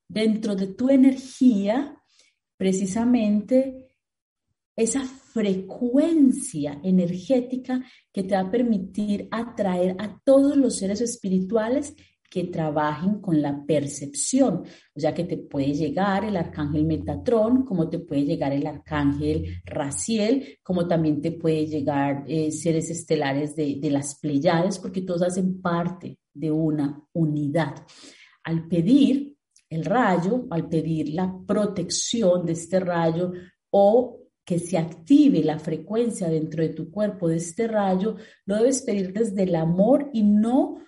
dentro 0.09 0.55
de 0.55 0.69
tu 0.69 0.91
energía 0.91 1.96
precisamente 2.57 3.87
esa 4.77 5.03
frecuencia 5.03 6.81
energética 6.83 7.83
que 8.13 8.23
te 8.23 8.35
va 8.35 8.43
a 8.43 8.51
permitir 8.51 9.29
atraer 9.31 9.97
a 9.99 10.21
todos 10.23 10.57
los 10.57 10.77
seres 10.77 11.01
espirituales 11.01 11.95
que 12.29 12.45
trabajen 12.45 13.21
con 13.21 13.41
la 13.41 13.65
percepción. 13.65 14.65
O 14.95 15.01
sea 15.01 15.15
que 15.15 15.25
te 15.25 15.39
puede 15.39 15.73
llegar 15.73 16.25
el 16.25 16.37
arcángel 16.37 16.85
Metatrón, 16.85 17.65
como 17.65 17.89
te 17.89 17.99
puede 18.01 18.25
llegar 18.25 18.53
el 18.53 18.67
arcángel 18.67 19.63
Raciel, 19.65 20.59
como 20.63 20.87
también 20.87 21.23
te 21.23 21.33
puede 21.33 21.67
llegar 21.67 22.25
eh, 22.27 22.51
seres 22.51 22.91
estelares 22.91 23.57
de, 23.57 23.79
de 23.81 23.91
las 23.91 24.19
Pleiades, 24.19 24.79
porque 24.79 25.03
todos 25.03 25.23
hacen 25.23 25.61
parte 25.61 26.19
de 26.35 26.51
una 26.51 27.03
unidad. 27.13 27.75
Al 28.43 28.69
pedir 28.69 29.36
el 29.71 29.85
rayo, 29.85 30.47
al 30.51 30.69
pedir 30.69 31.11
la 31.11 31.33
protección 31.47 32.47
de 32.47 32.53
este 32.53 32.81
rayo 32.81 33.33
o 33.71 34.21
que 34.45 34.59
se 34.61 34.79
active 34.79 35.43
la 35.43 35.59
frecuencia 35.59 36.29
dentro 36.29 36.63
de 36.63 36.69
tu 36.69 36.91
cuerpo 36.91 37.29
de 37.29 37.37
este 37.37 37.67
rayo, 37.67 38.17
lo 38.45 38.57
debes 38.57 38.83
pedir 38.83 39.13
desde 39.13 39.43
el 39.43 39.57
amor 39.57 40.09
y 40.13 40.23
no 40.23 40.79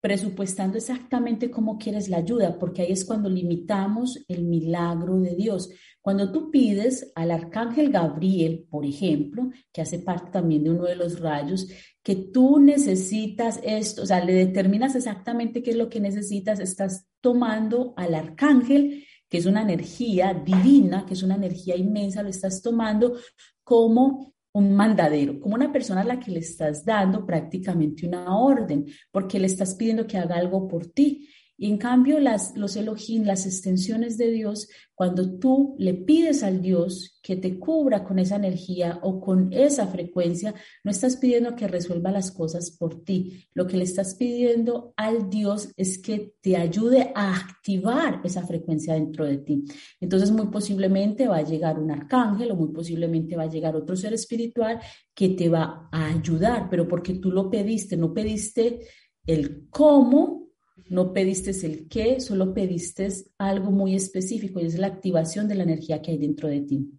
presupuestando 0.00 0.78
exactamente 0.78 1.50
cómo 1.50 1.78
quieres 1.78 2.08
la 2.08 2.18
ayuda, 2.18 2.58
porque 2.58 2.82
ahí 2.82 2.92
es 2.92 3.04
cuando 3.04 3.28
limitamos 3.28 4.24
el 4.28 4.44
milagro 4.44 5.18
de 5.18 5.34
Dios. 5.34 5.70
Cuando 6.00 6.32
tú 6.32 6.50
pides 6.50 7.12
al 7.14 7.30
arcángel 7.30 7.90
Gabriel, 7.90 8.66
por 8.70 8.86
ejemplo, 8.86 9.50
que 9.72 9.82
hace 9.82 9.98
parte 9.98 10.30
también 10.30 10.64
de 10.64 10.70
uno 10.70 10.84
de 10.84 10.96
los 10.96 11.20
rayos, 11.20 11.68
que 12.02 12.16
tú 12.16 12.58
necesitas 12.58 13.60
esto, 13.62 14.02
o 14.02 14.06
sea, 14.06 14.24
le 14.24 14.32
determinas 14.32 14.94
exactamente 14.94 15.62
qué 15.62 15.72
es 15.72 15.76
lo 15.76 15.90
que 15.90 16.00
necesitas, 16.00 16.60
estás 16.60 17.06
tomando 17.20 17.92
al 17.96 18.14
arcángel 18.14 19.04
que 19.30 19.38
es 19.38 19.46
una 19.46 19.62
energía 19.62 20.34
divina, 20.34 21.06
que 21.06 21.14
es 21.14 21.22
una 21.22 21.36
energía 21.36 21.76
inmensa, 21.76 22.22
lo 22.22 22.28
estás 22.28 22.60
tomando 22.60 23.16
como 23.62 24.34
un 24.52 24.74
mandadero, 24.74 25.38
como 25.40 25.54
una 25.54 25.72
persona 25.72 26.00
a 26.00 26.04
la 26.04 26.18
que 26.20 26.30
le 26.30 26.40
estás 26.40 26.84
dando 26.84 27.24
prácticamente 27.24 28.06
una 28.06 28.36
orden, 28.36 28.86
porque 29.10 29.38
le 29.38 29.46
estás 29.46 29.74
pidiendo 29.74 30.06
que 30.06 30.18
haga 30.18 30.36
algo 30.36 30.66
por 30.66 30.86
ti. 30.86 31.28
Y 31.62 31.68
en 31.68 31.76
cambio, 31.76 32.20
las, 32.20 32.56
los 32.56 32.74
Elohim, 32.74 33.24
las 33.24 33.44
extensiones 33.44 34.16
de 34.16 34.30
Dios, 34.30 34.70
cuando 34.94 35.38
tú 35.38 35.76
le 35.78 35.92
pides 35.92 36.42
al 36.42 36.62
Dios 36.62 37.20
que 37.22 37.36
te 37.36 37.58
cubra 37.58 38.02
con 38.02 38.18
esa 38.18 38.36
energía 38.36 38.98
o 39.02 39.20
con 39.20 39.52
esa 39.52 39.86
frecuencia, 39.86 40.54
no 40.84 40.90
estás 40.90 41.18
pidiendo 41.18 41.54
que 41.56 41.68
resuelva 41.68 42.12
las 42.12 42.30
cosas 42.30 42.70
por 42.70 43.04
ti. 43.04 43.44
Lo 43.52 43.66
que 43.66 43.76
le 43.76 43.84
estás 43.84 44.14
pidiendo 44.14 44.94
al 44.96 45.28
Dios 45.28 45.68
es 45.76 45.98
que 45.98 46.32
te 46.40 46.56
ayude 46.56 47.12
a 47.14 47.36
activar 47.36 48.22
esa 48.24 48.46
frecuencia 48.46 48.94
dentro 48.94 49.26
de 49.26 49.36
ti. 49.36 49.62
Entonces, 50.00 50.30
muy 50.30 50.46
posiblemente 50.46 51.28
va 51.28 51.36
a 51.36 51.44
llegar 51.44 51.78
un 51.78 51.90
arcángel 51.90 52.52
o 52.52 52.56
muy 52.56 52.72
posiblemente 52.72 53.36
va 53.36 53.42
a 53.42 53.50
llegar 53.50 53.76
otro 53.76 53.96
ser 53.96 54.14
espiritual 54.14 54.80
que 55.14 55.28
te 55.28 55.50
va 55.50 55.90
a 55.92 56.06
ayudar, 56.06 56.68
pero 56.70 56.88
porque 56.88 57.16
tú 57.16 57.30
lo 57.30 57.50
pediste, 57.50 57.98
no 57.98 58.14
pediste 58.14 58.80
el 59.26 59.68
cómo 59.68 60.49
no 60.90 61.12
pediste 61.12 61.52
el 61.64 61.88
qué, 61.88 62.18
solo 62.20 62.52
pediste 62.52 63.08
algo 63.38 63.70
muy 63.70 63.94
específico 63.94 64.58
y 64.58 64.66
es 64.66 64.76
la 64.76 64.88
activación 64.88 65.46
de 65.46 65.54
la 65.54 65.62
energía 65.62 66.02
que 66.02 66.10
hay 66.10 66.18
dentro 66.18 66.48
de 66.48 66.62
ti. 66.62 66.90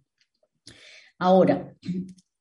Ahora, 1.18 1.76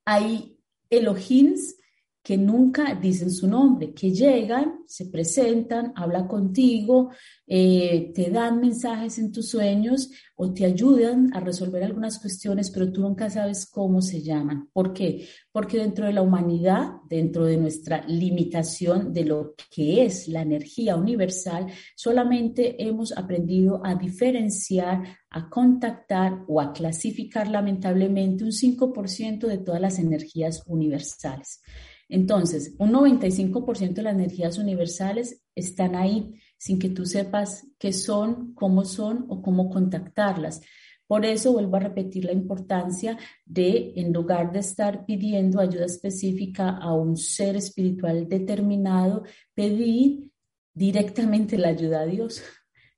hay 0.06 0.58
Elohims 0.90 1.76
que 2.24 2.38
nunca 2.38 2.94
dicen 2.94 3.32
su 3.32 3.48
nombre, 3.48 3.94
que 3.94 4.12
llegan, 4.12 4.82
se 4.86 5.08
presentan, 5.08 5.92
hablan 5.96 6.28
contigo, 6.28 7.10
eh, 7.48 8.12
te 8.14 8.30
dan 8.30 8.60
mensajes 8.60 9.18
en 9.18 9.32
tus 9.32 9.50
sueños 9.50 10.12
o 10.36 10.54
te 10.54 10.66
ayudan 10.66 11.34
a 11.34 11.40
resolver 11.40 11.84
algunas 11.84 12.20
cuestiones, 12.20 12.70
pero 12.70 12.92
tú 12.92 13.02
nunca 13.02 13.30
sabes 13.30 13.66
cómo 13.66 14.02
se 14.02 14.22
llaman. 14.22 14.70
¿Por 14.72 14.94
qué? 14.94 15.28
Porque 15.52 15.78
dentro 15.78 16.06
de 16.06 16.14
la 16.14 16.22
humanidad, 16.22 16.92
dentro 17.10 17.46
de 17.46 17.58
nuestra 17.58 18.06
limitación 18.06 19.12
de 19.14 19.26
lo 19.26 19.56
que 19.74 20.06
es 20.06 20.28
la 20.28 20.44
energía 20.44 20.96
universal, 20.96 21.68
solamente 21.96 22.84
hemos 22.84 23.18
aprendido 23.18 23.82
a 23.84 23.96
diferenciar, 23.96 25.18
a 25.32 25.50
contactar 25.50 26.44
o 26.48 26.62
a 26.62 26.72
clasificar 26.72 27.48
lamentablemente 27.48 28.44
un 28.44 28.52
5% 28.52 29.48
de 29.48 29.58
todas 29.58 29.82
las 29.82 29.98
energías 29.98 30.64
universales. 30.68 31.62
Entonces, 32.12 32.76
un 32.78 32.92
95% 32.92 33.94
de 33.94 34.04
las 34.04 34.16
energías 34.16 34.58
universales 34.58 35.46
están 35.56 35.96
ahí 35.96 36.34
sin 36.58 36.78
que 36.78 36.90
tú 36.90 37.06
sepas 37.06 37.66
qué 37.80 37.94
son, 37.94 38.54
cómo 38.54 38.84
son 38.84 39.28
o 39.30 39.42
cómo 39.42 39.70
contactarlas. 39.70 40.60
Por 41.08 41.26
eso 41.26 41.54
vuelvo 41.54 41.78
a 41.78 41.80
repetir 41.80 42.26
la 42.26 42.34
importancia 42.34 43.18
de, 43.46 43.94
en 43.96 44.12
lugar 44.12 44.52
de 44.52 44.60
estar 44.60 45.06
pidiendo 45.06 45.62
ayuda 45.62 45.86
específica 45.86 46.72
a 46.72 46.94
un 46.94 47.16
ser 47.16 47.56
espiritual 47.56 48.28
determinado, 48.28 49.24
pedir 49.54 50.32
directamente 50.74 51.58
la 51.58 51.70
ayuda 51.70 52.02
a 52.02 52.06
Dios. 52.06 52.44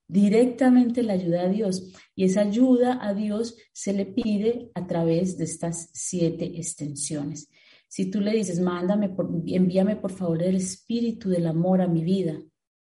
directamente 0.08 1.04
la 1.04 1.12
ayuda 1.12 1.42
a 1.42 1.48
Dios. 1.48 1.92
Y 2.16 2.24
esa 2.24 2.40
ayuda 2.40 2.98
a 3.00 3.14
Dios 3.14 3.56
se 3.72 3.92
le 3.92 4.06
pide 4.06 4.72
a 4.74 4.88
través 4.88 5.38
de 5.38 5.44
estas 5.44 5.90
siete 5.92 6.46
extensiones. 6.56 7.48
Si 7.94 8.10
tú 8.10 8.20
le 8.20 8.32
dices, 8.32 8.58
mándame, 8.58 9.08
por, 9.08 9.30
envíame 9.46 9.94
por 9.94 10.10
favor 10.10 10.42
el 10.42 10.56
espíritu 10.56 11.28
del 11.28 11.46
amor 11.46 11.80
a 11.80 11.86
mi 11.86 12.02
vida, 12.02 12.36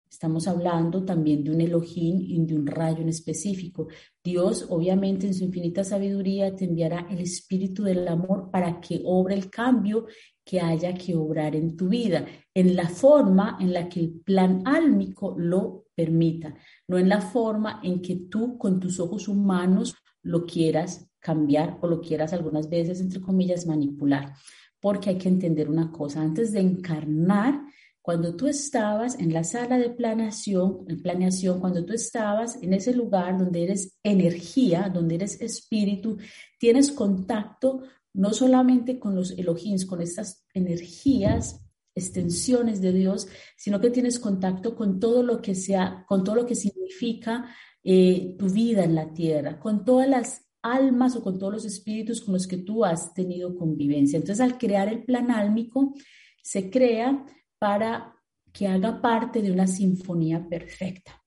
Estamos 0.09 0.47
hablando 0.47 1.03
también 1.03 1.43
de 1.43 1.51
un 1.51 1.59
Elohim 1.59 2.21
y 2.21 2.43
de 2.45 2.55
un 2.55 2.65
rayo 2.65 3.01
en 3.01 3.09
específico. 3.09 3.87
Dios, 4.23 4.65
obviamente, 4.69 5.27
en 5.27 5.33
su 5.33 5.43
infinita 5.43 5.83
sabiduría, 5.83 6.55
te 6.55 6.63
enviará 6.65 7.05
el 7.09 7.19
espíritu 7.19 7.83
del 7.83 8.07
amor 8.07 8.49
para 8.49 8.79
que 8.79 9.01
obre 9.03 9.35
el 9.35 9.49
cambio 9.49 10.05
que 10.45 10.61
haya 10.61 10.93
que 10.93 11.15
obrar 11.15 11.53
en 11.55 11.75
tu 11.75 11.89
vida, 11.89 12.25
en 12.53 12.77
la 12.77 12.87
forma 12.87 13.57
en 13.59 13.73
la 13.73 13.89
que 13.89 13.99
el 13.99 14.21
plan 14.21 14.63
álmico 14.65 15.35
lo 15.37 15.87
permita, 15.93 16.55
no 16.87 16.97
en 16.97 17.09
la 17.09 17.19
forma 17.19 17.81
en 17.83 18.01
que 18.01 18.15
tú 18.15 18.57
con 18.57 18.79
tus 18.79 19.01
ojos 19.01 19.27
humanos 19.27 19.95
lo 20.21 20.45
quieras 20.45 21.11
cambiar 21.19 21.77
o 21.81 21.87
lo 21.87 21.99
quieras 21.99 22.31
algunas 22.31 22.69
veces, 22.69 23.01
entre 23.01 23.19
comillas, 23.19 23.65
manipular. 23.65 24.33
Porque 24.86 25.10
hay 25.10 25.17
que 25.17 25.30
entender 25.30 25.67
una 25.67 25.91
cosa, 25.91 26.21
antes 26.21 26.52
de 26.52 26.60
encarnar, 26.60 27.60
cuando 28.04 28.36
tú 28.36 28.45
estabas 28.45 29.19
en 29.19 29.34
la 29.34 29.43
sala 29.43 29.80
de 29.80 29.89
planeación, 29.89 30.86
en 30.88 31.02
planeación, 31.02 31.60
cuando 31.60 31.84
tú 31.84 31.93
estabas 31.93 32.62
en 32.62 32.71
ese 32.71 32.93
lugar 32.93 33.36
donde 33.36 33.63
eres 33.63 33.98
energía, 34.04 34.91
donde 34.93 35.15
eres 35.15 35.41
espíritu, 35.41 36.19
tienes 36.60 36.91
contacto 36.91 37.82
no 38.13 38.32
solamente 38.32 39.00
con 39.00 39.15
los 39.15 39.32
elogims, 39.32 39.88
con 39.88 40.04
estas 40.04 40.45
energías, 40.54 41.65
extensiones 41.95 42.80
de 42.80 42.93
Dios, 42.93 43.28
sino 43.58 43.82
que 43.82 43.89
tienes 43.89 44.19
contacto 44.19 44.76
con 44.76 45.00
todo 45.00 45.24
lo 45.24 45.41
que 45.41 45.56
sea, 45.56 46.06
con 46.08 46.24
todo 46.24 46.36
lo 46.36 46.45
que 46.45 46.54
significa 46.54 47.50
eh, 47.84 48.36
tu 48.38 48.50
vida 48.50 48.84
en 48.84 48.93
la 48.93 49.12
tierra, 49.12 49.60
con 49.60 49.84
todas 49.84 50.08
las 50.08 50.44
almas 50.65 51.15
o 51.15 51.23
con 51.23 51.38
todos 51.38 51.54
los 51.54 51.65
espíritus 51.65 52.21
con 52.21 52.34
los 52.34 52.47
que 52.47 52.58
tú 52.58 52.84
has 52.84 53.13
tenido 53.13 53.56
convivencia. 53.56 54.17
Entonces, 54.17 54.41
al 54.41 54.58
crear 54.58 54.88
el 54.88 55.04
plan 55.04 55.30
álmico, 55.30 55.93
se 56.41 56.69
crea 56.69 57.25
para 57.60 58.15
que 58.51 58.67
haga 58.67 59.01
parte 59.01 59.41
de 59.41 59.51
una 59.51 59.67
sinfonía 59.67 60.47
perfecta. 60.47 61.21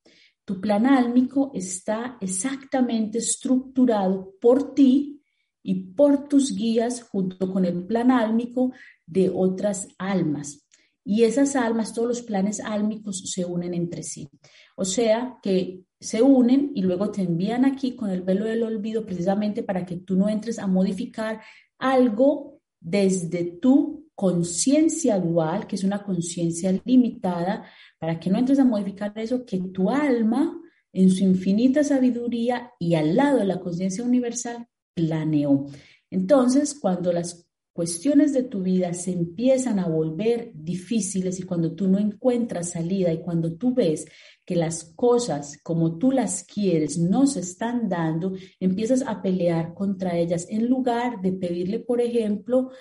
Tu 0.45 0.61
plan 0.61 0.87
álmico 0.87 1.53
está 1.55 2.17
exactamente 2.21 3.19
estructurado 3.19 4.35
por 4.41 4.75
ti 4.75 5.23
y 5.63 5.93
por 5.93 6.29
tus 6.29 6.57
guías 6.57 7.03
junto 7.03 7.53
con 7.53 7.65
el 7.65 7.87
plan 7.87 8.11
álmico 8.11 8.73
de 9.07 9.31
otras 9.33 9.89
almas. 9.99 10.67
Y 11.05 11.25
esas 11.25 11.55
almas, 11.57 11.95
todos 11.95 12.09
los 12.09 12.23
planes 12.23 12.61
álmicos 12.61 13.31
se 13.31 13.45
unen 13.45 13.75
entre 13.75 14.03
sí. 14.03 14.29
O 14.77 14.85
sea 14.85 15.39
que 15.43 15.85
se 16.01 16.23
unen 16.23 16.73
y 16.75 16.83
luego 16.83 17.11
te 17.11 17.23
envían 17.23 17.65
aquí 17.65 17.97
con 17.97 18.11
el 18.11 18.23
velo 18.23 18.45
del 18.45 18.63
olvido 18.63 19.05
precisamente 19.05 19.63
para 19.63 19.85
que 19.85 19.97
tú 19.97 20.17
no 20.17 20.29
entres 20.29 20.59
a 20.59 20.67
modificar 20.67 21.41
algo 21.79 22.61
desde 22.81 23.45
tu 23.45 24.09
conciencia 24.15 25.19
dual, 25.19 25.67
que 25.67 25.77
es 25.77 25.85
una 25.85 26.03
conciencia 26.03 26.77
limitada, 26.85 27.65
para 27.99 28.19
que 28.19 28.31
no 28.31 28.39
entres 28.39 28.59
a 28.59 28.65
modificar 28.65 29.13
eso, 29.17 29.45
que 29.45 29.59
tu 29.59 29.91
alma, 29.91 30.61
en 30.93 31.11
su 31.11 31.23
infinita 31.23 31.85
sabiduría 31.85 32.73
y 32.79 32.95
al 32.95 33.15
lado 33.15 33.39
de 33.39 33.45
la 33.45 33.61
conciencia 33.61 34.03
universal, 34.03 34.67
planeó. 34.95 35.67
Entonces, 36.11 36.75
cuando 36.75 37.13
las 37.13 37.48
cuestiones 37.79 38.33
de 38.33 38.43
tu 38.43 38.61
vida 38.61 38.93
se 38.93 39.13
empiezan 39.13 39.79
a 39.79 39.87
volver 39.87 40.51
difíciles 40.53 41.39
y 41.39 41.45
cuando 41.45 41.77
tú 41.77 41.87
no 41.87 42.01
encuentras 42.01 42.71
salida 42.71 43.13
y 43.13 43.21
cuando 43.21 43.57
tú 43.57 43.73
ves 43.73 44.05
que 44.45 44.57
las 44.57 44.83
cosas 44.97 45.61
como 45.63 45.97
tú 45.97 46.11
las 46.11 46.43
quieres 46.43 46.99
no 46.99 47.29
se 47.29 47.39
están 47.39 47.89
dando, 47.89 48.33
empiezas 48.59 49.03
a 49.07 49.23
pelear 49.23 49.75
contra 49.75 50.19
ellas 50.19 50.49
en 50.51 50.67
lugar 50.67 51.21
de 51.23 51.31
pedirle, 51.31 51.79
por 51.79 52.01
ejemplo, 52.01 52.73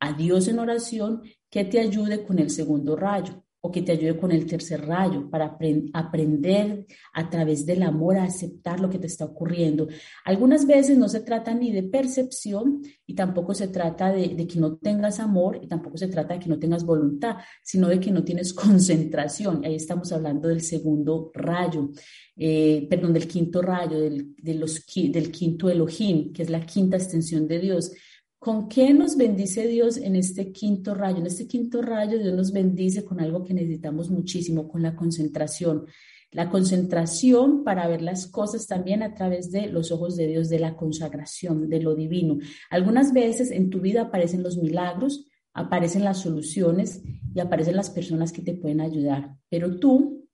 a 0.00 0.14
Dios 0.14 0.48
en 0.48 0.58
oración 0.58 1.22
que 1.48 1.64
te 1.64 1.78
ayude 1.78 2.24
con 2.24 2.40
el 2.40 2.50
segundo 2.50 2.96
rayo 2.96 3.44
o 3.62 3.70
que 3.70 3.82
te 3.82 3.92
ayude 3.92 4.16
con 4.16 4.32
el 4.32 4.46
tercer 4.46 4.86
rayo 4.86 5.28
para 5.28 5.58
aprender 5.92 6.86
a 7.12 7.28
través 7.28 7.66
del 7.66 7.82
amor 7.82 8.16
a 8.16 8.24
aceptar 8.24 8.80
lo 8.80 8.88
que 8.88 8.98
te 8.98 9.06
está 9.06 9.26
ocurriendo. 9.26 9.86
Algunas 10.24 10.66
veces 10.66 10.96
no 10.96 11.08
se 11.08 11.20
trata 11.20 11.54
ni 11.54 11.70
de 11.70 11.82
percepción 11.82 12.82
y 13.06 13.14
tampoco 13.14 13.54
se 13.54 13.68
trata 13.68 14.10
de, 14.12 14.46
que 14.46 14.58
no 14.58 14.76
tengas 14.76 15.20
amor 15.20 15.60
y 15.62 15.66
tampoco 15.68 15.98
se 15.98 16.08
trata 16.08 16.34
de 16.34 16.40
que 16.40 16.48
no 16.48 16.58
tengas 16.58 16.84
voluntad, 16.84 17.36
sino 17.62 17.88
de 17.88 18.00
que 18.00 18.10
no 18.10 18.24
tienes 18.24 18.54
concentración. 18.54 19.62
Ahí 19.64 19.74
estamos 19.74 20.10
hablando 20.12 20.48
del 20.48 20.62
segundo 20.62 21.30
rayo, 21.34 21.90
eh, 22.36 22.86
perdón, 22.88 23.12
del 23.12 23.28
quinto 23.28 23.60
rayo, 23.60 24.00
del, 24.00 24.34
del 24.36 25.30
quinto 25.30 25.68
Elohim, 25.68 26.32
que 26.32 26.42
es 26.42 26.50
la 26.50 26.64
quinta 26.64 26.96
extensión 26.96 27.46
de 27.46 27.58
Dios. 27.58 27.92
¿Con 28.40 28.70
qué 28.70 28.94
nos 28.94 29.18
bendice 29.18 29.66
Dios 29.66 29.98
en 29.98 30.16
este 30.16 30.50
quinto 30.50 30.94
rayo? 30.94 31.18
En 31.18 31.26
este 31.26 31.46
quinto 31.46 31.82
rayo 31.82 32.18
Dios 32.18 32.32
nos 32.32 32.52
bendice 32.52 33.04
con 33.04 33.20
algo 33.20 33.44
que 33.44 33.52
necesitamos 33.52 34.08
muchísimo, 34.10 34.66
con 34.66 34.82
la 34.82 34.96
concentración. 34.96 35.84
La 36.30 36.48
concentración 36.48 37.64
para 37.64 37.86
ver 37.86 38.00
las 38.00 38.26
cosas 38.26 38.66
también 38.66 39.02
a 39.02 39.12
través 39.12 39.52
de 39.52 39.66
los 39.66 39.92
ojos 39.92 40.16
de 40.16 40.26
Dios, 40.26 40.48
de 40.48 40.58
la 40.58 40.74
consagración, 40.74 41.68
de 41.68 41.82
lo 41.82 41.94
divino. 41.94 42.38
Algunas 42.70 43.12
veces 43.12 43.50
en 43.50 43.68
tu 43.68 43.80
vida 43.80 44.04
aparecen 44.04 44.42
los 44.42 44.56
milagros, 44.56 45.26
aparecen 45.52 46.02
las 46.02 46.20
soluciones 46.20 47.02
y 47.34 47.40
aparecen 47.40 47.76
las 47.76 47.90
personas 47.90 48.32
que 48.32 48.40
te 48.40 48.54
pueden 48.54 48.80
ayudar. 48.80 49.36
Pero 49.50 49.78
tú, 49.78 50.26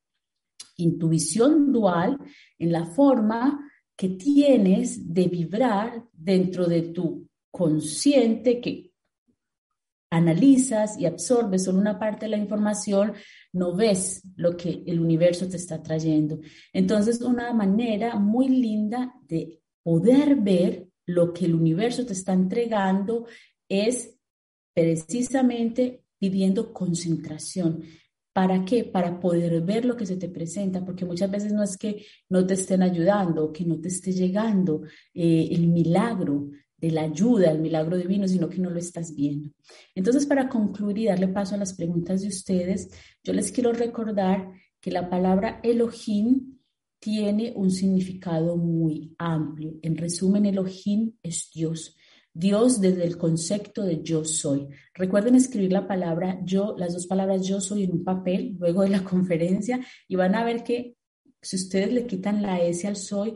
intuición 0.76 1.72
dual, 1.72 2.18
en 2.56 2.70
la 2.70 2.86
forma 2.86 3.68
que 3.96 4.10
tienes 4.10 5.12
de 5.12 5.26
vibrar 5.26 6.04
dentro 6.12 6.66
de 6.66 6.82
tu 6.82 7.26
consciente 7.56 8.60
que 8.60 8.92
analizas 10.10 11.00
y 11.00 11.06
absorbes 11.06 11.64
solo 11.64 11.78
una 11.78 11.98
parte 11.98 12.26
de 12.26 12.32
la 12.32 12.36
información, 12.36 13.14
no 13.54 13.74
ves 13.74 14.22
lo 14.36 14.58
que 14.58 14.82
el 14.86 15.00
universo 15.00 15.48
te 15.48 15.56
está 15.56 15.82
trayendo. 15.82 16.38
Entonces, 16.74 17.22
una 17.22 17.54
manera 17.54 18.16
muy 18.16 18.48
linda 18.48 19.14
de 19.22 19.62
poder 19.82 20.36
ver 20.36 20.86
lo 21.06 21.32
que 21.32 21.46
el 21.46 21.54
universo 21.54 22.04
te 22.04 22.12
está 22.12 22.34
entregando 22.34 23.26
es 23.70 24.18
precisamente 24.74 26.04
pidiendo 26.18 26.74
concentración. 26.74 27.82
¿Para 28.34 28.66
qué? 28.66 28.84
Para 28.84 29.18
poder 29.18 29.62
ver 29.62 29.86
lo 29.86 29.96
que 29.96 30.04
se 30.04 30.18
te 30.18 30.28
presenta, 30.28 30.84
porque 30.84 31.06
muchas 31.06 31.30
veces 31.30 31.54
no 31.54 31.62
es 31.62 31.78
que 31.78 32.04
no 32.28 32.46
te 32.46 32.52
estén 32.52 32.82
ayudando, 32.82 33.50
que 33.50 33.64
no 33.64 33.80
te 33.80 33.88
esté 33.88 34.12
llegando 34.12 34.82
eh, 35.14 35.48
el 35.52 35.68
milagro, 35.68 36.50
de 36.78 36.90
la 36.90 37.02
ayuda, 37.02 37.50
el 37.50 37.60
milagro 37.60 37.96
divino, 37.96 38.28
sino 38.28 38.48
que 38.48 38.58
no 38.58 38.70
lo 38.70 38.78
estás 38.78 39.14
viendo. 39.14 39.50
Entonces, 39.94 40.26
para 40.26 40.48
concluir 40.48 40.98
y 40.98 41.06
darle 41.06 41.28
paso 41.28 41.54
a 41.54 41.58
las 41.58 41.74
preguntas 41.74 42.22
de 42.22 42.28
ustedes, 42.28 42.90
yo 43.24 43.32
les 43.32 43.50
quiero 43.50 43.72
recordar 43.72 44.52
que 44.80 44.90
la 44.90 45.08
palabra 45.08 45.60
Elohim 45.62 46.58
tiene 46.98 47.52
un 47.56 47.70
significado 47.70 48.56
muy 48.56 49.14
amplio. 49.18 49.74
En 49.82 49.96
resumen, 49.96 50.46
Elohim 50.46 51.12
es 51.22 51.50
Dios. 51.52 51.96
Dios 52.32 52.82
desde 52.82 53.04
el 53.04 53.16
concepto 53.16 53.82
de 53.82 54.02
yo 54.02 54.22
soy. 54.24 54.68
Recuerden 54.92 55.36
escribir 55.36 55.72
la 55.72 55.88
palabra 55.88 56.38
yo, 56.44 56.74
las 56.76 56.92
dos 56.92 57.06
palabras 57.06 57.46
yo 57.46 57.62
soy 57.62 57.84
en 57.84 57.92
un 57.92 58.04
papel 58.04 58.56
luego 58.58 58.82
de 58.82 58.90
la 58.90 59.04
conferencia 59.04 59.80
y 60.06 60.16
van 60.16 60.34
a 60.34 60.44
ver 60.44 60.62
que 60.62 60.96
si 61.40 61.56
ustedes 61.56 61.92
le 61.92 62.06
quitan 62.06 62.42
la 62.42 62.60
S 62.60 62.86
al 62.86 62.96
soy, 62.96 63.34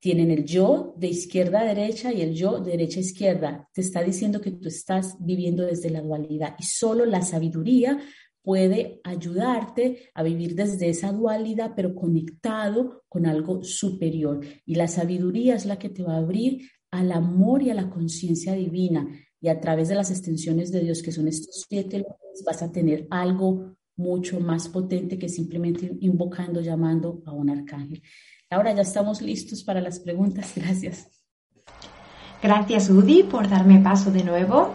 tienen 0.00 0.30
el 0.30 0.44
yo 0.44 0.94
de 0.96 1.08
izquierda 1.08 1.60
a 1.60 1.64
derecha 1.64 2.12
y 2.12 2.20
el 2.20 2.34
yo 2.34 2.60
de 2.60 2.72
derecha 2.72 2.98
a 2.98 3.02
izquierda. 3.02 3.68
Te 3.72 3.80
está 3.80 4.02
diciendo 4.02 4.40
que 4.40 4.52
tú 4.52 4.68
estás 4.68 5.16
viviendo 5.20 5.64
desde 5.64 5.90
la 5.90 6.00
dualidad 6.00 6.54
y 6.58 6.62
solo 6.64 7.04
la 7.04 7.22
sabiduría 7.22 7.98
puede 8.42 9.00
ayudarte 9.04 10.10
a 10.14 10.22
vivir 10.22 10.54
desde 10.54 10.88
esa 10.88 11.12
dualidad, 11.12 11.72
pero 11.76 11.94
conectado 11.94 13.02
con 13.08 13.26
algo 13.26 13.62
superior. 13.62 14.40
Y 14.64 14.76
la 14.76 14.88
sabiduría 14.88 15.54
es 15.54 15.66
la 15.66 15.78
que 15.78 15.90
te 15.90 16.02
va 16.02 16.14
a 16.14 16.18
abrir 16.18 16.62
al 16.90 17.12
amor 17.12 17.62
y 17.62 17.70
a 17.70 17.74
la 17.74 17.90
conciencia 17.90 18.54
divina. 18.54 19.06
Y 19.40 19.48
a 19.48 19.60
través 19.60 19.88
de 19.88 19.96
las 19.96 20.10
extensiones 20.10 20.72
de 20.72 20.80
Dios, 20.80 21.02
que 21.02 21.12
son 21.12 21.28
estos 21.28 21.66
siete, 21.68 22.04
vas 22.46 22.62
a 22.62 22.72
tener 22.72 23.06
algo 23.10 23.76
mucho 23.96 24.40
más 24.40 24.68
potente 24.68 25.18
que 25.18 25.28
simplemente 25.28 25.90
invocando, 26.00 26.60
llamando 26.60 27.22
a 27.26 27.32
un 27.32 27.50
arcángel. 27.50 28.02
Ahora 28.50 28.72
ya 28.72 28.82
estamos 28.82 29.20
listos 29.20 29.62
para 29.62 29.80
las 29.80 30.00
preguntas. 30.00 30.52
Gracias. 30.56 31.08
Gracias, 32.42 32.88
Udi, 32.88 33.24
por 33.24 33.48
darme 33.48 33.80
paso 33.80 34.10
de 34.10 34.24
nuevo. 34.24 34.74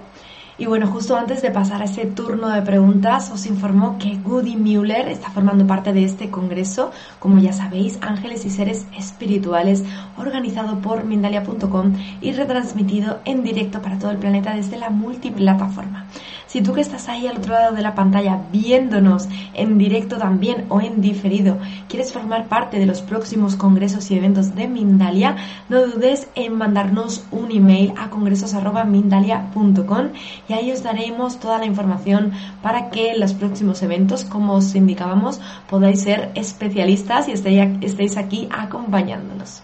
Y 0.55 0.67
bueno, 0.67 0.85
justo 0.85 1.15
antes 1.15 1.41
de 1.41 1.49
pasar 1.49 1.81
a 1.81 1.85
ese 1.85 2.05
turno 2.05 2.49
de 2.49 2.61
preguntas, 2.61 3.31
os 3.31 3.47
informo 3.47 3.97
que 3.97 4.17
Goody 4.17 4.55
Mueller 4.55 5.07
está 5.07 5.31
formando 5.31 5.65
parte 5.65 5.93
de 5.93 6.03
este 6.03 6.29
congreso, 6.29 6.91
como 7.17 7.39
ya 7.39 7.53
sabéis, 7.53 7.97
Ángeles 8.01 8.45
y 8.45 8.51
Seres 8.51 8.85
Espirituales, 8.95 9.83
organizado 10.15 10.79
por 10.79 11.05
Mindalia.com 11.05 11.93
y 12.21 12.33
retransmitido 12.33 13.19
en 13.25 13.43
directo 13.43 13.81
para 13.81 13.97
todo 13.97 14.11
el 14.11 14.17
planeta 14.17 14.53
desde 14.53 14.77
la 14.77 14.91
multiplataforma. 14.91 16.05
Si 16.53 16.61
tú 16.61 16.71
que 16.71 16.81
estás 16.81 17.09
ahí 17.09 17.25
al 17.25 17.37
otro 17.37 17.55
lado 17.55 17.73
de 17.73 17.81
la 17.81 17.95
pantalla 17.95 18.43
viéndonos 18.51 19.27
en 19.55 19.79
directo 19.79 20.19
también 20.19 20.65
o 20.69 20.81
en 20.81 21.01
diferido, 21.01 21.57
quieres 21.89 22.13
formar 22.13 22.47
parte 22.47 22.77
de 22.77 22.85
los 22.85 23.01
próximos 23.01 23.55
congresos 23.55 24.11
y 24.11 24.17
eventos 24.17 24.53
de 24.53 24.67
Mindalia, 24.67 25.35
no 25.67 25.81
dudes 25.81 26.27
en 26.35 26.55
mandarnos 26.55 27.25
un 27.31 27.49
email 27.49 27.95
a 27.97 28.11
congresos.mindalia.com 28.11 30.09
y 30.47 30.53
ahí 30.53 30.71
os 30.71 30.83
daremos 30.83 31.39
toda 31.39 31.57
la 31.57 31.65
información 31.65 32.33
para 32.61 32.91
que 32.91 33.13
en 33.13 33.19
los 33.19 33.33
próximos 33.33 33.81
eventos, 33.81 34.23
como 34.23 34.53
os 34.53 34.75
indicábamos, 34.75 35.41
podáis 35.67 36.01
ser 36.01 36.29
especialistas 36.35 37.29
y 37.29 37.31
estéis 37.31 38.15
aquí 38.15 38.47
acompañándonos. 38.51 39.63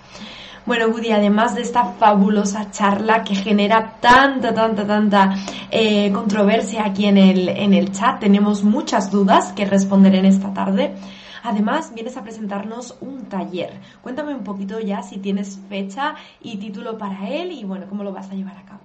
Bueno, 0.69 0.89
Woody, 0.89 1.09
además 1.09 1.55
de 1.55 1.63
esta 1.63 1.93
fabulosa 1.93 2.69
charla 2.69 3.23
que 3.23 3.33
genera 3.33 3.97
tanta, 3.99 4.53
tanta, 4.53 4.85
tanta 4.85 5.35
eh, 5.71 6.11
controversia 6.11 6.85
aquí 6.85 7.05
en 7.05 7.17
el, 7.17 7.49
en 7.49 7.73
el 7.73 7.91
chat, 7.91 8.19
tenemos 8.19 8.63
muchas 8.63 9.09
dudas 9.09 9.51
que 9.53 9.65
responder 9.65 10.13
en 10.13 10.25
esta 10.25 10.53
tarde. 10.53 10.93
Además, 11.41 11.91
vienes 11.95 12.17
a 12.17 12.21
presentarnos 12.21 12.95
un 13.01 13.25
taller. 13.25 13.79
Cuéntame 14.03 14.35
un 14.35 14.43
poquito 14.43 14.79
ya 14.79 15.01
si 15.01 15.17
tienes 15.17 15.59
fecha 15.69 16.13
y 16.39 16.57
título 16.57 16.99
para 16.99 17.27
él 17.27 17.51
y 17.51 17.63
bueno, 17.63 17.87
cómo 17.89 18.03
lo 18.03 18.13
vas 18.13 18.29
a 18.29 18.35
llevar 18.35 18.59
a 18.59 18.65
cabo. 18.65 18.81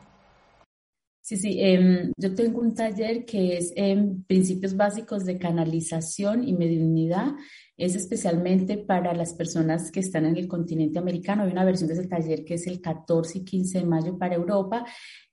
Sí, 1.20 1.36
sí, 1.36 1.58
em, 1.58 2.12
yo 2.18 2.34
tengo 2.34 2.60
un 2.60 2.74
taller 2.74 3.26
que 3.26 3.58
es 3.58 3.72
en 3.76 4.24
principios 4.24 4.74
básicos 4.76 5.24
de 5.24 5.38
canalización 5.38 6.48
y 6.48 6.54
mediunidad. 6.54 7.32
Es 7.76 7.96
especialmente 7.96 8.78
para 8.78 9.14
las 9.14 9.34
personas 9.34 9.90
que 9.90 10.00
están 10.00 10.26
en 10.26 10.36
el 10.36 10.46
continente 10.46 10.98
americano. 10.98 11.42
Hay 11.42 11.50
una 11.50 11.64
versión 11.64 11.88
de 11.88 11.94
ese 11.94 12.06
taller 12.06 12.44
que 12.44 12.54
es 12.54 12.66
el 12.68 12.80
14 12.80 13.38
y 13.38 13.44
15 13.44 13.80
de 13.80 13.84
mayo 13.84 14.16
para 14.16 14.36
Europa 14.36 14.84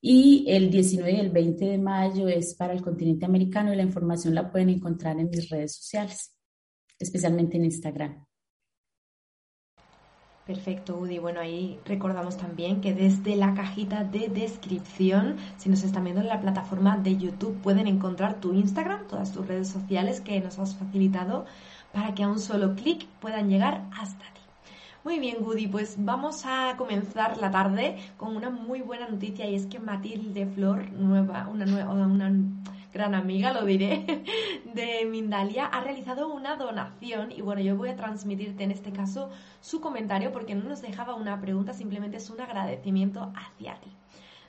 y 0.02 0.46
el 0.48 0.72
19 0.72 1.12
y 1.12 1.20
el 1.20 1.30
20 1.30 1.66
de 1.66 1.78
mayo 1.78 2.28
es 2.28 2.56
para 2.56 2.74
el 2.74 2.82
continente 2.82 3.26
americano 3.26 3.72
y 3.72 3.76
la 3.76 3.84
información 3.84 4.34
la 4.34 4.52
pueden 4.52 4.70
encontrar 4.70 5.20
en 5.20 5.30
mis 5.30 5.50
redes 5.50 5.76
sociales, 5.76 6.36
especialmente 6.98 7.58
en 7.58 7.66
Instagram. 7.66 8.26
Perfecto, 10.48 10.98
Udi. 10.98 11.20
Bueno, 11.20 11.40
ahí 11.40 11.80
recordamos 11.86 12.36
también 12.36 12.82
que 12.82 12.96
desde 12.96 13.36
la 13.36 13.54
cajita 13.54 14.04
de 14.04 14.28
descripción, 14.28 15.38
si 15.58 15.70
nos 15.70 15.84
están 15.84 16.04
viendo 16.04 16.22
en 16.22 16.28
la 16.28 16.42
plataforma 16.42 16.98
de 16.98 17.16
YouTube, 17.16 17.62
pueden 17.62 17.86
encontrar 17.86 18.42
tu 18.42 18.52
Instagram, 18.54 19.08
todas 19.08 19.32
tus 19.32 19.48
redes 19.48 19.68
sociales 19.68 20.20
que 20.20 20.40
nos 20.42 20.58
has 20.58 20.76
facilitado 20.76 21.46
para 21.94 22.14
que 22.14 22.24
a 22.24 22.28
un 22.28 22.40
solo 22.40 22.76
clic 22.76 23.06
puedan 23.20 23.50
llegar 23.50 23.84
hasta 23.98 24.26
ti. 24.34 24.42
Muy 25.04 25.20
bien, 25.20 25.38
Goody, 25.42 25.68
pues 25.68 25.96
vamos 25.98 26.44
a 26.46 26.76
comenzar 26.78 27.38
la 27.40 27.50
tarde 27.50 27.98
con 28.18 28.36
una 28.36 28.52
muy 28.52 28.82
buena 28.82 29.08
noticia 29.10 29.50
y 29.50 29.56
es 29.56 29.66
que 29.66 29.80
Matilde 29.80 30.46
Flor, 30.46 30.92
nueva, 30.92 31.48
una 31.52 31.66
nueva, 31.66 31.92
una 31.92 32.32
gran 32.94 33.16
amiga, 33.16 33.52
lo 33.52 33.66
diré, 33.66 34.06
de 34.76 35.06
Mindalia, 35.10 35.66
ha 35.66 35.82
realizado 35.82 36.28
una 36.28 36.56
donación 36.56 37.32
y 37.32 37.42
bueno, 37.42 37.62
yo 37.62 37.76
voy 37.76 37.90
a 37.90 37.96
transmitirte 37.96 38.64
en 38.64 38.72
este 38.72 38.92
caso 38.92 39.30
su 39.62 39.82
comentario 39.82 40.32
porque 40.32 40.56
no 40.56 40.70
nos 40.70 40.82
dejaba 40.82 41.16
una 41.16 41.42
pregunta, 41.42 41.74
simplemente 41.74 42.18
es 42.18 42.30
un 42.30 42.42
agradecimiento 42.42 43.32
hacia 43.36 43.76
ti. 43.82 43.90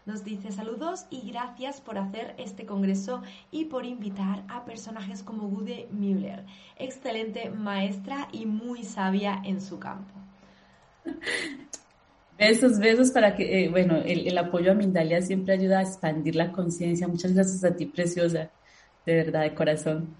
Nos 0.05 0.25
dice 0.25 0.51
saludos 0.51 1.07
y 1.11 1.31
gracias 1.31 1.81
por 1.81 1.97
hacer 1.97 2.35
este 2.37 2.67
congreso 2.67 3.23
y 3.53 3.67
por 3.67 3.85
invitar 3.85 4.43
a 4.49 4.65
personajes 4.65 5.23
como 5.23 5.49
Gude 5.49 5.87
Müller, 5.93 6.45
excelente 6.77 7.51
maestra 7.51 8.29
y 8.33 8.47
muy 8.47 8.83
sabia 8.83 9.41
en 9.45 9.61
su 9.61 9.79
campo. 9.79 10.13
Besos, 12.39 12.81
besos 12.81 13.13
para 13.13 13.37
que, 13.37 13.65
eh, 13.65 13.69
bueno, 13.69 13.99
el, 14.05 14.37
apoyo 14.37 14.73
a 14.73 14.75
Mindalia 14.75 15.21
siempre 15.21 15.55
ayuda 15.55 15.79
a 15.79 15.83
expandir 15.83 16.35
la 16.35 16.51
conciencia. 16.51 17.07
Muchas 17.07 17.35
gracias 17.35 17.63
a 17.63 17.77
ti, 17.77 17.87
preciosa, 17.87 18.51
de 19.07 19.15
verdad, 19.15 19.43
de 19.43 19.55
corazón. 19.55 20.17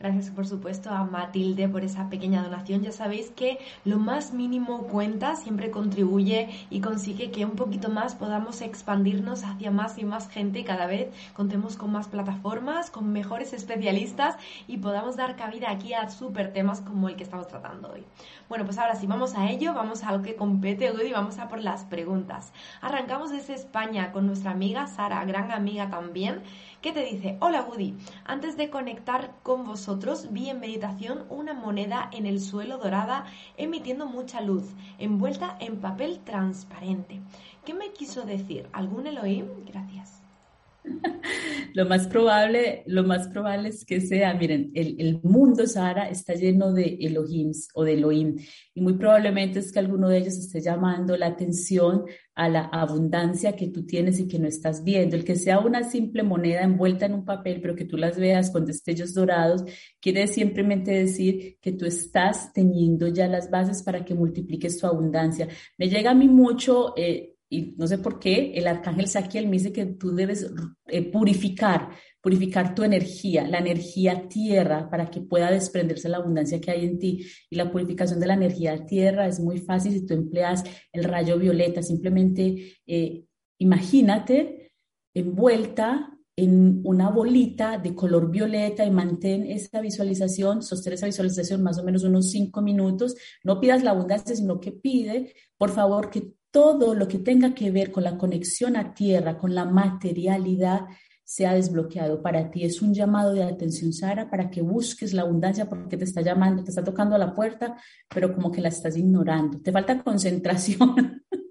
Gracias, 0.00 0.30
por 0.30 0.46
supuesto, 0.46 0.88
a 0.88 1.04
Matilde 1.04 1.68
por 1.68 1.84
esa 1.84 2.08
pequeña 2.08 2.42
donación. 2.42 2.80
Ya 2.80 2.90
sabéis 2.90 3.28
que 3.32 3.58
lo 3.84 3.98
más 3.98 4.32
mínimo 4.32 4.84
cuenta, 4.84 5.36
siempre 5.36 5.70
contribuye 5.70 6.48
y 6.70 6.80
consigue 6.80 7.30
que 7.30 7.44
un 7.44 7.50
poquito 7.50 7.90
más 7.90 8.14
podamos 8.14 8.62
expandirnos 8.62 9.44
hacia 9.44 9.70
más 9.70 9.98
y 9.98 10.04
más 10.04 10.30
gente 10.30 10.60
y 10.60 10.64
cada 10.64 10.86
vez 10.86 11.14
contemos 11.34 11.76
con 11.76 11.92
más 11.92 12.08
plataformas, 12.08 12.90
con 12.90 13.12
mejores 13.12 13.52
especialistas 13.52 14.36
y 14.66 14.78
podamos 14.78 15.16
dar 15.16 15.36
cabida 15.36 15.70
aquí 15.70 15.92
a 15.92 16.08
súper 16.08 16.54
temas 16.54 16.80
como 16.80 17.10
el 17.10 17.16
que 17.16 17.24
estamos 17.24 17.48
tratando 17.48 17.92
hoy. 17.92 18.06
Bueno, 18.48 18.64
pues 18.64 18.78
ahora 18.78 18.94
sí, 18.94 19.06
vamos 19.06 19.34
a 19.34 19.50
ello, 19.50 19.74
vamos 19.74 20.02
a 20.02 20.12
lo 20.12 20.22
que 20.22 20.34
compete 20.34 20.90
hoy 20.90 21.08
y 21.08 21.12
vamos 21.12 21.38
a 21.38 21.48
por 21.48 21.60
las 21.62 21.84
preguntas. 21.84 22.54
Arrancamos 22.80 23.30
desde 23.30 23.52
España 23.52 24.12
con 24.12 24.26
nuestra 24.26 24.52
amiga 24.52 24.86
Sara, 24.86 25.22
gran 25.26 25.52
amiga 25.52 25.90
también 25.90 26.42
que 26.80 26.92
te 26.92 27.04
dice, 27.04 27.36
hola 27.40 27.62
Woody, 27.62 27.96
antes 28.24 28.56
de 28.56 28.70
conectar 28.70 29.34
con 29.42 29.64
vosotros 29.64 30.32
vi 30.32 30.48
en 30.48 30.60
meditación 30.60 31.24
una 31.28 31.52
moneda 31.52 32.08
en 32.12 32.26
el 32.26 32.40
suelo 32.40 32.78
dorada 32.78 33.26
emitiendo 33.56 34.06
mucha 34.06 34.40
luz, 34.40 34.64
envuelta 34.98 35.56
en 35.60 35.80
papel 35.80 36.20
transparente. 36.24 37.20
¿Qué 37.64 37.74
me 37.74 37.92
quiso 37.92 38.22
decir? 38.22 38.68
¿Algún 38.72 39.06
Elohim? 39.06 39.46
Gracias. 39.66 40.19
Lo 41.74 41.86
más 41.86 42.08
probable, 42.08 42.82
lo 42.86 43.04
más 43.04 43.28
probable 43.28 43.68
es 43.68 43.84
que 43.84 44.00
sea, 44.00 44.34
miren, 44.34 44.72
el, 44.74 45.20
mundo 45.22 45.66
Sara 45.66 46.08
está 46.08 46.34
lleno 46.34 46.72
de 46.72 46.98
Elohims 47.00 47.68
o 47.74 47.84
de 47.84 47.94
Elohim 47.94 48.36
y 48.74 48.80
muy 48.80 48.94
probablemente 48.94 49.60
es 49.60 49.70
que 49.70 49.78
alguno 49.78 50.08
de 50.08 50.18
ellos 50.18 50.36
esté 50.36 50.60
llamando 50.60 51.16
la 51.16 51.26
atención 51.26 52.06
a 52.34 52.48
la 52.48 52.62
abundancia 52.62 53.54
que 53.54 53.68
tú 53.68 53.86
tienes 53.86 54.18
y 54.18 54.26
que 54.26 54.38
no 54.38 54.48
estás 54.48 54.82
viendo. 54.82 55.14
El 55.14 55.24
que 55.24 55.36
sea 55.36 55.60
una 55.60 55.84
simple 55.84 56.22
moneda 56.22 56.62
envuelta 56.62 57.06
en 57.06 57.14
un 57.14 57.24
papel, 57.24 57.60
pero 57.60 57.76
que 57.76 57.84
tú 57.84 57.96
las 57.96 58.18
veas 58.18 58.50
con 58.50 58.64
destellos 58.64 59.14
dorados, 59.14 59.64
quiere 60.00 60.26
simplemente 60.26 60.90
decir 60.90 61.58
que 61.60 61.72
tú 61.72 61.84
estás 61.84 62.52
teniendo 62.52 63.08
ya 63.08 63.28
las 63.28 63.50
bases 63.50 63.82
para 63.82 64.04
que 64.04 64.14
multipliques 64.14 64.78
tu 64.78 64.86
abundancia. 64.86 65.48
Me 65.78 65.88
llega 65.88 66.10
a 66.10 66.14
mí 66.14 66.28
mucho... 66.28 66.94
Eh, 66.96 67.29
y 67.52 67.74
no 67.76 67.88
sé 67.88 67.98
por 67.98 68.20
qué, 68.20 68.52
el 68.54 68.68
arcángel 68.68 69.08
Saquiel 69.08 69.46
me 69.46 69.56
dice 69.56 69.72
que 69.72 69.84
tú 69.84 70.14
debes 70.14 70.48
eh, 70.86 71.10
purificar, 71.10 71.90
purificar 72.20 72.76
tu 72.76 72.84
energía, 72.84 73.46
la 73.48 73.58
energía 73.58 74.28
tierra, 74.28 74.88
para 74.88 75.10
que 75.10 75.20
pueda 75.20 75.50
desprenderse 75.50 76.08
la 76.08 76.18
abundancia 76.18 76.60
que 76.60 76.70
hay 76.70 76.84
en 76.84 77.00
ti. 77.00 77.26
Y 77.50 77.56
la 77.56 77.72
purificación 77.72 78.20
de 78.20 78.28
la 78.28 78.34
energía 78.34 78.86
tierra 78.86 79.26
es 79.26 79.40
muy 79.40 79.58
fácil 79.58 79.92
si 79.92 80.06
tú 80.06 80.14
empleas 80.14 80.62
el 80.92 81.02
rayo 81.02 81.38
violeta. 81.38 81.82
Simplemente 81.82 82.76
eh, 82.86 83.24
imagínate 83.58 84.72
envuelta 85.12 86.16
en 86.36 86.80
una 86.84 87.10
bolita 87.10 87.78
de 87.78 87.96
color 87.96 88.30
violeta 88.30 88.84
y 88.84 88.92
mantén 88.92 89.44
esa 89.50 89.80
visualización, 89.80 90.62
sostén 90.62 90.92
esa 90.92 91.06
visualización 91.06 91.64
más 91.64 91.78
o 91.78 91.82
menos 91.82 92.04
unos 92.04 92.30
cinco 92.30 92.62
minutos. 92.62 93.16
No 93.42 93.60
pidas 93.60 93.82
la 93.82 93.90
abundancia, 93.90 94.36
sino 94.36 94.60
que 94.60 94.70
pide, 94.70 95.34
por 95.58 95.70
favor, 95.70 96.10
que 96.10 96.32
todo 96.50 96.94
lo 96.94 97.08
que 97.08 97.18
tenga 97.18 97.54
que 97.54 97.70
ver 97.70 97.92
con 97.92 98.04
la 98.04 98.18
conexión 98.18 98.76
a 98.76 98.94
tierra, 98.94 99.38
con 99.38 99.54
la 99.54 99.64
materialidad, 99.64 100.86
sea 101.24 101.54
desbloqueado 101.54 102.22
para 102.22 102.50
ti. 102.50 102.64
Es 102.64 102.82
un 102.82 102.92
llamado 102.92 103.32
de 103.32 103.44
atención, 103.44 103.92
Sara, 103.92 104.28
para 104.28 104.50
que 104.50 104.62
busques 104.62 105.12
la 105.12 105.22
abundancia 105.22 105.68
porque 105.68 105.96
te 105.96 106.02
está 106.04 106.22
llamando, 106.22 106.64
te 106.64 106.70
está 106.70 106.82
tocando 106.82 107.14
a 107.14 107.18
la 107.18 107.34
puerta, 107.34 107.76
pero 108.08 108.34
como 108.34 108.50
que 108.50 108.60
la 108.60 108.68
estás 108.68 108.96
ignorando. 108.96 109.60
Te 109.60 109.70
falta 109.70 110.02
concentración. 110.02 111.22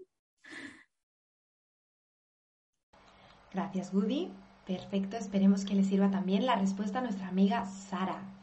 Gracias, 3.54 3.94
Woody. 3.94 4.34
Perfecto, 4.68 5.16
esperemos 5.18 5.66
que 5.66 5.76
le 5.76 5.84
sirva 5.84 6.12
también 6.12 6.46
la 6.46 6.56
respuesta 6.56 7.00
a 7.00 7.02
nuestra 7.02 7.28
amiga 7.28 7.66
Sara. 7.66 8.39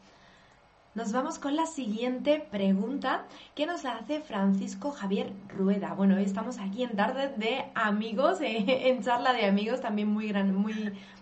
Nos 0.97 1.11
vamos 1.11 1.37
con 1.37 1.55
la 1.55 1.67
siguiente 1.67 2.43
pregunta 2.49 3.27
que 3.53 3.67
nos 3.67 3.83
la 3.83 3.97
hace 3.97 4.19
Francisco 4.19 4.89
Javier 4.89 5.31
Rueda. 5.47 5.93
Bueno, 5.93 6.15
hoy 6.15 6.23
estamos 6.23 6.57
aquí 6.57 6.81
en 6.81 6.95
tarde 6.95 7.31
de 7.37 7.65
amigos, 7.75 8.39
en 8.41 9.03
charla 9.03 9.31
de 9.33 9.45
amigos, 9.45 9.79
también 9.79 10.07
muy, 10.07 10.29
gran, 10.29 10.55
muy, 10.55 10.73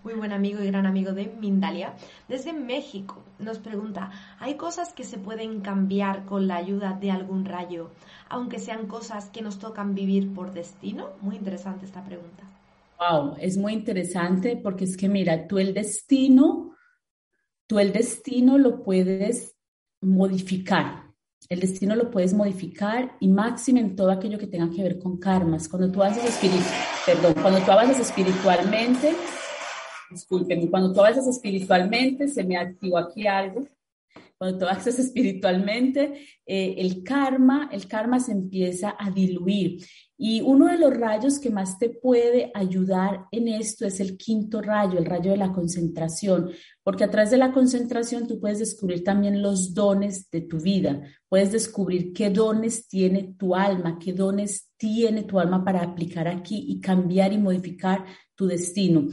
muy 0.06 0.14
buen 0.14 0.32
amigo 0.32 0.64
y 0.64 0.68
gran 0.68 0.86
amigo 0.86 1.12
de 1.12 1.26
Mindalia. 1.26 1.94
Desde 2.30 2.54
México 2.54 3.22
nos 3.38 3.60
pregunta, 3.60 4.12
¿hay 4.40 4.56
cosas 4.56 4.94
que 4.94 5.04
se 5.04 5.18
pueden 5.18 5.60
cambiar 5.60 6.24
con 6.24 6.48
la 6.48 6.56
ayuda 6.56 6.94
de 6.94 7.12
algún 7.12 7.44
rayo, 7.44 7.92
aunque 8.30 8.60
sean 8.60 8.88
cosas 8.88 9.30
que 9.30 9.42
nos 9.42 9.60
tocan 9.60 9.94
vivir 9.94 10.34
por 10.34 10.54
destino? 10.54 11.10
Muy 11.20 11.36
interesante 11.36 11.86
esta 11.86 12.02
pregunta. 12.02 12.46
Wow, 12.98 13.36
es 13.42 13.58
muy 13.58 13.74
interesante 13.74 14.56
porque 14.56 14.86
es 14.86 14.96
que 14.96 15.10
mira, 15.10 15.50
tú 15.50 15.60
el 15.60 15.74
destino, 15.74 16.78
tú 17.68 17.78
el 17.80 17.92
destino 17.92 18.58
lo 18.58 18.82
puedes 18.82 19.55
modificar. 20.06 21.06
El 21.50 21.60
destino 21.60 21.96
lo 21.96 22.10
puedes 22.10 22.34
modificar 22.34 23.18
y 23.20 23.28
máximo 23.28 23.80
en 23.80 23.96
todo 23.96 24.10
aquello 24.10 24.40
que 24.40 24.48
tenga 24.48 24.70
que 24.70 24.82
ver 24.82 24.98
con 24.98 25.18
karmas. 25.18 25.68
Cuando 25.68 25.92
tú 25.92 26.02
haces 26.02 26.40
cuando 27.42 27.60
tú 27.60 27.72
avanzas 27.72 28.00
espiritualmente, 28.00 29.14
disculpen, 30.10 30.68
cuando 30.68 30.92
tú 30.92 31.02
avanzas 31.02 31.28
espiritualmente, 31.28 32.28
se 32.28 32.44
me 32.44 32.58
activó 32.58 32.98
aquí 32.98 33.28
algo. 33.28 33.68
cuando 34.38 34.58
tú 34.58 34.66
avanzas 34.66 35.00
espiritualmente, 35.00 36.28
eh, 36.46 36.76
el 36.78 37.04
karma, 37.04 37.70
el 37.72 37.88
karma 37.88 38.20
se 38.20 38.34
empieza 38.34 38.96
a 39.00 39.10
diluir. 39.10 39.86
Y 40.18 40.42
uno 40.42 40.68
de 40.68 40.78
los 40.78 40.94
rayos 40.94 41.40
que 41.40 41.50
más 41.50 41.80
te 41.80 41.90
puede 41.90 42.52
ayudar 42.54 43.26
en 43.32 43.48
esto 43.48 43.86
es 43.86 44.00
el 44.00 44.18
quinto 44.18 44.62
rayo, 44.62 44.98
el 44.98 45.06
rayo 45.06 45.32
de 45.32 45.38
la 45.38 45.54
concentración, 45.54 46.52
porque 46.86 47.04
a 47.04 47.10
través 47.10 47.32
de 47.32 47.38
la 47.38 47.52
concentración 47.52 48.28
tú 48.28 48.40
puedes 48.40 48.60
descubrir 48.60 49.04
también 49.04 49.42
los 49.42 49.74
dones 49.74 50.30
de 50.30 50.42
tu 50.42 50.60
vida, 50.60 51.02
puedes 51.28 51.52
descubrir 51.52 52.14
qué 52.14 52.30
dones 52.30 52.88
tiene 52.88 53.34
tu 53.40 53.56
alma, 53.56 53.98
qué 53.98 54.14
dones 54.14 54.70
tiene 54.78 55.24
tu 55.24 55.40
alma 55.40 55.66
para 55.66 55.82
aplicar 55.82 56.28
aquí 56.28 56.64
y 56.68 56.80
cambiar 56.80 57.34
y 57.34 57.40
modificar 57.40 58.06
tu 58.36 58.46
destino. 58.46 59.08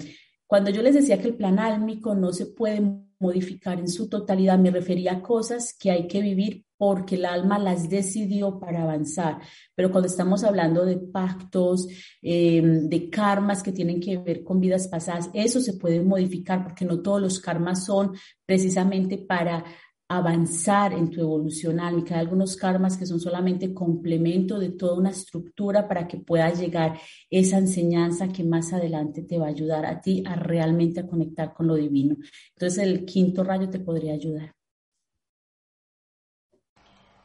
Cuando 0.46 0.68
yo 0.68 0.82
les 0.82 0.96
decía 0.96 1.18
que 1.18 1.28
el 1.28 1.34
plan 1.34 1.58
álmico 1.58 2.14
no 2.14 2.34
se 2.34 2.44
puede 2.44 2.82
modificar 3.18 3.78
en 3.78 3.88
su 3.88 4.06
totalidad, 4.06 4.58
me 4.58 4.70
refería 4.70 5.12
a 5.12 5.22
cosas 5.22 5.74
que 5.74 5.90
hay 5.90 6.06
que 6.06 6.20
vivir 6.20 6.66
porque 6.82 7.14
el 7.14 7.26
alma 7.26 7.60
las 7.60 7.88
decidió 7.88 8.58
para 8.58 8.82
avanzar. 8.82 9.38
Pero 9.72 9.92
cuando 9.92 10.08
estamos 10.08 10.42
hablando 10.42 10.84
de 10.84 10.96
pactos, 10.96 11.86
em, 12.20 12.88
de 12.88 13.08
karmas 13.08 13.62
que 13.62 13.70
tienen 13.70 14.00
que 14.00 14.16
ver 14.16 14.42
con 14.42 14.58
vidas 14.58 14.88
pasadas, 14.88 15.30
eso 15.32 15.60
se 15.60 15.74
puede 15.74 16.02
modificar 16.02 16.64
porque 16.64 16.84
no 16.84 17.00
todos 17.00 17.20
los 17.20 17.38
karmas 17.38 17.84
son 17.84 18.16
precisamente 18.44 19.16
para 19.16 19.64
avanzar 20.08 20.92
en 20.92 21.08
tu 21.08 21.20
evolución 21.20 21.78
álmica. 21.78 22.16
Hay 22.16 22.22
algunos 22.22 22.56
karmas 22.56 22.96
que 22.96 23.06
son 23.06 23.20
solamente 23.20 23.72
complemento 23.72 24.58
de 24.58 24.70
toda 24.70 24.98
una 24.98 25.10
estructura 25.10 25.86
para 25.86 26.08
que 26.08 26.16
pueda 26.18 26.52
llegar 26.52 26.98
esa 27.30 27.58
enseñanza 27.58 28.26
que 28.32 28.42
más 28.42 28.72
adelante 28.72 29.22
te 29.22 29.38
va 29.38 29.46
a 29.46 29.50
ayudar 29.50 29.86
a 29.86 30.00
ti 30.00 30.24
a 30.26 30.34
realmente 30.34 31.06
conectar 31.06 31.54
con 31.54 31.68
lo 31.68 31.76
divino. 31.76 32.16
Entonces 32.56 32.82
el 32.82 33.04
quinto 33.04 33.44
rayo 33.44 33.70
te 33.70 33.78
podría 33.78 34.14
ayudar. 34.14 34.52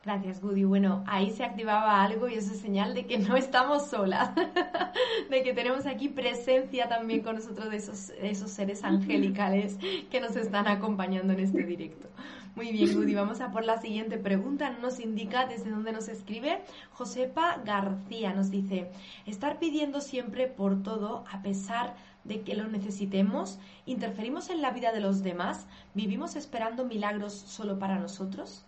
Gracias, 0.07 0.39
Goody. 0.39 0.63
Bueno, 0.63 1.03
ahí 1.05 1.31
se 1.31 1.43
activaba 1.43 2.01
algo 2.01 2.29
y 2.29 2.35
eso 2.35 2.53
es 2.53 2.61
señal 2.61 2.93
de 2.93 3.05
que 3.05 3.17
no 3.17 3.35
estamos 3.35 3.89
solas, 3.89 4.33
de 5.29 5.43
que 5.43 5.51
tenemos 5.51 5.85
aquí 5.85 6.07
presencia 6.07 6.87
también 6.87 7.21
con 7.21 7.35
nosotros 7.35 7.69
de 7.69 7.75
esos, 7.75 8.11
esos 8.21 8.49
seres 8.49 8.85
angelicales 8.85 9.77
que 10.09 10.21
nos 10.21 10.37
están 10.37 10.65
acompañando 10.69 11.33
en 11.33 11.41
este 11.41 11.61
directo. 11.63 12.07
Muy 12.55 12.71
bien, 12.71 12.95
Goody. 12.95 13.15
Vamos 13.15 13.41
a 13.41 13.51
por 13.51 13.65
la 13.65 13.81
siguiente 13.81 14.17
pregunta. 14.17 14.69
Nos 14.81 15.01
indica 15.01 15.45
desde 15.45 15.71
dónde 15.71 15.91
nos 15.91 16.07
escribe. 16.07 16.61
Josepa 16.93 17.61
García 17.65 18.33
nos 18.33 18.49
dice, 18.49 18.89
estar 19.25 19.59
pidiendo 19.59 19.99
siempre 19.99 20.47
por 20.47 20.83
todo 20.83 21.25
a 21.29 21.41
pesar 21.41 21.97
de 22.23 22.43
que 22.43 22.55
lo 22.55 22.65
necesitemos, 22.69 23.59
interferimos 23.85 24.49
en 24.51 24.61
la 24.61 24.71
vida 24.71 24.93
de 24.93 25.01
los 25.01 25.21
demás, 25.21 25.67
vivimos 25.93 26.37
esperando 26.37 26.85
milagros 26.85 27.33
solo 27.33 27.77
para 27.77 27.99
nosotros. 27.99 28.66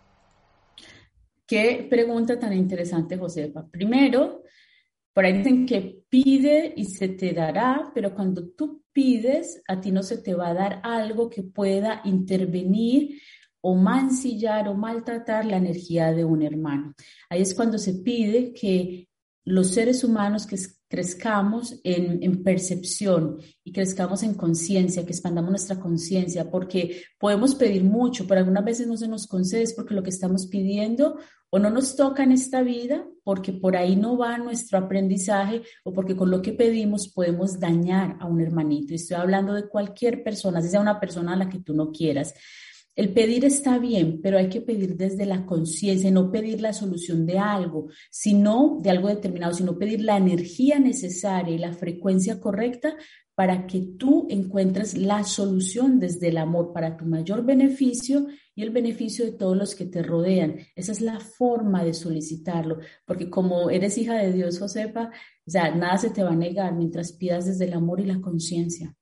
Qué 1.50 1.88
pregunta 1.89 2.38
tan 2.38 2.54
interesante, 2.54 3.18
Josefa. 3.18 3.68
Primero, 3.68 4.43
por 5.12 5.26
ahí 5.26 5.39
dicen 5.39 5.66
que 5.66 6.04
pide 6.08 6.76
y 6.78 6.86
se 6.86 7.08
te 7.08 7.34
dará, 7.34 7.91
pero 7.91 8.14
cuando 8.14 8.50
tú 8.50 8.84
pides, 8.93 9.60
a 9.68 9.82
ti 9.82 9.91
no 9.91 10.04
se 10.04 10.20
te 10.20 10.36
va 10.36 10.50
a 10.50 10.54
dar 10.54 10.80
algo 10.84 11.28
que 11.28 11.41
pueda 11.41 12.02
intervenir 12.06 13.20
o 13.62 13.74
mancillar 13.74 14.68
o 14.68 14.76
maltratar 14.76 15.43
la 15.45 15.58
energía 15.58 16.12
de 16.14 16.24
un 16.24 16.43
hermano. 16.43 16.93
Ahí 17.32 17.41
es 17.41 17.56
cuando 17.56 17.80
se 17.80 17.95
pide 17.95 18.54
que 18.54 19.10
los 19.43 19.72
seres 19.74 20.04
humanos 20.04 20.45
que 20.45 20.60
crezcamos 20.89 21.79
en, 21.83 22.43
percepción 22.43 23.37
y 23.63 23.71
crezcamos 23.71 24.23
en 24.23 24.33
conciencia, 24.33 25.05
que 25.05 25.11
expandamos 25.11 25.51
nuestra 25.51 25.79
conciencia, 25.79 26.49
porque 26.49 27.03
podemos 27.19 27.53
pedir 27.53 27.83
mucho, 27.83 28.25
pero 28.27 28.39
algunas 28.39 28.65
veces 28.65 28.87
no 28.87 28.97
se 28.97 29.07
nos 29.07 29.27
concede 29.27 29.65
porque 29.75 29.93
lo 29.93 30.01
que 30.01 30.09
estamos 30.09 30.47
pidiendo 30.47 31.17
o 31.51 31.59
no 31.59 31.69
nos 31.69 31.95
toca 31.95 32.23
en 32.23 32.31
esta 32.31 32.63
vida, 32.63 33.07
porque 33.23 33.53
por 33.53 33.75
ahí 33.75 33.95
no 33.95 34.17
va 34.17 34.37
nuestro 34.37 34.77
aprendizaje 34.77 35.61
o 35.83 35.93
porque 35.93 36.15
con 36.15 36.31
lo 36.31 36.41
que 36.41 36.53
pedimos 36.53 37.07
podemos 37.07 37.59
dañar 37.59 38.17
a 38.19 38.25
un 38.25 38.41
hermanito. 38.41 38.93
Y 38.93 38.95
estoy 38.95 39.17
hablando 39.17 39.53
de 39.53 39.67
cualquier 39.67 40.23
persona, 40.23 40.61
sea 40.61 40.81
una 40.81 40.99
persona 40.99 41.33
a 41.33 41.37
la 41.37 41.49
que 41.49 41.59
tú 41.59 41.73
no 41.73 41.91
quieras. 41.91 42.33
El 43.00 43.14
pedir 43.14 43.45
está 43.45 43.78
bien, 43.80 44.20
pero 44.22 44.38
hay 44.38 44.50
que 44.50 44.60
pedir 44.60 44.97
desde 44.97 45.26
la 45.26 45.45
conciencia, 45.45 46.12
no 46.12 46.30
pedir 46.34 46.60
la 46.60 46.74
solución 46.74 47.26
de 47.26 47.39
algo, 47.39 47.88
sino 48.12 48.78
de 48.82 48.89
algo 48.89 49.08
determinado, 49.08 49.54
sino 49.54 49.80
pedir 49.80 50.02
la 50.02 50.18
energía 50.18 50.80
necesaria 50.80 51.56
y 51.56 51.60
la 51.60 51.72
frecuencia 51.72 52.41
correcta 52.41 52.97
para 53.36 53.68
que 53.68 53.93
tú 53.97 54.28
encuentres 54.30 54.97
la 54.97 55.24
solución 55.24 55.97
desde 55.97 56.28
el 56.28 56.39
amor 56.39 56.74
para 56.74 56.97
tu 56.97 57.06
mayor 57.06 57.45
beneficio 57.45 58.28
y 58.54 58.64
el 58.64 58.72
beneficio 58.72 59.24
de 59.24 59.32
todos 59.32 59.56
los 59.56 59.76
que 59.76 59.86
te 59.86 60.04
rodean. 60.04 60.58
Esa 60.76 60.91
es 60.91 61.00
la 61.00 61.22
forma 61.22 61.86
de 61.86 61.93
solicitarlo, 61.93 62.80
porque 63.06 63.30
como 63.30 63.70
eres 63.70 63.97
hija 63.97 64.16
de 64.16 64.34
Dios, 64.34 64.60
Josefa, 64.60 65.10
nada 65.47 65.97
se 65.97 66.10
te 66.10 66.22
va 66.22 66.32
a 66.32 66.36
negar 66.36 66.76
mientras 66.76 67.14
pidas 67.14 67.45
desde 67.45 67.64
el 67.64 67.76
amor 67.76 68.02
y 68.02 68.08
la 68.08 68.20
conciencia. 68.20 68.93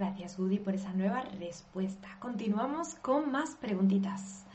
Gracias, 0.00 0.38
Woody, 0.38 0.58
por 0.58 0.74
esa 0.74 0.94
nueva 0.94 1.20
respuesta. 1.38 2.08
Continuamos 2.20 2.94
con 3.02 3.30
más 3.30 3.54
preguntitas. 3.56 4.46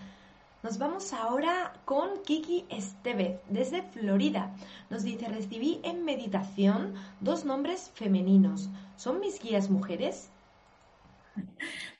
Nos 0.64 0.80
vamos 0.80 1.14
ahora 1.14 1.72
con 1.86 2.24
Kiki 2.24 2.66
Estevez, 2.68 3.42
desde 3.48 3.84
Florida. 3.84 4.56
Nos 4.90 5.04
dice, 5.04 5.28
recibí 5.28 5.82
en 5.84 6.04
meditación 6.04 6.96
dos 7.22 7.46
nombres 7.46 7.92
femeninos. 7.94 8.72
¿Son 8.96 9.20
mis 9.20 9.40
guías 9.40 9.70
mujeres? 9.70 10.32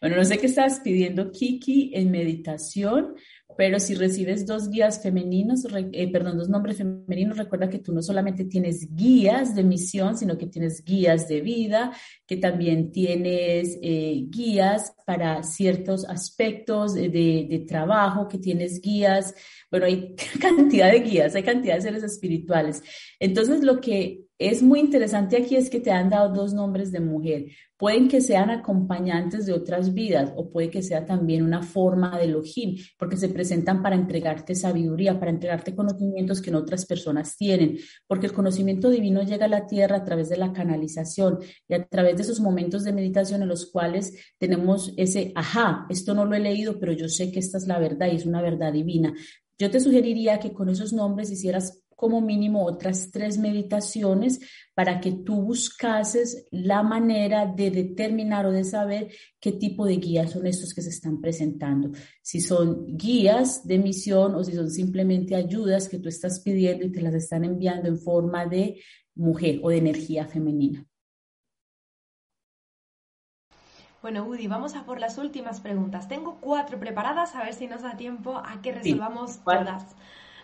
Bueno, 0.02 0.16
no 0.16 0.26
sé 0.26 0.40
qué 0.40 0.48
estás 0.48 0.80
pidiendo, 0.80 1.32
Kiki, 1.32 1.92
en 1.94 2.10
meditación, 2.10 3.16
pero 3.58 3.80
si 3.80 3.96
recibes 3.96 4.46
dos 4.46 4.70
guías 4.70 5.02
femeninos, 5.02 5.66
eh, 5.92 6.12
perdón, 6.12 6.38
dos 6.38 6.50
nombres 6.50 6.78
femeninos, 6.78 7.38
recuerda 7.38 7.70
que 7.70 7.80
tú 7.80 7.94
no 7.94 8.02
solamente 8.02 8.46
tienes 8.46 8.94
guías 8.94 9.56
de 9.56 9.64
misión, 9.64 10.18
sino 10.18 10.38
que 10.38 10.48
tienes 10.48 10.84
guías 10.84 11.28
de 11.28 11.42
vida, 11.42 11.92
que 12.26 12.38
también 12.38 12.92
tienes 12.92 13.78
eh, 13.82 14.26
guías 14.30 14.94
para 15.06 15.44
ciertos 15.44 16.06
aspectos 16.06 16.94
de, 16.94 17.10
de, 17.10 17.66
trabajo, 17.68 18.28
que 18.28 18.38
tienes 18.38 18.82
guías, 18.82 19.34
bueno, 19.72 19.86
hay 19.86 20.16
cantidad 20.42 20.92
de 20.92 21.00
guías, 21.00 21.36
hay 21.36 21.44
cantidad 21.44 21.76
de 21.76 21.82
seres 21.82 22.04
espirituales. 22.04 22.84
Entonces, 23.20 23.64
lo 23.64 23.80
que 23.80 24.25
es 24.38 24.62
muy 24.62 24.82
interesante 24.82 25.38
aquí 25.38 25.56
es 25.56 25.70
que 25.70 25.80
te 25.80 25.92
han 25.92 26.10
dado 26.10 26.34
dos 26.34 26.54
nombres 26.54 26.92
de 26.92 27.00
mujer. 27.00 27.46
Pueden 27.78 28.10
que 28.10 28.20
sean 28.20 28.50
acompañantes 28.50 29.46
de 29.46 29.54
otras 29.54 29.94
vidas 29.94 30.34
o 30.36 30.50
puede 30.50 30.70
que 30.70 30.82
sea 30.82 31.06
también 31.06 31.44
una 31.44 31.64
forma 31.64 32.18
de 32.18 32.26
Elohim, 32.26 32.78
porque 32.98 33.16
se 33.16 33.30
presentan 33.30 33.82
para 33.82 33.96
entregarte 33.96 34.54
sabiduría, 34.54 35.20
para 35.20 35.32
entregarte 35.32 35.76
conocimientos 35.76 36.42
que 36.42 36.52
no 36.52 36.60
otras 36.60 36.86
personas 36.86 37.38
tienen, 37.38 37.78
porque 38.08 38.28
el 38.28 38.34
conocimiento 38.34 38.90
divino 38.90 39.24
llega 39.24 39.46
a 39.46 39.50
la 39.50 39.68
tierra 39.68 39.98
a 39.98 40.04
través 40.04 40.28
de 40.28 40.38
la 40.38 40.52
canalización 40.52 41.40
y 41.68 41.74
a 41.74 41.86
través 41.86 42.18
de 42.18 42.24
esos 42.24 42.42
momentos 42.42 42.84
de 42.84 42.94
meditación 42.94 43.42
en 43.42 43.48
los 43.48 43.72
cuales 43.72 44.14
tenemos 44.38 44.94
ese, 44.98 45.32
ajá, 45.36 45.86
esto 45.90 46.14
no 46.14 46.26
lo 46.26 46.36
he 46.36 46.40
leído, 46.40 46.78
pero 46.80 46.92
yo 46.92 47.08
sé 47.08 47.32
que 47.32 47.40
esta 47.40 47.58
es 47.58 47.68
la 47.68 47.80
verdad 47.80 48.08
y 48.12 48.18
es 48.18 48.26
una 48.26 48.42
verdad 48.42 48.74
divina. 48.74 49.14
Yo 49.58 49.72
te 49.72 49.80
sugeriría 49.80 50.40
que 50.40 50.52
con 50.52 50.68
esos 50.68 50.92
nombres 50.92 51.32
hicieras 51.32 51.85
como 51.96 52.22
mínimo 52.22 52.66
otras 52.66 53.10
tres 53.12 53.38
meditaciones 53.38 54.40
para 54.74 55.00
que 55.00 55.12
tú 55.12 55.42
buscases 55.42 56.48
la 56.52 56.84
manera 56.84 57.46
de 57.46 57.72
determinar 57.72 58.46
o 58.46 58.52
de 58.52 58.64
saber 58.64 59.12
qué 59.40 59.54
tipo 59.54 59.86
de 59.86 59.98
guías 59.98 60.32
son 60.32 60.46
estos 60.46 60.74
que 60.74 60.82
se 60.82 60.90
están 60.90 61.22
presentando. 61.22 61.92
Si 62.22 62.42
son 62.42 62.86
guías 62.98 63.66
de 63.66 63.80
misión 63.80 64.36
o 64.36 64.44
si 64.44 64.54
son 64.54 64.70
simplemente 64.70 65.36
ayudas 65.36 65.88
que 65.88 66.00
tú 66.00 66.10
estás 66.10 66.42
pidiendo 66.42 66.86
y 66.86 66.92
te 66.92 67.02
las 67.02 67.14
están 67.14 67.46
enviando 67.46 67.88
en 67.88 67.98
forma 67.98 68.46
de 68.46 68.82
mujer 69.16 69.60
o 69.64 69.70
de 69.70 69.78
energía 69.78 70.28
femenina. 70.28 70.86
Bueno, 74.02 74.24
Udi, 74.26 74.46
vamos 74.46 74.76
a 74.76 74.86
por 74.86 75.00
las 75.00 75.18
últimas 75.18 75.62
preguntas. 75.62 76.08
Tengo 76.08 76.38
cuatro 76.40 76.80
preparadas, 76.80 77.34
a 77.34 77.44
ver 77.44 77.56
si 77.56 77.66
nos 77.66 77.82
da 77.82 77.98
tiempo 77.98 78.38
a 78.38 78.62
que 78.62 78.72
resolvamos 78.72 79.40
todas. 79.44 79.96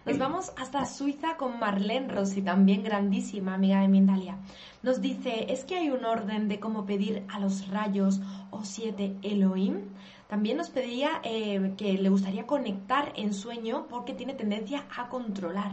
Nos 0.03 0.17
vamos 0.17 0.51
hasta 0.57 0.83
Suiza 0.87 1.37
con 1.37 1.59
Marlene 1.59 2.07
Rossi, 2.07 2.41
también 2.41 2.83
grandísima 2.83 3.53
amiga 3.53 3.81
de 3.81 3.87
Mindalia. 3.87 4.39
Nos 4.81 4.99
dice, 4.99 5.45
¿es 5.53 5.63
que 5.63 5.75
hay 5.75 5.91
un 5.91 6.05
orden 6.05 6.47
de 6.47 6.59
cómo 6.59 6.87
pedir 6.87 7.23
a 7.29 7.39
los 7.39 7.67
rayos 7.67 8.19
o 8.49 8.65
siete 8.65 9.15
Elohim? 9.21 9.81
También 10.27 10.57
nos 10.57 10.71
pedía 10.71 11.21
eh, 11.23 11.73
que 11.77 11.93
le 11.93 12.09
gustaría 12.09 12.47
conectar 12.47 13.13
en 13.15 13.31
sueño 13.31 13.85
porque 13.89 14.13
tiene 14.13 14.33
tendencia 14.33 14.85
a 14.97 15.07
controlar. 15.07 15.71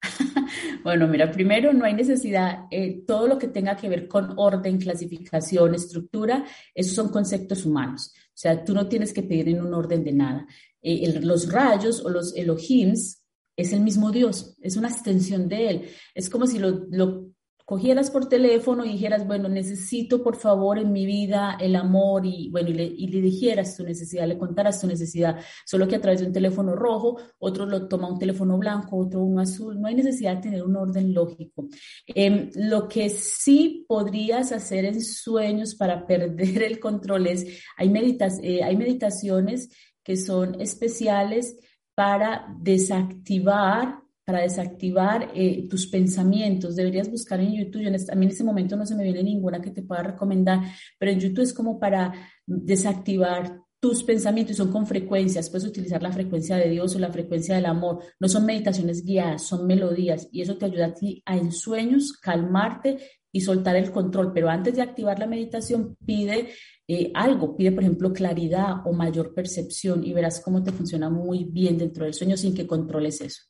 Bueno, 0.84 1.08
mira, 1.08 1.30
primero 1.30 1.72
no 1.72 1.84
hay 1.84 1.92
necesidad, 1.92 2.66
eh, 2.70 3.02
todo 3.06 3.26
lo 3.26 3.36
que 3.36 3.48
tenga 3.48 3.76
que 3.76 3.88
ver 3.88 4.06
con 4.06 4.34
orden, 4.36 4.78
clasificación, 4.78 5.74
estructura, 5.74 6.44
esos 6.74 6.94
son 6.94 7.10
conceptos 7.10 7.66
humanos. 7.66 8.14
O 8.38 8.40
sea, 8.40 8.64
tú 8.64 8.72
no 8.72 8.88
tienes 8.88 9.12
que 9.12 9.24
pedir 9.24 9.48
en 9.48 9.60
un 9.60 9.74
orden 9.74 10.04
de 10.04 10.12
nada. 10.12 10.46
Eh, 10.80 11.20
los 11.22 11.50
rayos 11.50 12.04
o 12.04 12.08
los 12.08 12.36
Elohims 12.36 13.24
es 13.56 13.72
el 13.72 13.80
mismo 13.80 14.12
Dios, 14.12 14.54
es 14.62 14.76
una 14.76 14.90
extensión 14.90 15.48
de 15.48 15.68
él. 15.68 15.90
Es 16.14 16.30
como 16.30 16.46
si 16.46 16.60
lo, 16.60 17.27
cogieras 17.68 18.10
por 18.10 18.30
teléfono 18.30 18.82
y 18.82 18.92
dijeras, 18.92 19.26
bueno, 19.26 19.46
necesito 19.46 20.22
por 20.22 20.36
favor 20.36 20.78
en 20.78 20.90
mi 20.90 21.04
vida 21.04 21.58
el 21.60 21.76
amor 21.76 22.24
y 22.24 22.48
bueno, 22.48 22.70
y 22.70 22.72
le, 23.08 23.20
dijeras 23.20 23.76
tu 23.76 23.84
necesidad, 23.84 24.26
le 24.26 24.38
contaras 24.38 24.80
tu 24.80 24.86
necesidad, 24.86 25.38
solo 25.66 25.86
que 25.86 25.96
a 25.96 26.00
través 26.00 26.20
de 26.20 26.28
un 26.28 26.32
teléfono 26.32 26.74
rojo, 26.74 27.20
otro 27.38 27.66
lo 27.66 27.86
toma 27.86 28.10
un 28.10 28.18
teléfono 28.18 28.56
blanco, 28.56 28.96
otro 28.96 29.20
uno 29.20 29.42
azul, 29.42 29.78
no 29.78 29.86
hay 29.86 29.96
necesidad 29.96 30.36
de 30.36 30.44
tener 30.44 30.62
un 30.62 30.76
orden 30.76 31.12
lógico. 31.12 31.68
Em, 32.06 32.48
lo 32.54 32.88
que 32.88 33.10
sí 33.10 33.84
podrías 33.86 34.50
hacer 34.50 34.86
en 34.86 35.02
sueños 35.02 35.74
para 35.74 36.06
perder 36.06 36.62
el 36.62 36.80
control 36.80 37.26
es, 37.26 37.44
hay, 37.76 37.90
meditas, 37.90 38.40
eh, 38.42 38.64
hay 38.64 38.78
meditaciones 38.78 39.68
que 40.02 40.16
son 40.16 40.58
especiales 40.58 41.58
para 41.94 42.46
desactivar 42.62 44.07
para 44.28 44.42
desactivar 44.42 45.30
eh, 45.34 45.66
tus 45.70 45.86
pensamientos. 45.86 46.76
Deberías 46.76 47.10
buscar 47.10 47.40
en 47.40 47.54
YouTube. 47.54 47.80
Yo 47.80 47.88
en 47.88 47.94
este, 47.94 48.12
a 48.12 48.14
mí 48.14 48.26
en 48.26 48.32
este 48.32 48.44
momento 48.44 48.76
no 48.76 48.84
se 48.84 48.94
me 48.94 49.02
viene 49.02 49.22
ninguna 49.22 49.62
que 49.62 49.70
te 49.70 49.80
pueda 49.80 50.02
recomendar, 50.02 50.60
pero 50.98 51.10
en 51.10 51.18
YouTube 51.18 51.44
es 51.44 51.54
como 51.54 51.80
para 51.80 52.12
desactivar 52.44 53.58
tus 53.80 54.02
pensamientos 54.02 54.58
son 54.58 54.70
con 54.70 54.86
frecuencias. 54.86 55.48
Puedes 55.48 55.66
utilizar 55.66 56.02
la 56.02 56.12
frecuencia 56.12 56.56
de 56.56 56.68
Dios 56.68 56.94
o 56.94 56.98
la 56.98 57.10
frecuencia 57.10 57.54
del 57.56 57.64
amor. 57.64 58.00
No 58.20 58.28
son 58.28 58.44
meditaciones 58.44 59.02
guiadas, 59.02 59.46
son 59.46 59.66
melodías 59.66 60.28
y 60.30 60.42
eso 60.42 60.58
te 60.58 60.66
ayuda 60.66 60.88
a 60.88 60.94
ti 60.94 61.22
a 61.24 61.34
en 61.34 61.50
sueños 61.50 62.12
calmarte 62.12 62.98
y 63.32 63.40
soltar 63.40 63.76
el 63.76 63.90
control. 63.90 64.34
Pero 64.34 64.50
antes 64.50 64.76
de 64.76 64.82
activar 64.82 65.18
la 65.18 65.26
meditación, 65.26 65.96
pide 66.04 66.50
eh, 66.86 67.10
algo, 67.14 67.56
pide 67.56 67.72
por 67.72 67.82
ejemplo 67.82 68.12
claridad 68.12 68.82
o 68.84 68.92
mayor 68.92 69.32
percepción 69.32 70.04
y 70.04 70.12
verás 70.12 70.42
cómo 70.42 70.62
te 70.62 70.72
funciona 70.72 71.08
muy 71.08 71.44
bien 71.44 71.78
dentro 71.78 72.04
del 72.04 72.12
sueño 72.12 72.36
sin 72.36 72.54
que 72.54 72.66
controles 72.66 73.22
eso. 73.22 73.40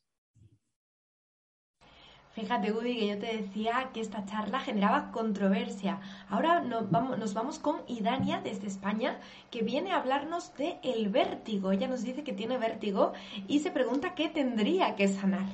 Fíjate, 2.39 2.71
Udi, 2.71 2.97
que 2.97 3.07
yo 3.07 3.17
te 3.17 3.37
decía 3.37 3.89
que 3.93 3.99
esta 3.99 4.25
charla 4.25 4.61
generaba 4.61 5.11
controversia. 5.11 5.99
Ahora 6.29 6.61
nos 6.61 6.89
vamos, 6.89 7.59
con 7.59 7.81
Idania 7.87 8.39
desde 8.41 8.67
España, 8.67 9.19
que 9.51 9.61
viene 9.61 9.91
a 9.91 9.97
hablarnos 9.97 10.55
de 10.55 10.77
el 10.81 11.09
vértigo. 11.09 11.73
Ella 11.73 11.89
nos 11.89 12.03
dice 12.03 12.23
que 12.23 12.31
tiene 12.31 12.57
vértigo 12.57 13.11
y 13.49 13.59
se 13.59 13.71
pregunta 13.71 14.15
qué 14.15 14.29
tendría 14.29 14.95
que 14.95 15.09
sanar. 15.09 15.47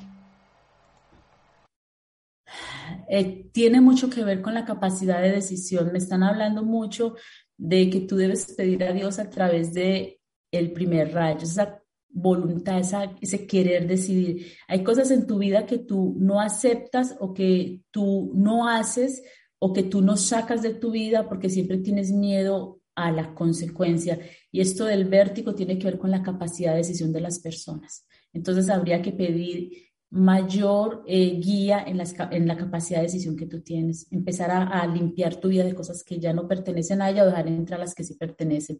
Eh, 3.09 3.49
tiene 3.51 3.81
mucho 3.81 4.11
que 4.11 4.23
ver 4.23 4.43
con 4.43 4.53
la 4.53 4.65
capacidad 4.65 5.21
de 5.21 5.31
decisión. 5.31 5.91
Me 5.91 5.97
están 5.97 6.21
hablando 6.21 6.63
mucho 6.63 7.15
de 7.57 7.89
que 7.89 8.01
tú 8.01 8.15
debes 8.15 8.53
pedir 8.53 8.83
a 8.83 8.93
Dios 8.93 9.17
a 9.17 9.29
través 9.31 9.73
de 9.73 10.19
el 10.51 10.71
primer 10.71 11.13
rayo, 11.13 11.39
esa 11.39 11.81
voluntad, 12.15 12.81
ese 13.21 13.45
querer 13.45 13.87
decidir. 13.87 14.53
Hay 14.69 14.83
cosas 14.83 15.11
en 15.11 15.27
tu 15.27 15.37
vida 15.37 15.65
que 15.65 15.79
tú 15.79 16.15
no 16.17 16.39
aceptas 16.39 17.15
o 17.19 17.33
que 17.33 17.81
tú 17.91 18.31
no 18.33 18.69
haces 18.69 19.21
o 19.59 19.73
que 19.73 19.83
tú 19.83 20.01
no 20.01 20.15
sacas 20.15 20.61
de 20.61 20.73
tu 20.73 20.91
vida 20.91 21.27
porque 21.27 21.49
siempre 21.49 21.77
tienes 21.79 22.11
miedo 22.13 22.79
a 22.95 23.11
la 23.11 23.35
consecuencia. 23.35 24.17
Y 24.49 24.61
esto 24.61 24.85
del 24.85 25.05
vértigo 25.05 25.53
tiene 25.53 25.77
que 25.77 25.85
ver 25.85 25.99
con 25.99 26.09
la 26.09 26.23
capacidad 26.23 26.71
de 26.71 26.77
decisión 26.77 27.11
de 27.11 27.19
las 27.19 27.39
personas. 27.39 28.07
Entonces 28.31 28.69
habría 28.69 29.01
que 29.01 29.11
pedir 29.11 29.71
mayor 30.09 31.03
eh, 31.07 31.37
guía 31.41 31.83
en, 31.85 31.99
en, 32.31 32.47
la 32.47 32.55
capacidad 32.55 32.99
de 32.99 33.07
decisión 33.07 33.35
que 33.35 33.47
tú 33.47 33.61
tienes, 33.61 34.07
empezar 34.11 34.49
a, 34.51 34.63
a, 34.67 34.87
limpiar 34.87 35.35
tu 35.35 35.49
vida 35.49 35.65
de 35.65 35.75
cosas 35.75 36.03
que 36.03 36.19
ya 36.19 36.31
no 36.31 36.47
pertenecen 36.47 37.01
a 37.01 37.09
ella 37.09 37.23
o 37.23 37.25
dejar 37.25 37.47
entrar 37.47 37.79
las 37.81 37.93
que 37.93 38.05
sí 38.05 38.13
pertenecen 38.13 38.79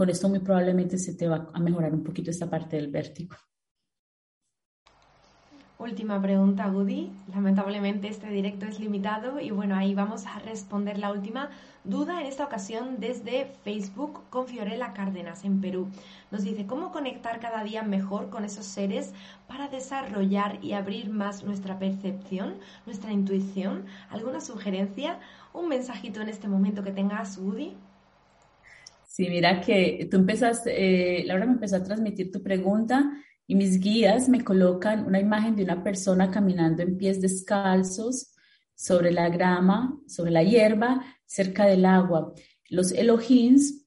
con 0.00 0.08
esto 0.08 0.30
muy 0.30 0.38
probablemente 0.38 0.96
se 0.96 1.12
te 1.12 1.28
va 1.28 1.50
a 1.52 1.60
mejorar 1.60 1.92
un 1.92 2.02
poquito 2.02 2.30
esta 2.30 2.48
parte 2.48 2.76
del 2.76 2.88
vértigo. 2.88 3.36
Última 5.78 6.18
pregunta, 6.22 6.70
Gudi. 6.70 7.12
Lamentablemente 7.34 8.08
este 8.08 8.30
directo 8.30 8.64
es 8.64 8.80
limitado 8.80 9.40
y 9.40 9.50
bueno, 9.50 9.76
ahí 9.76 9.94
vamos 9.94 10.24
a 10.24 10.38
responder 10.38 10.96
la 10.96 11.12
última 11.12 11.50
duda 11.84 12.18
en 12.18 12.28
esta 12.28 12.46
ocasión 12.46 12.96
desde 12.98 13.52
Facebook 13.62 14.22
con 14.30 14.46
Fiorella 14.46 14.94
Cárdenas 14.94 15.44
en 15.44 15.60
Perú. 15.60 15.88
Nos 16.30 16.44
dice, 16.44 16.64
¿cómo 16.64 16.92
conectar 16.92 17.38
cada 17.38 17.62
día 17.62 17.82
mejor 17.82 18.30
con 18.30 18.46
esos 18.46 18.64
seres 18.64 19.12
para 19.46 19.68
desarrollar 19.68 20.64
y 20.64 20.72
abrir 20.72 21.10
más 21.10 21.44
nuestra 21.44 21.78
percepción, 21.78 22.54
nuestra 22.86 23.12
intuición? 23.12 23.84
¿Alguna 24.08 24.40
sugerencia? 24.40 25.20
¿Un 25.52 25.68
mensajito 25.68 26.22
en 26.22 26.30
este 26.30 26.48
momento 26.48 26.82
que 26.82 26.92
tengas, 26.92 27.36
Gudi? 27.36 27.76
Sí, 29.10 29.28
mira 29.28 29.60
que 29.60 30.06
tú 30.08 30.18
empezaste, 30.18 30.70
eh, 31.20 31.24
Laura 31.24 31.44
me 31.44 31.54
empezó 31.54 31.74
a 31.74 31.82
transmitir 31.82 32.30
tu 32.30 32.44
pregunta 32.44 33.10
y 33.44 33.56
mis 33.56 33.80
guías 33.80 34.28
me 34.28 34.44
colocan 34.44 35.04
una 35.04 35.18
imagen 35.18 35.56
de 35.56 35.64
una 35.64 35.82
persona 35.82 36.30
caminando 36.30 36.82
en 36.82 36.96
pies 36.96 37.20
descalzos 37.20 38.36
sobre 38.72 39.10
la 39.10 39.28
grama, 39.28 39.98
sobre 40.06 40.30
la 40.30 40.44
hierba, 40.44 41.04
cerca 41.26 41.66
del 41.66 41.86
agua. 41.86 42.32
Los 42.68 42.92
Elohims, 42.92 43.84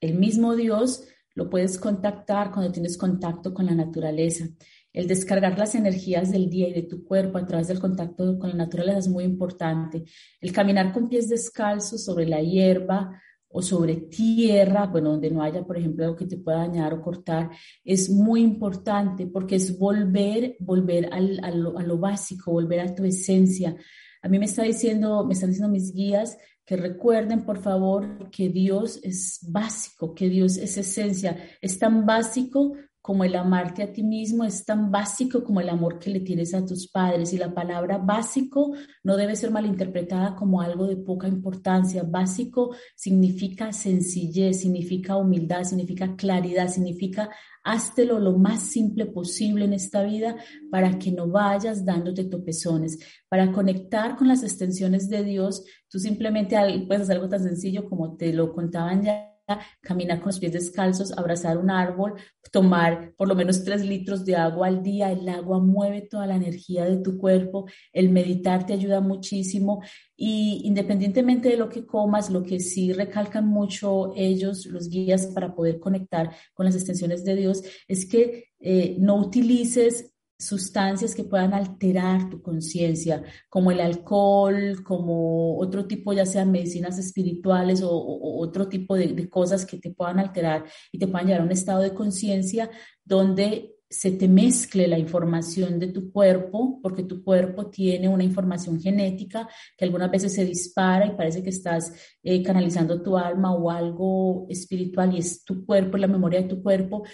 el 0.00 0.14
mismo 0.14 0.56
Dios, 0.56 1.08
lo 1.34 1.50
puedes 1.50 1.78
contactar 1.78 2.50
cuando 2.50 2.72
tienes 2.72 2.96
contacto 2.96 3.52
con 3.52 3.66
la 3.66 3.74
naturaleza. 3.74 4.46
El 4.94 5.08
descargar 5.08 5.58
las 5.58 5.74
energías 5.74 6.32
del 6.32 6.48
día 6.48 6.70
y 6.70 6.72
de 6.72 6.84
tu 6.84 7.04
cuerpo 7.04 7.36
a 7.36 7.44
través 7.44 7.68
del 7.68 7.80
contacto 7.80 8.38
con 8.38 8.48
la 8.48 8.56
naturaleza 8.56 9.00
es 9.00 9.08
muy 9.08 9.24
importante. 9.24 10.04
El 10.40 10.52
caminar 10.52 10.90
con 10.94 11.10
pies 11.10 11.28
descalzos 11.28 12.02
sobre 12.02 12.26
la 12.26 12.40
hierba 12.40 13.20
o 13.56 13.62
sobre 13.62 13.94
tierra, 13.94 14.86
bueno, 14.86 15.10
donde 15.10 15.30
no 15.30 15.40
haya, 15.40 15.64
por 15.64 15.78
ejemplo, 15.78 16.04
algo 16.04 16.16
que 16.16 16.26
te 16.26 16.38
pueda 16.38 16.58
dañar 16.58 16.92
o 16.92 17.00
cortar, 17.00 17.50
es 17.84 18.10
muy 18.10 18.42
importante 18.42 19.28
porque 19.28 19.54
es 19.54 19.78
volver, 19.78 20.56
volver 20.58 21.08
al, 21.12 21.38
a, 21.40 21.52
lo, 21.52 21.78
a, 21.78 21.84
lo, 21.84 21.96
básico, 21.96 22.50
volver 22.50 22.80
a 22.80 22.92
tu 22.92 23.04
esencia. 23.04 23.76
A 24.22 24.28
mí 24.28 24.40
me 24.40 24.46
está 24.46 24.64
diciendo, 24.64 25.24
me 25.24 25.34
están 25.34 25.50
diciendo 25.50 25.72
mis 25.72 25.94
guías 25.94 26.36
que 26.66 26.76
recuerden, 26.76 27.44
por 27.44 27.58
favor, 27.58 28.28
que 28.28 28.48
Dios 28.48 28.98
es 29.04 29.38
básico, 29.48 30.16
que 30.16 30.28
Dios 30.28 30.56
es 30.56 30.76
esencia, 30.76 31.38
es 31.60 31.78
tan 31.78 32.04
básico 32.04 32.72
como 33.04 33.22
el 33.22 33.36
amarte 33.36 33.82
a 33.82 33.92
ti 33.92 34.02
mismo 34.02 34.44
es 34.44 34.64
tan 34.64 34.90
básico 34.90 35.44
como 35.44 35.60
el 35.60 35.68
amor 35.68 35.98
que 35.98 36.08
le 36.08 36.20
tienes 36.20 36.54
a 36.54 36.64
tus 36.64 36.88
padres. 36.88 37.34
Y 37.34 37.36
la 37.36 37.52
palabra 37.52 37.98
básico 37.98 38.72
no 39.02 39.18
debe 39.18 39.36
ser 39.36 39.50
malinterpretada 39.50 40.34
como 40.34 40.62
algo 40.62 40.86
de 40.86 40.96
poca 40.96 41.28
importancia. 41.28 42.02
Básico 42.02 42.74
significa 42.96 43.74
sencillez, 43.74 44.62
significa 44.62 45.18
humildad, 45.18 45.64
significa 45.64 46.16
claridad, 46.16 46.68
significa 46.68 47.28
háztelo 47.62 48.18
lo 48.18 48.38
más 48.38 48.60
simple 48.62 49.04
posible 49.04 49.66
en 49.66 49.74
esta 49.74 50.02
vida 50.02 50.36
para 50.70 50.98
que 50.98 51.12
no 51.12 51.28
vayas 51.28 51.84
dándote 51.84 52.24
topezones. 52.24 52.98
Para 53.28 53.52
conectar 53.52 54.16
con 54.16 54.28
las 54.28 54.42
extensiones 54.42 55.10
de 55.10 55.24
Dios, 55.24 55.62
tú 55.90 55.98
simplemente 55.98 56.56
puedes 56.86 57.02
hacer 57.02 57.16
algo 57.16 57.28
tan 57.28 57.42
sencillo 57.42 57.86
como 57.86 58.16
te 58.16 58.32
lo 58.32 58.54
contaban 58.54 59.02
ya 59.02 59.33
caminar 59.80 60.18
con 60.18 60.28
los 60.28 60.40
pies 60.40 60.52
descalzos, 60.52 61.12
abrazar 61.12 61.58
un 61.58 61.70
árbol, 61.70 62.14
tomar 62.50 63.12
por 63.16 63.28
lo 63.28 63.34
menos 63.34 63.64
tres 63.64 63.84
litros 63.84 64.24
de 64.24 64.36
agua 64.36 64.68
al 64.68 64.82
día. 64.82 65.12
El 65.12 65.28
agua 65.28 65.58
mueve 65.58 66.02
toda 66.02 66.26
la 66.26 66.36
energía 66.36 66.84
de 66.84 66.98
tu 66.98 67.18
cuerpo. 67.18 67.66
El 67.92 68.10
meditar 68.10 68.66
te 68.66 68.72
ayuda 68.72 69.00
muchísimo. 69.00 69.82
Y 70.16 70.62
independientemente 70.64 71.48
de 71.48 71.56
lo 71.56 71.68
que 71.68 71.84
comas, 71.84 72.30
lo 72.30 72.42
que 72.42 72.60
sí 72.60 72.92
recalcan 72.92 73.46
mucho 73.46 74.12
ellos, 74.16 74.66
los 74.66 74.88
guías, 74.88 75.26
para 75.26 75.54
poder 75.54 75.80
conectar 75.80 76.34
con 76.54 76.66
las 76.66 76.74
extensiones 76.74 77.24
de 77.24 77.36
Dios, 77.36 77.62
es 77.88 78.06
que 78.06 78.48
eh, 78.60 78.96
no 78.98 79.16
utilices 79.16 80.13
sustancias 80.46 81.14
que 81.14 81.24
puedan 81.24 81.54
alterar 81.54 82.28
tu 82.30 82.42
conciencia, 82.42 83.22
como 83.48 83.70
el 83.70 83.80
alcohol, 83.80 84.82
como 84.84 85.58
otro 85.58 85.86
tipo, 85.86 86.12
ya 86.12 86.26
sean 86.26 86.50
medicinas 86.50 86.98
espirituales 86.98 87.82
o, 87.82 87.90
otro 88.38 88.68
tipo 88.68 88.96
de, 88.96 89.28
cosas 89.28 89.64
que 89.64 89.78
te 89.78 89.90
puedan 89.90 90.18
alterar 90.18 90.64
y 90.92 90.98
te 90.98 91.06
puedan 91.06 91.26
llevar 91.26 91.42
a 91.42 91.44
un 91.44 91.52
estado 91.52 91.82
de 91.82 91.94
conciencia 91.94 92.70
donde 93.04 93.74
se 93.88 94.10
te 94.10 94.26
mezcle 94.26 94.88
la 94.88 94.98
información 94.98 95.78
de 95.78 95.88
tu 95.88 96.10
cuerpo, 96.10 96.80
porque 96.82 97.04
tu 97.04 97.22
cuerpo 97.22 97.66
tiene 97.66 98.08
una 98.08 98.24
información 98.24 98.80
genética 98.80 99.48
que 99.76 99.84
algunas 99.84 100.10
veces 100.10 100.34
se 100.34 100.44
dispara 100.44 101.06
y 101.06 101.16
parece 101.16 101.42
que 101.44 101.50
estás 101.50 101.92
eh, 102.22 102.42
canalizando 102.42 103.00
tu 103.02 103.16
alma 103.16 103.54
o 103.54 103.70
algo 103.70 104.46
espiritual 104.48 105.14
y 105.14 105.18
es 105.18 105.44
tu 105.44 105.64
cuerpo, 105.64 105.96
la 105.96 106.08
memoria 106.08 106.42
de 106.42 106.48
tu 106.48 106.60
cuerpo, 106.60 107.04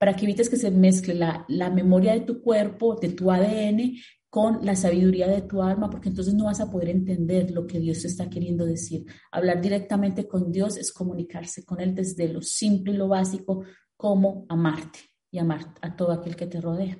para 0.00 0.16
que 0.16 0.24
evites 0.24 0.48
que 0.48 0.56
se 0.56 0.70
mezcle 0.70 1.14
la, 1.14 1.44
la 1.46 1.68
memoria 1.68 2.14
de 2.14 2.20
tu 2.20 2.40
cuerpo, 2.40 2.96
de 2.96 3.10
tu 3.10 3.30
ADN, 3.30 3.96
con 4.30 4.64
la 4.64 4.74
sabiduría 4.74 5.28
de 5.28 5.42
tu 5.42 5.60
alma, 5.60 5.90
porque 5.90 6.08
entonces 6.08 6.32
no 6.32 6.44
vas 6.46 6.62
a 6.62 6.70
poder 6.70 6.88
entender 6.88 7.50
lo 7.50 7.66
que 7.66 7.78
Dios 7.78 8.00
te 8.00 8.06
está 8.06 8.30
queriendo 8.30 8.64
decir. 8.64 9.04
Hablar 9.30 9.60
directamente 9.60 10.26
con 10.26 10.50
Dios 10.50 10.78
es 10.78 10.90
comunicarse 10.90 11.66
con 11.66 11.82
Él 11.82 11.94
desde 11.94 12.32
lo 12.32 12.40
simple 12.40 12.94
y 12.94 12.96
lo 12.96 13.08
básico, 13.08 13.62
como 13.94 14.46
amarte 14.48 15.00
y 15.30 15.38
amar 15.38 15.74
a 15.82 15.94
todo 15.94 16.12
aquel 16.12 16.34
que 16.34 16.46
te 16.46 16.62
rodea. 16.62 16.96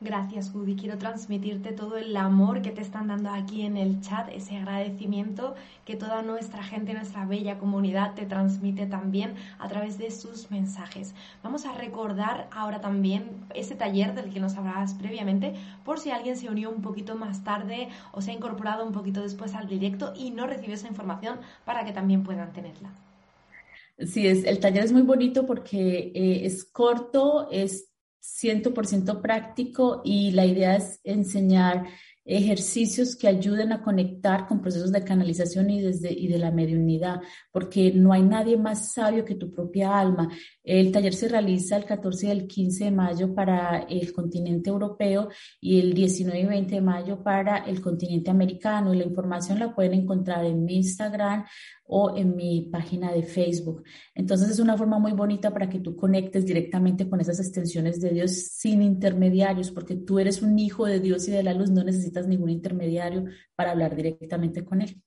Gracias, 0.00 0.54
Woody. 0.54 0.76
Quiero 0.76 0.96
transmitirte 0.96 1.72
todo 1.72 1.96
el 1.96 2.16
amor 2.16 2.62
que 2.62 2.70
te 2.70 2.80
están 2.80 3.08
dando 3.08 3.30
aquí 3.30 3.62
en 3.62 3.76
el 3.76 4.00
chat, 4.00 4.28
ese 4.28 4.56
agradecimiento 4.56 5.56
que 5.84 5.96
toda 5.96 6.22
nuestra 6.22 6.62
gente, 6.62 6.94
nuestra 6.94 7.26
bella 7.26 7.58
comunidad 7.58 8.14
te 8.14 8.24
transmite 8.24 8.86
también 8.86 9.34
a 9.58 9.66
través 9.66 9.98
de 9.98 10.12
sus 10.12 10.52
mensajes. 10.52 11.14
Vamos 11.42 11.66
a 11.66 11.72
recordar 11.72 12.46
ahora 12.52 12.80
también 12.80 13.28
ese 13.56 13.74
taller 13.74 14.14
del 14.14 14.32
que 14.32 14.38
nos 14.38 14.56
hablabas 14.56 14.94
previamente, 14.94 15.54
por 15.84 15.98
si 15.98 16.12
alguien 16.12 16.36
se 16.36 16.48
unió 16.48 16.70
un 16.70 16.80
poquito 16.80 17.16
más 17.16 17.42
tarde 17.42 17.88
o 18.12 18.20
se 18.20 18.30
ha 18.30 18.34
incorporado 18.34 18.86
un 18.86 18.92
poquito 18.92 19.20
después 19.22 19.56
al 19.56 19.66
directo 19.66 20.12
y 20.16 20.30
no 20.30 20.46
recibió 20.46 20.74
esa 20.74 20.86
información 20.86 21.40
para 21.64 21.84
que 21.84 21.92
también 21.92 22.22
puedan 22.22 22.52
tenerla. 22.52 22.92
Sí, 23.98 24.28
es, 24.28 24.44
el 24.44 24.60
taller 24.60 24.84
es 24.84 24.92
muy 24.92 25.02
bonito 25.02 25.44
porque 25.44 26.12
eh, 26.14 26.46
es 26.46 26.64
corto, 26.64 27.48
es 27.50 27.88
100% 28.22 29.20
práctico 29.20 30.02
y 30.04 30.30
la 30.32 30.46
idea 30.46 30.76
es 30.76 31.00
enseñar 31.04 31.86
ejercicios 32.28 33.16
que 33.16 33.26
ayuden 33.26 33.72
a 33.72 33.82
conectar 33.82 34.46
con 34.46 34.60
procesos 34.60 34.92
de 34.92 35.02
canalización 35.02 35.70
y, 35.70 35.80
desde, 35.80 36.12
y 36.12 36.28
de 36.28 36.38
la 36.38 36.50
mediunidad, 36.50 37.22
porque 37.50 37.90
no 37.92 38.12
hay 38.12 38.22
nadie 38.22 38.58
más 38.58 38.92
sabio 38.92 39.24
que 39.24 39.34
tu 39.34 39.50
propia 39.50 39.98
alma. 39.98 40.28
El 40.62 40.92
taller 40.92 41.14
se 41.14 41.28
realiza 41.28 41.76
el 41.78 41.86
14 41.86 42.26
y 42.26 42.30
el 42.30 42.46
15 42.46 42.84
de 42.84 42.90
mayo 42.90 43.34
para 43.34 43.78
el 43.88 44.12
continente 44.12 44.68
europeo 44.68 45.30
y 45.58 45.80
el 45.80 45.94
19 45.94 46.38
y 46.38 46.44
20 46.44 46.74
de 46.74 46.80
mayo 46.82 47.22
para 47.22 47.64
el 47.64 47.80
continente 47.80 48.30
americano. 48.30 48.92
Y 48.92 48.98
la 48.98 49.04
información 49.04 49.58
la 49.58 49.74
pueden 49.74 49.94
encontrar 49.94 50.44
en 50.44 50.64
mi 50.66 50.76
Instagram 50.76 51.46
o 51.88 52.16
en 52.16 52.36
mi 52.36 52.68
página 52.70 53.12
de 53.12 53.22
Facebook. 53.22 53.82
Entonces 54.14 54.50
es 54.50 54.60
una 54.60 54.76
forma 54.76 54.98
muy 54.98 55.12
bonita 55.12 55.52
para 55.52 55.68
que 55.68 55.80
tú 55.80 55.96
conectes 55.96 56.46
directamente 56.46 57.08
con 57.08 57.20
esas 57.20 57.40
extensiones 57.40 58.00
de 58.00 58.10
Dios 58.10 58.30
sin 58.30 58.82
intermediarios, 58.82 59.70
porque 59.70 59.96
tú 59.96 60.18
eres 60.18 60.42
un 60.42 60.58
hijo 60.58 60.86
de 60.86 61.00
Dios 61.00 61.26
y 61.28 61.32
de 61.32 61.42
la 61.42 61.54
luz, 61.54 61.70
no 61.70 61.82
necesitas 61.82 62.28
ningún 62.28 62.50
intermediario 62.50 63.24
para 63.56 63.72
hablar 63.72 63.96
directamente 63.96 64.64
con 64.64 64.82
Él. 64.82 65.02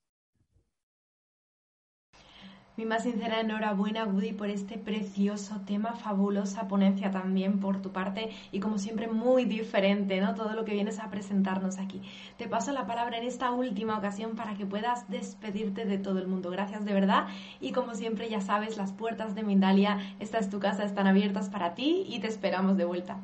Mi 2.81 2.87
más 2.87 3.03
sincera 3.03 3.41
enhorabuena, 3.41 4.07
Woody, 4.07 4.33
por 4.33 4.49
este 4.49 4.79
precioso 4.79 5.61
tema, 5.67 5.93
fabulosa 5.93 6.67
ponencia 6.67 7.11
también 7.11 7.59
por 7.59 7.79
tu 7.79 7.91
parte 7.91 8.31
y 8.51 8.59
como 8.59 8.79
siempre 8.79 9.07
muy 9.07 9.45
diferente, 9.45 10.19
¿no? 10.19 10.33
Todo 10.33 10.55
lo 10.55 10.65
que 10.65 10.73
vienes 10.73 10.97
a 10.97 11.11
presentarnos 11.11 11.77
aquí. 11.77 12.01
Te 12.39 12.47
paso 12.47 12.71
la 12.71 12.87
palabra 12.87 13.19
en 13.19 13.23
esta 13.25 13.51
última 13.51 13.99
ocasión 13.99 14.35
para 14.35 14.55
que 14.55 14.65
puedas 14.65 15.07
despedirte 15.11 15.85
de 15.85 15.99
todo 15.99 16.17
el 16.17 16.25
mundo. 16.25 16.49
Gracias 16.49 16.83
de 16.83 16.91
verdad 16.91 17.27
y 17.59 17.71
como 17.71 17.93
siempre 17.93 18.31
ya 18.31 18.41
sabes, 18.41 18.77
las 18.77 18.93
puertas 18.93 19.35
de 19.35 19.43
Mindalia, 19.43 19.99
esta 20.19 20.39
es 20.39 20.49
tu 20.49 20.59
casa, 20.59 20.83
están 20.83 21.05
abiertas 21.05 21.51
para 21.51 21.75
ti 21.75 22.05
y 22.09 22.19
te 22.19 22.29
esperamos 22.29 22.77
de 22.77 22.85
vuelta. 22.85 23.19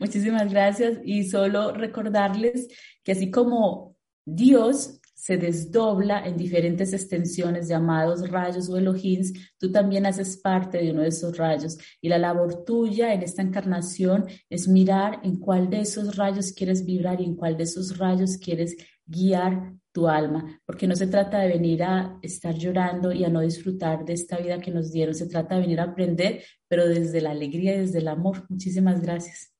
Muchísimas 0.00 0.50
gracias 0.50 0.98
y 1.04 1.22
solo 1.22 1.70
recordarles 1.70 2.66
que 3.04 3.12
así 3.12 3.30
como 3.30 3.94
Dios 4.24 4.99
se 5.20 5.36
desdobla 5.36 6.26
en 6.26 6.38
diferentes 6.38 6.94
extensiones 6.94 7.68
llamados 7.68 8.26
rayos 8.30 8.70
o 8.70 8.78
elohims, 8.78 9.34
tú 9.58 9.70
también 9.70 10.06
haces 10.06 10.38
parte 10.38 10.78
de 10.78 10.92
uno 10.92 11.02
de 11.02 11.08
esos 11.08 11.36
rayos. 11.36 11.76
Y 12.00 12.08
la 12.08 12.16
labor 12.16 12.64
tuya 12.64 13.12
en 13.12 13.22
esta 13.22 13.42
encarnación 13.42 14.24
es 14.48 14.66
mirar 14.66 15.20
en 15.22 15.36
cuál 15.36 15.68
de 15.68 15.80
esos 15.80 16.16
rayos 16.16 16.52
quieres 16.52 16.86
vibrar 16.86 17.20
y 17.20 17.24
en 17.24 17.36
cuál 17.36 17.58
de 17.58 17.64
esos 17.64 17.98
rayos 17.98 18.38
quieres 18.38 18.76
guiar 19.04 19.74
tu 19.92 20.08
alma, 20.08 20.58
porque 20.64 20.86
no 20.86 20.96
se 20.96 21.08
trata 21.08 21.40
de 21.40 21.48
venir 21.48 21.82
a 21.82 22.18
estar 22.22 22.54
llorando 22.54 23.12
y 23.12 23.24
a 23.24 23.28
no 23.28 23.40
disfrutar 23.40 24.06
de 24.06 24.14
esta 24.14 24.38
vida 24.38 24.58
que 24.58 24.70
nos 24.70 24.90
dieron, 24.90 25.14
se 25.14 25.26
trata 25.26 25.56
de 25.56 25.62
venir 25.62 25.80
a 25.80 25.84
aprender, 25.84 26.44
pero 26.66 26.88
desde 26.88 27.20
la 27.20 27.32
alegría 27.32 27.74
y 27.74 27.80
desde 27.80 27.98
el 27.98 28.08
amor. 28.08 28.46
Muchísimas 28.48 29.02
gracias. 29.02 29.59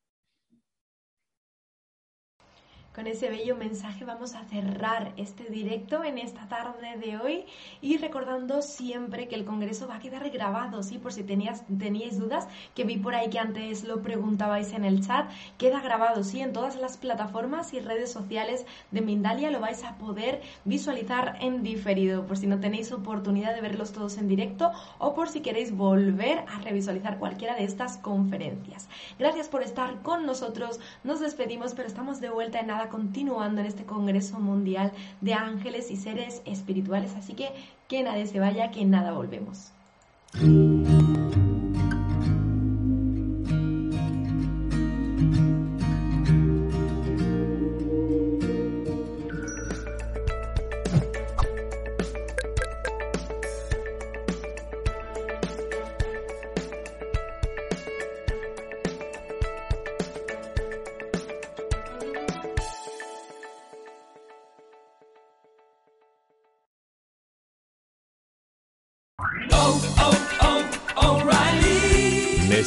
Con 2.95 3.07
ese 3.07 3.30
bello 3.30 3.55
mensaje 3.55 4.05
vamos 4.05 4.34
a 4.34 4.43
cerrar 4.47 5.12
este 5.16 5.45
directo 5.45 6.03
en 6.03 6.18
esta 6.18 6.49
tarde 6.49 6.97
de 6.99 7.18
hoy 7.18 7.45
y 7.80 7.99
recordando 7.99 8.62
siempre 8.62 9.28
que 9.28 9.36
el 9.36 9.45
Congreso 9.45 9.86
va 9.86 9.95
a 9.95 10.01
quedar 10.01 10.28
grabado, 10.30 10.82
¿sí? 10.82 10.99
Por 10.99 11.12
si 11.12 11.22
tenías, 11.22 11.64
teníais 11.78 12.18
dudas, 12.18 12.49
que 12.74 12.82
vi 12.82 12.97
por 12.97 13.14
ahí 13.14 13.30
que 13.30 13.38
antes 13.38 13.84
lo 13.84 14.03
preguntabais 14.03 14.72
en 14.72 14.84
el 14.84 15.07
chat, 15.07 15.30
queda 15.57 15.80
grabado, 15.80 16.24
¿sí? 16.24 16.41
En 16.41 16.53
todas 16.53 16.74
las 16.74 16.97
plataformas 16.97 17.72
y 17.74 17.78
redes 17.78 18.11
sociales 18.11 18.66
de 18.91 19.03
Mindalia 19.03 19.53
lo 19.53 19.61
vais 19.61 19.84
a 19.84 19.97
poder 19.97 20.43
visualizar 20.64 21.36
en 21.41 21.62
diferido, 21.62 22.26
por 22.26 22.38
si 22.38 22.49
no 22.49 22.59
tenéis 22.59 22.91
oportunidad 22.91 23.55
de 23.55 23.61
verlos 23.61 23.93
todos 23.93 24.18
en 24.18 24.26
directo 24.26 24.72
o 24.99 25.14
por 25.14 25.28
si 25.28 25.43
queréis 25.43 25.76
volver 25.76 26.41
a 26.41 26.59
revisualizar 26.59 27.20
cualquiera 27.20 27.55
de 27.55 27.62
estas 27.62 27.99
conferencias. 27.99 28.88
Gracias 29.16 29.49
por 29.49 29.62
estar 29.62 30.03
con 30.03 30.26
nosotros, 30.26 30.80
nos 31.05 31.20
despedimos, 31.20 31.74
pero 31.74 31.86
estamos 31.86 32.20
de 32.20 32.30
vuelta 32.30 32.59
en 32.59 32.80
continuando 32.89 33.61
en 33.61 33.66
este 33.66 33.85
Congreso 33.85 34.41
Mundial 34.41 34.93
de 35.20 35.35
Ángeles 35.35 35.91
y 35.91 35.97
Seres 35.97 36.43
Espirituales. 36.45 37.14
Así 37.14 37.35
que 37.35 37.51
que 37.89 38.03
nadie 38.03 38.26
se 38.26 38.41
vaya, 38.41 38.70
que 38.70 38.85
nada 38.85 39.12
volvemos. 39.12 39.72